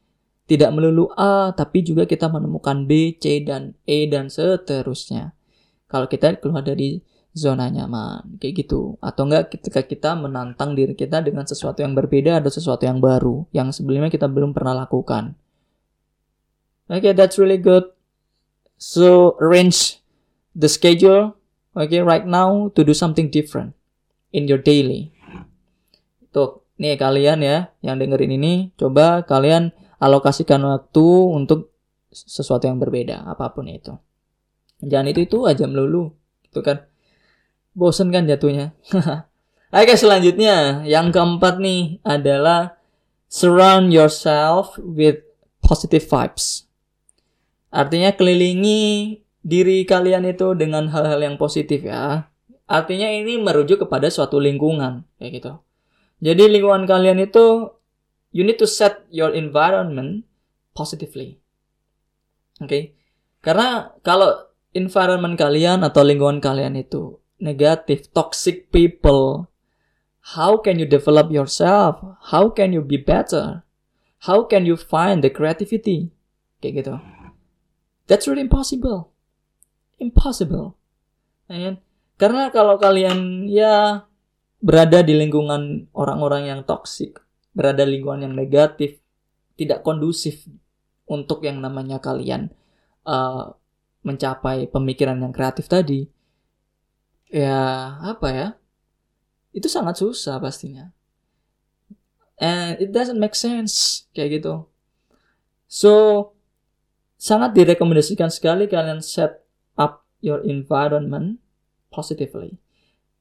Tidak 0.48 0.70
melulu 0.72 1.12
A 1.20 1.52
tapi 1.52 1.84
juga 1.84 2.08
kita 2.08 2.32
menemukan 2.32 2.88
B 2.88 3.20
C 3.20 3.44
dan 3.44 3.76
E 3.84 4.08
dan 4.08 4.32
seterusnya. 4.32 5.36
Kalau 5.84 6.08
kita 6.08 6.40
keluar 6.40 6.64
dari 6.64 7.04
zona 7.36 7.68
nyaman 7.68 8.40
kayak 8.40 8.64
gitu. 8.64 8.96
Atau 9.04 9.28
enggak 9.28 9.52
ketika 9.52 9.84
kita 9.84 10.16
menantang 10.16 10.72
diri 10.72 10.96
kita 10.96 11.20
dengan 11.20 11.44
sesuatu 11.44 11.84
yang 11.84 11.92
berbeda 11.92 12.40
atau 12.40 12.48
sesuatu 12.48 12.88
yang 12.88 13.04
baru 13.04 13.44
yang 13.52 13.68
sebelumnya 13.68 14.08
kita 14.08 14.32
belum 14.32 14.56
pernah 14.56 14.88
lakukan. 14.88 15.36
Okay, 16.88 17.12
that's 17.12 17.36
really 17.36 17.60
good. 17.60 17.92
So 18.80 19.36
arrange 19.38 20.00
the 20.56 20.66
schedule 20.66 21.39
okay 21.74 22.02
right 22.02 22.26
now 22.26 22.68
to 22.72 22.80
do 22.82 22.94
something 22.94 23.30
different 23.30 23.74
in 24.34 24.46
your 24.46 24.60
daily. 24.60 25.14
Tuh 26.30 26.62
nih 26.80 26.96
kalian 26.96 27.44
ya 27.44 27.70
yang 27.84 28.00
dengerin 28.00 28.34
ini 28.40 28.72
coba 28.78 29.26
kalian 29.26 29.74
alokasikan 30.00 30.64
waktu 30.64 31.06
untuk 31.30 31.74
sesuatu 32.10 32.66
yang 32.66 32.80
berbeda 32.80 33.26
apa 33.26 33.52
pun 33.52 33.68
itu. 33.70 33.94
Jangan 34.80 35.12
itu 35.12 35.28
itu 35.28 35.38
aja 35.44 35.68
melulu 35.68 36.14
itu 36.50 36.60
kan? 36.64 36.86
Bosen 37.70 38.10
kan 38.10 38.26
jatuhnya. 38.26 38.74
Oke 39.70 39.94
selanjutnya. 39.94 40.82
Yang 40.82 41.14
keempat 41.14 41.62
nih 41.62 42.02
adalah 42.02 42.80
surround 43.30 43.94
yourself 43.94 44.74
with 44.82 45.22
positive 45.62 46.02
vibes. 46.02 46.66
Artinya 47.70 48.10
kelilingi 48.10 49.22
diri 49.40 49.88
kalian 49.88 50.28
itu 50.28 50.52
dengan 50.52 50.92
hal-hal 50.92 51.20
yang 51.20 51.36
positif 51.40 51.84
ya. 51.84 52.28
Artinya 52.70 53.10
ini 53.10 53.40
merujuk 53.40 53.82
kepada 53.88 54.06
suatu 54.12 54.38
lingkungan 54.38 55.02
kayak 55.18 55.42
gitu. 55.42 55.52
Jadi 56.20 56.44
lingkungan 56.46 56.86
kalian 56.86 57.18
itu 57.18 57.72
you 58.30 58.46
need 58.46 58.60
to 58.60 58.68
set 58.68 59.02
your 59.10 59.34
environment 59.34 60.28
positively. 60.76 61.40
Oke. 62.60 62.68
Okay? 62.68 62.82
Karena 63.40 63.90
kalau 64.04 64.52
environment 64.76 65.34
kalian 65.34 65.82
atau 65.82 66.04
lingkungan 66.04 66.38
kalian 66.38 66.76
itu 66.76 67.18
negatif, 67.40 68.12
toxic 68.12 68.68
people, 68.68 69.48
how 70.36 70.60
can 70.60 70.76
you 70.76 70.84
develop 70.84 71.32
yourself? 71.32 71.98
How 72.30 72.52
can 72.52 72.76
you 72.76 72.84
be 72.84 73.00
better? 73.00 73.64
How 74.28 74.44
can 74.44 74.68
you 74.68 74.76
find 74.76 75.24
the 75.24 75.32
creativity? 75.32 76.12
Kayak 76.60 76.84
gitu. 76.84 76.94
That's 78.04 78.28
really 78.28 78.44
impossible 78.44 79.09
impossible. 80.00 80.74
Ya 81.46 81.70
kan? 81.70 81.76
Karena 82.16 82.42
kalau 82.48 82.76
kalian 82.80 83.48
ya 83.48 84.04
berada 84.60 85.00
di 85.00 85.16
lingkungan 85.16 85.88
orang-orang 85.96 86.48
yang 86.48 86.60
toksik, 86.64 87.20
berada 87.52 87.84
di 87.84 88.00
lingkungan 88.00 88.28
yang 88.28 88.34
negatif, 88.36 89.00
tidak 89.56 89.80
kondusif 89.84 90.44
untuk 91.08 91.44
yang 91.44 91.60
namanya 91.60 92.00
kalian 92.00 92.52
uh, 93.08 93.56
mencapai 94.04 94.68
pemikiran 94.68 95.20
yang 95.20 95.32
kreatif 95.32 95.68
tadi, 95.68 96.08
ya 97.28 97.96
apa 98.00 98.28
ya? 98.32 98.48
Itu 99.52 99.68
sangat 99.68 100.00
susah 100.00 100.40
pastinya. 100.40 100.92
And 102.40 102.80
it 102.80 102.92
doesn't 102.92 103.20
make 103.20 103.36
sense 103.36 104.08
kayak 104.16 104.40
gitu. 104.40 104.64
So 105.68 105.92
sangat 107.20 107.52
direkomendasikan 107.52 108.32
sekali 108.32 108.64
kalian 108.64 109.04
set 109.04 109.39
your 110.20 110.40
environment 110.44 111.40
positively 111.92 112.56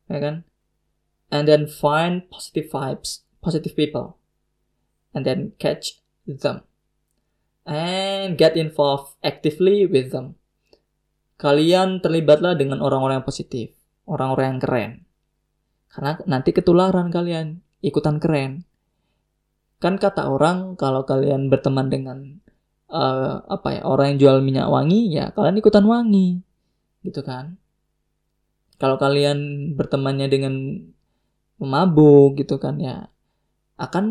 ya 0.08 0.20
kan? 0.20 0.36
And 1.30 1.46
then 1.46 1.70
find 1.70 2.26
positive 2.28 2.74
vibes 2.74 3.24
positive 3.40 3.78
people 3.78 4.20
and 5.16 5.24
then 5.24 5.56
catch 5.62 6.02
them. 6.26 6.66
And 7.70 8.34
get 8.34 8.58
involved 8.58 9.14
actively 9.22 9.86
with 9.86 10.10
them. 10.10 10.42
Kalian 11.38 12.02
terlibatlah 12.02 12.58
dengan 12.58 12.82
orang-orang 12.82 13.22
yang 13.22 13.28
positif 13.28 13.80
orang-orang 14.10 14.58
yang 14.58 14.60
keren. 14.60 14.92
Karena 15.94 16.12
nanti 16.26 16.50
ketularan 16.50 17.14
kalian 17.14 17.62
ikutan 17.86 18.18
keren. 18.18 18.66
Kan 19.80 20.02
kata 20.02 20.28
orang 20.28 20.76
kalau 20.76 21.06
kalian 21.06 21.48
berteman 21.48 21.88
dengan 21.88 22.18
uh, 22.92 23.46
apa 23.48 23.80
ya 23.80 23.82
orang 23.86 24.12
yang 24.14 24.20
jual 24.20 24.38
minyak 24.44 24.68
wangi 24.68 25.16
ya 25.16 25.32
kalian 25.32 25.56
ikutan 25.62 25.88
wangi 25.88 26.44
gitu 27.06 27.22
kan. 27.24 27.60
Kalau 28.80 28.96
kalian 28.96 29.72
bertemannya 29.76 30.28
dengan 30.32 30.54
pemabuk 31.60 32.40
gitu 32.40 32.56
kan 32.56 32.80
ya 32.80 33.12
akan 33.76 34.06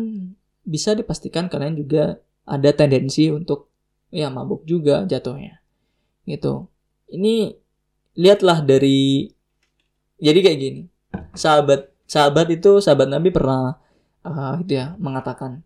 bisa 0.61 0.93
dipastikan 0.93 1.49
kalian 1.49 1.73
juga 1.77 2.21
ada 2.45 2.69
tendensi 2.73 3.33
untuk 3.33 3.73
ya 4.13 4.29
mabuk 4.29 4.65
juga 4.65 5.05
jatuhnya 5.09 5.61
gitu. 6.29 6.69
Ini 7.09 7.57
lihatlah 8.19 8.61
dari 8.61 9.29
jadi 10.19 10.39
kayak 10.43 10.59
gini 10.59 10.81
sahabat 11.33 11.89
sahabat 12.03 12.47
itu 12.51 12.83
sahabat 12.83 13.07
Nabi 13.07 13.31
pernah 13.31 13.79
uh, 14.27 14.59
gitu 14.61 14.75
ya 14.75 14.99
mengatakan 14.99 15.63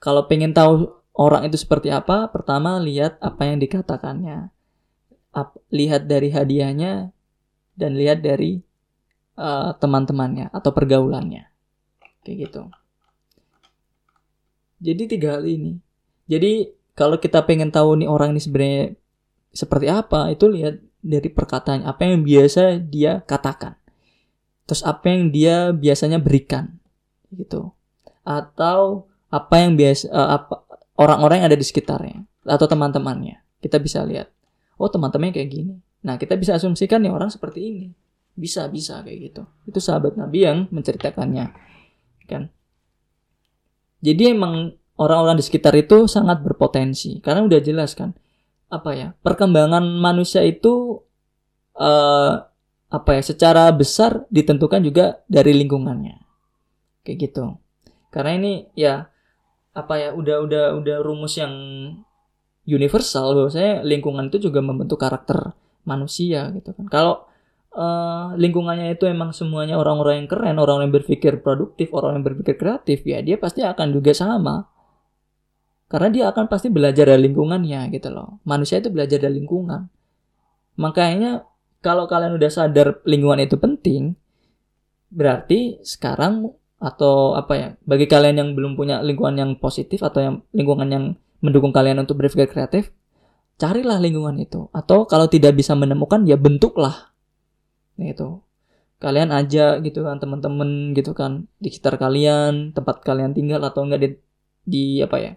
kalau 0.00 0.24
pengen 0.26 0.56
tahu 0.56 0.88
orang 1.12 1.44
itu 1.46 1.60
seperti 1.60 1.92
apa 1.92 2.32
pertama 2.32 2.80
lihat 2.80 3.20
apa 3.20 3.44
yang 3.44 3.60
dikatakannya 3.60 4.48
Ap, 5.32 5.56
lihat 5.72 6.06
dari 6.06 6.28
hadiahnya 6.28 7.08
dan 7.76 7.96
lihat 7.96 8.20
dari 8.20 8.60
uh, 9.40 9.72
teman-temannya 9.80 10.52
atau 10.52 10.70
pergaulannya. 10.76 11.48
Kayak 12.22 12.36
gitu. 12.48 12.62
Jadi 14.82 15.02
tiga 15.08 15.38
hal 15.38 15.46
ini. 15.46 15.78
Jadi 16.26 16.74
kalau 16.92 17.16
kita 17.16 17.42
pengen 17.46 17.72
tahu 17.72 18.02
nih 18.02 18.08
orang 18.10 18.36
ini 18.36 18.42
sebenarnya 18.42 18.84
seperti 19.52 19.86
apa 19.88 20.32
itu 20.32 20.48
lihat 20.48 20.80
dari 21.02 21.28
perkataannya 21.28 21.86
apa 21.86 22.00
yang 22.02 22.22
biasa 22.26 22.82
dia 22.82 23.22
katakan. 23.24 23.78
Terus 24.66 24.82
apa 24.86 25.06
yang 25.10 25.30
dia 25.32 25.70
biasanya 25.70 26.18
berikan. 26.18 26.78
Gitu. 27.32 27.72
Atau 28.22 29.08
apa 29.32 29.54
yang 29.64 29.74
biasa 29.80 30.12
uh, 30.12 30.30
apa 30.36 30.54
orang-orang 31.00 31.42
yang 31.42 31.48
ada 31.48 31.58
di 31.58 31.66
sekitarnya 31.66 32.26
atau 32.44 32.66
teman-temannya. 32.68 33.40
Kita 33.62 33.78
bisa 33.78 34.02
lihat 34.02 34.28
oh 34.78 34.88
teman-temannya 34.88 35.34
kayak 35.34 35.50
gini. 35.50 35.74
Nah 36.02 36.18
kita 36.18 36.36
bisa 36.36 36.58
asumsikan 36.58 37.02
nih 37.02 37.12
orang 37.12 37.28
seperti 37.28 37.60
ini. 37.62 37.84
Bisa 38.32 38.66
bisa 38.68 39.04
kayak 39.04 39.18
gitu. 39.32 39.42
Itu 39.68 39.78
sahabat 39.78 40.16
Nabi 40.16 40.38
yang 40.44 40.58
menceritakannya 40.72 41.72
kan? 42.32 42.48
Jadi 44.02 44.34
emang 44.34 44.74
orang-orang 44.98 45.38
di 45.38 45.44
sekitar 45.44 45.76
itu 45.78 46.10
sangat 46.10 46.42
berpotensi. 46.42 47.22
Karena 47.22 47.46
udah 47.46 47.60
jelas 47.62 47.94
kan? 47.94 48.16
Apa 48.72 48.96
ya? 48.96 49.08
Perkembangan 49.22 49.84
manusia 49.84 50.42
itu 50.42 51.04
uh, 51.78 52.34
apa 52.90 53.10
ya? 53.14 53.22
Secara 53.22 53.70
besar 53.70 54.26
ditentukan 54.32 54.82
juga 54.82 55.22
dari 55.30 55.54
lingkungannya. 55.54 56.18
Kayak 57.06 57.18
gitu. 57.30 57.44
Karena 58.10 58.32
ini 58.40 58.52
ya 58.74 59.06
apa 59.76 59.94
ya? 60.02 60.08
Udah 60.16 60.42
udah 60.42 60.64
udah 60.82 60.96
rumus 61.04 61.38
yang 61.38 61.54
universal 62.68 63.34
bahwasanya 63.34 63.82
lingkungan 63.82 64.30
itu 64.30 64.50
juga 64.50 64.62
membentuk 64.62 64.98
karakter 65.00 65.54
manusia 65.82 66.50
gitu 66.54 66.70
kan 66.74 66.86
kalau 66.86 67.26
uh, 67.74 68.38
lingkungannya 68.38 68.94
itu 68.94 69.10
emang 69.10 69.34
semuanya 69.34 69.78
orang-orang 69.78 70.22
yang 70.22 70.28
keren 70.30 70.56
orang-orang 70.62 70.90
yang 70.90 70.96
berpikir 71.02 71.42
produktif 71.42 71.90
orang 71.90 72.22
yang 72.22 72.24
berpikir 72.24 72.54
kreatif 72.54 73.02
ya 73.02 73.18
dia 73.18 73.34
pasti 73.34 73.66
akan 73.66 73.90
juga 73.90 74.14
sama 74.14 74.72
karena 75.92 76.08
dia 76.08 76.24
akan 76.32 76.48
pasti 76.48 76.72
belajar 76.72 77.04
dari 77.04 77.28
lingkungannya 77.28 77.92
gitu 77.92 78.08
loh. 78.08 78.40
Manusia 78.48 78.80
itu 78.80 78.88
belajar 78.88 79.20
dari 79.20 79.36
lingkungan. 79.36 79.92
Makanya 80.80 81.44
kalau 81.84 82.08
kalian 82.08 82.40
udah 82.40 82.48
sadar 82.48 83.04
lingkungan 83.04 83.44
itu 83.44 83.60
penting, 83.60 84.16
berarti 85.12 85.84
sekarang 85.84 86.48
atau 86.80 87.36
apa 87.36 87.52
ya, 87.60 87.68
bagi 87.84 88.08
kalian 88.08 88.40
yang 88.40 88.50
belum 88.56 88.72
punya 88.72 89.04
lingkungan 89.04 89.36
yang 89.36 89.52
positif 89.60 90.00
atau 90.00 90.24
yang 90.24 90.36
lingkungan 90.56 90.88
yang 90.88 91.04
mendukung 91.42 91.74
kalian 91.74 92.00
untuk 92.00 92.16
berpikir 92.22 92.48
kreatif, 92.48 92.94
carilah 93.60 93.98
lingkungan 93.98 94.38
itu. 94.40 94.70
Atau 94.72 95.04
kalau 95.04 95.26
tidak 95.26 95.58
bisa 95.58 95.76
menemukan, 95.76 96.24
ya 96.24 96.38
bentuklah. 96.38 97.12
Gitu. 97.98 98.40
Kalian 99.02 99.34
aja 99.34 99.82
gitu 99.82 100.06
kan 100.06 100.22
teman-teman 100.22 100.94
gitu 100.94 101.12
kan 101.12 101.50
di 101.58 101.68
sekitar 101.74 101.98
kalian, 101.98 102.70
tempat 102.70 103.02
kalian 103.02 103.34
tinggal 103.34 103.60
atau 103.66 103.82
enggak 103.82 104.00
di 104.00 104.08
di 104.62 104.84
apa 105.02 105.18
ya? 105.18 105.32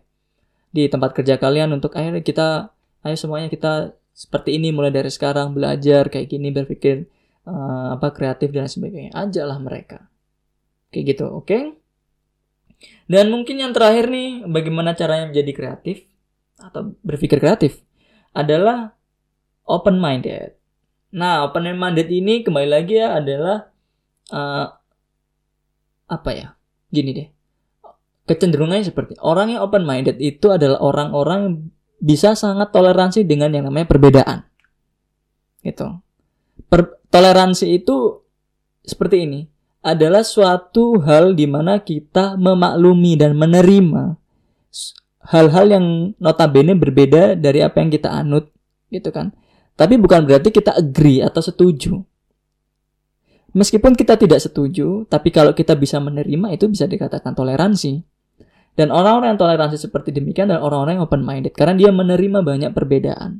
di 0.76 0.92
tempat 0.92 1.16
kerja 1.16 1.40
kalian 1.40 1.72
untuk 1.72 1.96
ayo 1.96 2.12
kita 2.20 2.76
ayo 3.08 3.16
semuanya 3.16 3.48
kita 3.48 3.96
seperti 4.12 4.60
ini 4.60 4.76
mulai 4.76 4.92
dari 4.92 5.08
sekarang 5.08 5.56
belajar 5.56 6.12
kayak 6.12 6.28
gini 6.28 6.52
berpikir 6.52 7.08
uh, 7.48 7.96
apa 7.96 8.12
kreatif 8.12 8.52
dan 8.52 8.68
sebagainya 8.68 9.16
ajalah 9.16 9.56
mereka 9.64 10.12
kayak 10.92 11.16
gitu 11.16 11.32
oke 11.32 11.48
okay? 11.48 11.64
Dan 13.06 13.30
mungkin 13.30 13.62
yang 13.62 13.72
terakhir 13.72 14.10
nih 14.10 14.46
bagaimana 14.46 14.98
caranya 14.98 15.30
menjadi 15.30 15.52
kreatif 15.52 15.98
atau 16.58 16.96
berpikir 17.04 17.38
kreatif 17.38 17.84
adalah 18.32 18.96
open 19.68 20.00
minded 20.00 20.56
nah 21.16 21.48
open 21.48 21.70
minded 21.76 22.10
ini 22.12 22.44
kembali 22.44 22.70
lagi 22.70 23.00
ya 23.00 23.20
adalah 23.20 23.72
uh, 24.34 24.68
apa 26.06 26.30
ya 26.34 26.48
gini 26.92 27.12
deh 27.16 27.28
kecenderungannya 28.26 28.86
seperti 28.90 29.14
orang 29.22 29.54
yang 29.54 29.62
open 29.62 29.86
minded 29.86 30.18
itu 30.18 30.50
adalah 30.50 30.82
orang-orang 30.82 31.70
bisa 32.02 32.34
sangat 32.36 32.74
toleransi 32.74 33.24
dengan 33.24 33.54
yang 33.54 33.70
namanya 33.70 33.88
perbedaan. 33.88 34.46
Gitu. 35.62 35.88
Per 36.68 37.02
toleransi 37.10 37.82
itu 37.82 38.26
seperti 38.86 39.26
ini 39.26 39.50
adalah 39.86 40.26
suatu 40.26 40.98
hal 41.06 41.38
di 41.38 41.46
mana 41.46 41.78
kita 41.78 42.34
memaklumi 42.42 43.14
dan 43.14 43.38
menerima 43.38 44.18
hal-hal 45.30 45.66
yang 45.70 45.86
notabene 46.18 46.74
berbeda 46.74 47.38
dari 47.38 47.62
apa 47.62 47.82
yang 47.82 47.94
kita 47.94 48.10
anut 48.10 48.50
gitu 48.90 49.14
kan. 49.14 49.34
Tapi 49.78 50.02
bukan 50.02 50.26
berarti 50.26 50.50
kita 50.50 50.74
agree 50.74 51.22
atau 51.22 51.42
setuju. 51.44 52.02
Meskipun 53.56 53.96
kita 53.96 54.20
tidak 54.20 54.44
setuju, 54.44 55.08
tapi 55.08 55.32
kalau 55.32 55.56
kita 55.56 55.80
bisa 55.80 56.02
menerima 56.02 56.52
itu 56.52 56.68
bisa 56.68 56.90
dikatakan 56.90 57.32
toleransi. 57.32 58.04
Dan 58.76 58.92
orang-orang 58.92 59.36
yang 59.36 59.40
toleransi 59.40 59.80
seperti 59.80 60.12
demikian 60.12 60.52
adalah 60.52 60.68
orang-orang 60.68 61.00
yang 61.00 61.06
open 61.08 61.24
minded 61.24 61.56
karena 61.56 61.80
dia 61.80 61.92
menerima 61.96 62.44
banyak 62.44 62.72
perbedaan. 62.76 63.40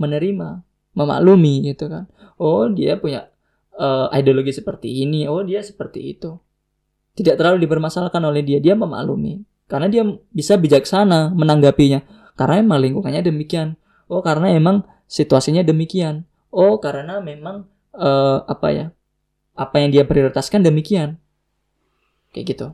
Menerima, 0.00 0.64
memaklumi 0.96 1.68
gitu 1.68 1.92
kan. 1.92 2.08
Oh, 2.40 2.64
dia 2.72 2.96
punya 2.96 3.28
uh, 3.76 4.08
ideologi 4.12 4.52
seperti 4.52 5.04
ini, 5.04 5.28
oh 5.28 5.44
dia 5.44 5.60
seperti 5.62 6.16
itu. 6.16 6.36
Tidak 7.16 7.36
terlalu 7.40 7.64
dipermasalahkan 7.64 8.20
oleh 8.20 8.44
dia, 8.44 8.60
dia 8.60 8.76
memaklumi. 8.76 9.40
Karena 9.66 9.88
dia 9.88 10.04
bisa 10.30 10.60
bijaksana 10.60 11.32
menanggapinya. 11.32 12.04
Karena 12.36 12.60
emang 12.60 12.78
lingkungannya 12.84 13.24
demikian. 13.24 13.80
Oh, 14.06 14.20
karena 14.20 14.52
emang 14.52 14.84
situasinya 15.08 15.64
demikian. 15.64 16.28
Oh, 16.52 16.76
karena 16.78 17.18
memang 17.18 17.66
uh, 17.96 18.44
apa 18.44 18.68
ya? 18.70 18.86
Apa 19.56 19.80
yang 19.80 19.90
dia 19.90 20.04
prioritaskan 20.04 20.60
demikian. 20.60 21.16
Kayak 22.36 22.46
gitu. 22.52 22.68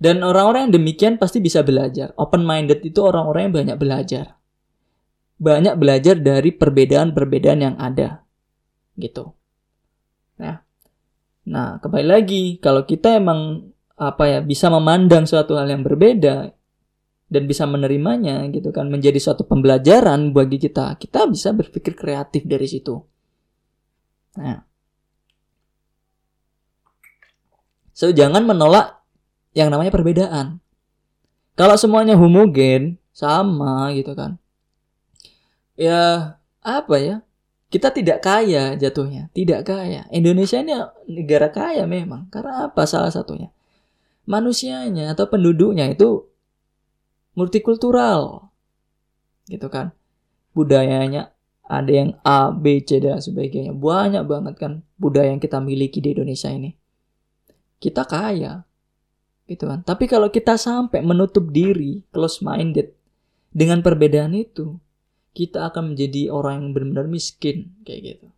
Dan 0.00 0.20
orang-orang 0.24 0.68
yang 0.68 0.74
demikian 0.80 1.14
pasti 1.16 1.40
bisa 1.40 1.64
belajar. 1.64 2.12
Open 2.20 2.44
minded 2.44 2.84
itu 2.84 3.00
orang-orang 3.04 3.48
yang 3.48 3.54
banyak 3.56 3.76
belajar. 3.80 4.26
Banyak 5.40 5.74
belajar 5.80 6.16
dari 6.20 6.52
perbedaan-perbedaan 6.52 7.60
yang 7.60 7.76
ada. 7.80 8.24
Gitu. 9.00 9.32
Nah, 10.38 10.60
nah 11.48 11.80
kembali 11.80 12.06
lagi 12.06 12.42
kalau 12.60 12.84
kita 12.84 13.16
emang 13.16 13.72
apa 13.96 14.24
ya 14.28 14.38
bisa 14.40 14.68
memandang 14.68 15.24
suatu 15.24 15.56
hal 15.56 15.68
yang 15.68 15.84
berbeda 15.84 16.52
dan 17.30 17.42
bisa 17.44 17.64
menerimanya 17.68 18.44
gitu 18.48 18.72
kan 18.72 18.88
menjadi 18.88 19.20
suatu 19.20 19.44
pembelajaran 19.44 20.32
bagi 20.32 20.56
kita 20.56 20.96
kita 20.96 21.28
bisa 21.28 21.52
berpikir 21.52 21.92
kreatif 21.92 22.48
dari 22.48 22.64
situ 22.64 22.96
nah 24.40 24.64
so 27.92 28.08
jangan 28.08 28.40
menolak 28.48 29.00
yang 29.52 29.68
namanya 29.70 29.90
perbedaan. 29.90 30.62
Kalau 31.58 31.76
semuanya 31.76 32.14
homogen, 32.16 32.96
sama 33.10 33.90
gitu 33.92 34.14
kan. 34.14 34.38
Ya, 35.74 36.36
apa 36.62 36.96
ya? 37.00 37.16
Kita 37.70 37.94
tidak 37.94 38.26
kaya 38.26 38.74
jatuhnya, 38.74 39.30
tidak 39.30 39.70
kaya. 39.70 40.02
Indonesia 40.10 40.58
ini 40.58 40.74
negara 41.06 41.54
kaya 41.54 41.86
memang. 41.86 42.26
Karena 42.26 42.66
apa 42.66 42.82
salah 42.82 43.14
satunya? 43.14 43.54
Manusianya 44.26 45.14
atau 45.14 45.30
penduduknya 45.30 45.86
itu 45.86 46.26
multikultural. 47.38 48.50
Gitu 49.46 49.70
kan. 49.70 49.94
Budayanya 50.50 51.30
ada 51.70 51.90
yang 51.94 52.18
A, 52.26 52.50
B, 52.50 52.82
C 52.82 52.98
dan 52.98 53.22
sebagainya. 53.22 53.70
Banyak 53.70 54.26
banget 54.26 54.54
kan 54.58 54.82
budaya 54.98 55.30
yang 55.30 55.38
kita 55.38 55.62
miliki 55.62 56.02
di 56.02 56.10
Indonesia 56.10 56.50
ini. 56.50 56.74
Kita 57.78 58.02
kaya, 58.02 58.66
gitu 59.46 59.70
kan. 59.70 59.86
Tapi 59.86 60.10
kalau 60.10 60.26
kita 60.28 60.58
sampai 60.58 61.06
menutup 61.06 61.48
diri, 61.54 62.02
close 62.10 62.42
minded 62.42 62.90
dengan 63.54 63.80
perbedaan 63.80 64.34
itu, 64.34 64.74
kita 65.32 65.70
akan 65.70 65.94
menjadi 65.94 66.30
orang 66.34 66.54
yang 66.58 66.68
benar-benar 66.74 67.06
miskin 67.06 67.74
kayak 67.86 68.00
gitu. 68.16 68.28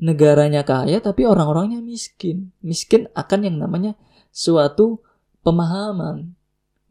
Negaranya 0.00 0.64
kaya 0.64 1.02
tapi 1.02 1.28
orang-orangnya 1.28 1.82
miskin. 1.84 2.54
Miskin 2.64 3.10
akan 3.12 3.40
yang 3.44 3.56
namanya 3.60 3.98
suatu 4.32 5.02
pemahaman 5.44 6.32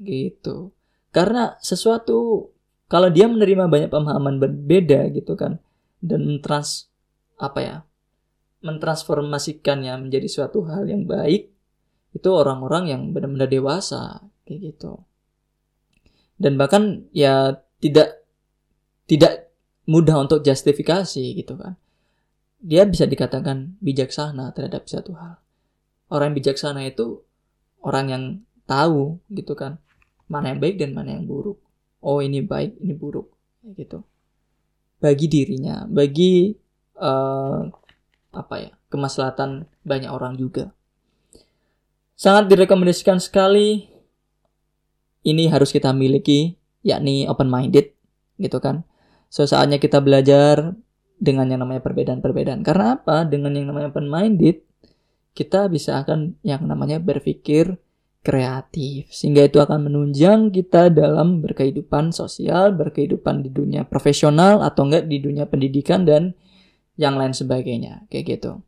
gitu. 0.04 0.76
Karena 1.10 1.58
sesuatu 1.64 2.50
kalau 2.90 3.08
dia 3.14 3.30
menerima 3.30 3.70
banyak 3.70 3.90
pemahaman 3.94 4.42
berbeda 4.42 5.14
gitu 5.14 5.38
kan 5.38 5.62
dan 6.02 6.42
trans 6.42 6.90
apa 7.40 7.60
ya 7.62 7.78
mentransformasikannya 8.66 10.10
menjadi 10.10 10.28
suatu 10.28 10.68
hal 10.68 10.90
yang 10.90 11.08
baik 11.08 11.48
itu 12.12 12.30
orang-orang 12.34 12.92
yang 12.92 13.02
benar-benar 13.16 13.48
dewasa 13.48 14.26
kayak 14.44 14.74
gitu 14.74 15.06
dan 16.42 16.58
bahkan 16.60 17.08
ya 17.16 17.62
tidak 17.80 18.19
tidak 19.10 19.50
mudah 19.90 20.22
untuk 20.22 20.46
justifikasi 20.46 21.34
gitu 21.34 21.58
kan. 21.58 21.74
Dia 22.62 22.86
bisa 22.86 23.10
dikatakan 23.10 23.82
bijaksana 23.82 24.54
terhadap 24.54 24.86
satu 24.86 25.18
hal. 25.18 25.42
Orang 26.14 26.32
yang 26.32 26.38
bijaksana 26.38 26.86
itu 26.86 27.26
orang 27.82 28.06
yang 28.14 28.24
tahu 28.70 29.18
gitu 29.34 29.58
kan 29.58 29.82
mana 30.30 30.54
yang 30.54 30.62
baik 30.62 30.78
dan 30.78 30.94
mana 30.94 31.18
yang 31.18 31.26
buruk. 31.26 31.58
Oh 32.06 32.22
ini 32.22 32.46
baik 32.46 32.78
ini 32.78 32.94
buruk 32.94 33.34
gitu. 33.74 34.06
Bagi 35.02 35.26
dirinya 35.26 35.90
bagi 35.90 36.54
uh, 37.02 37.66
apa 38.30 38.56
ya 38.62 38.72
kemaslahatan 38.94 39.66
banyak 39.82 40.12
orang 40.14 40.38
juga. 40.38 40.70
Sangat 42.14 42.46
direkomendasikan 42.46 43.18
sekali. 43.18 43.90
Ini 45.20 45.52
harus 45.52 45.74
kita 45.74 45.92
miliki 45.92 46.56
yakni 46.86 47.28
open 47.28 47.52
minded 47.52 47.92
gitu 48.40 48.64
kan 48.64 48.88
so 49.30 49.46
saatnya 49.46 49.78
kita 49.78 50.02
belajar 50.04 50.74
dengan 51.20 51.48
yang 51.48 51.62
namanya 51.64 51.86
perbedaan-perbedaan 51.86 52.66
karena 52.66 53.00
apa 53.00 53.24
dengan 53.24 53.54
yang 53.56 53.70
namanya 53.70 53.94
open 53.94 54.10
minded 54.10 54.66
kita 55.38 55.72
bisa 55.72 56.02
akan 56.04 56.36
yang 56.44 56.66
namanya 56.68 57.00
berpikir 57.00 57.78
kreatif 58.20 59.08
sehingga 59.16 59.48
itu 59.48 59.64
akan 59.64 59.88
menunjang 59.88 60.52
kita 60.52 60.92
dalam 60.92 61.40
berkehidupan 61.40 62.12
sosial, 62.12 62.76
berkehidupan 62.76 63.48
di 63.48 63.50
dunia 63.50 63.88
profesional 63.88 64.60
atau 64.60 64.84
enggak 64.84 65.08
di 65.08 65.24
dunia 65.24 65.48
pendidikan 65.48 66.04
dan 66.04 66.36
yang 67.00 67.16
lain 67.16 67.32
sebagainya 67.32 68.04
kayak 68.12 68.40
gitu. 68.40 68.60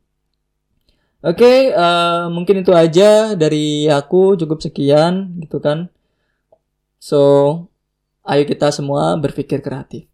Oke, 1.22 1.38
okay, 1.38 1.58
uh, 1.70 1.78
eh, 1.78 2.22
mungkin 2.34 2.66
itu 2.66 2.74
aja 2.74 3.38
dari 3.38 3.86
aku 3.86 4.34
cukup 4.34 4.58
sekian 4.58 5.38
gitu 5.38 5.62
kan. 5.62 5.86
So, 6.98 7.20
ayo 8.26 8.42
kita 8.42 8.74
semua 8.74 9.14
berpikir 9.20 9.62
kreatif. 9.62 10.11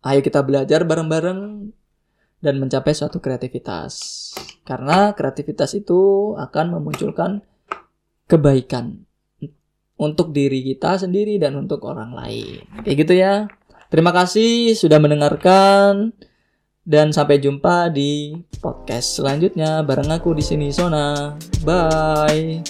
Ayo 0.00 0.24
kita 0.24 0.40
belajar 0.40 0.80
bareng-bareng 0.88 1.68
dan 2.40 2.54
mencapai 2.56 2.96
suatu 2.96 3.20
kreativitas. 3.20 4.32
Karena 4.64 5.12
kreativitas 5.12 5.76
itu 5.76 6.32
akan 6.40 6.80
memunculkan 6.80 7.44
kebaikan 8.24 9.04
untuk 10.00 10.32
diri 10.32 10.64
kita 10.64 10.96
sendiri 10.96 11.36
dan 11.36 11.60
untuk 11.60 11.84
orang 11.84 12.16
lain. 12.16 12.64
Kayak 12.80 12.96
gitu 13.04 13.12
ya. 13.12 13.44
Terima 13.92 14.16
kasih 14.16 14.72
sudah 14.72 14.96
mendengarkan. 14.96 16.16
Dan 16.80 17.12
sampai 17.12 17.36
jumpa 17.36 17.92
di 17.92 18.32
podcast 18.56 19.20
selanjutnya 19.20 19.84
bareng 19.84 20.08
aku 20.08 20.32
di 20.32 20.40
sini 20.40 20.72
Sona. 20.72 21.36
Bye. 21.60 22.64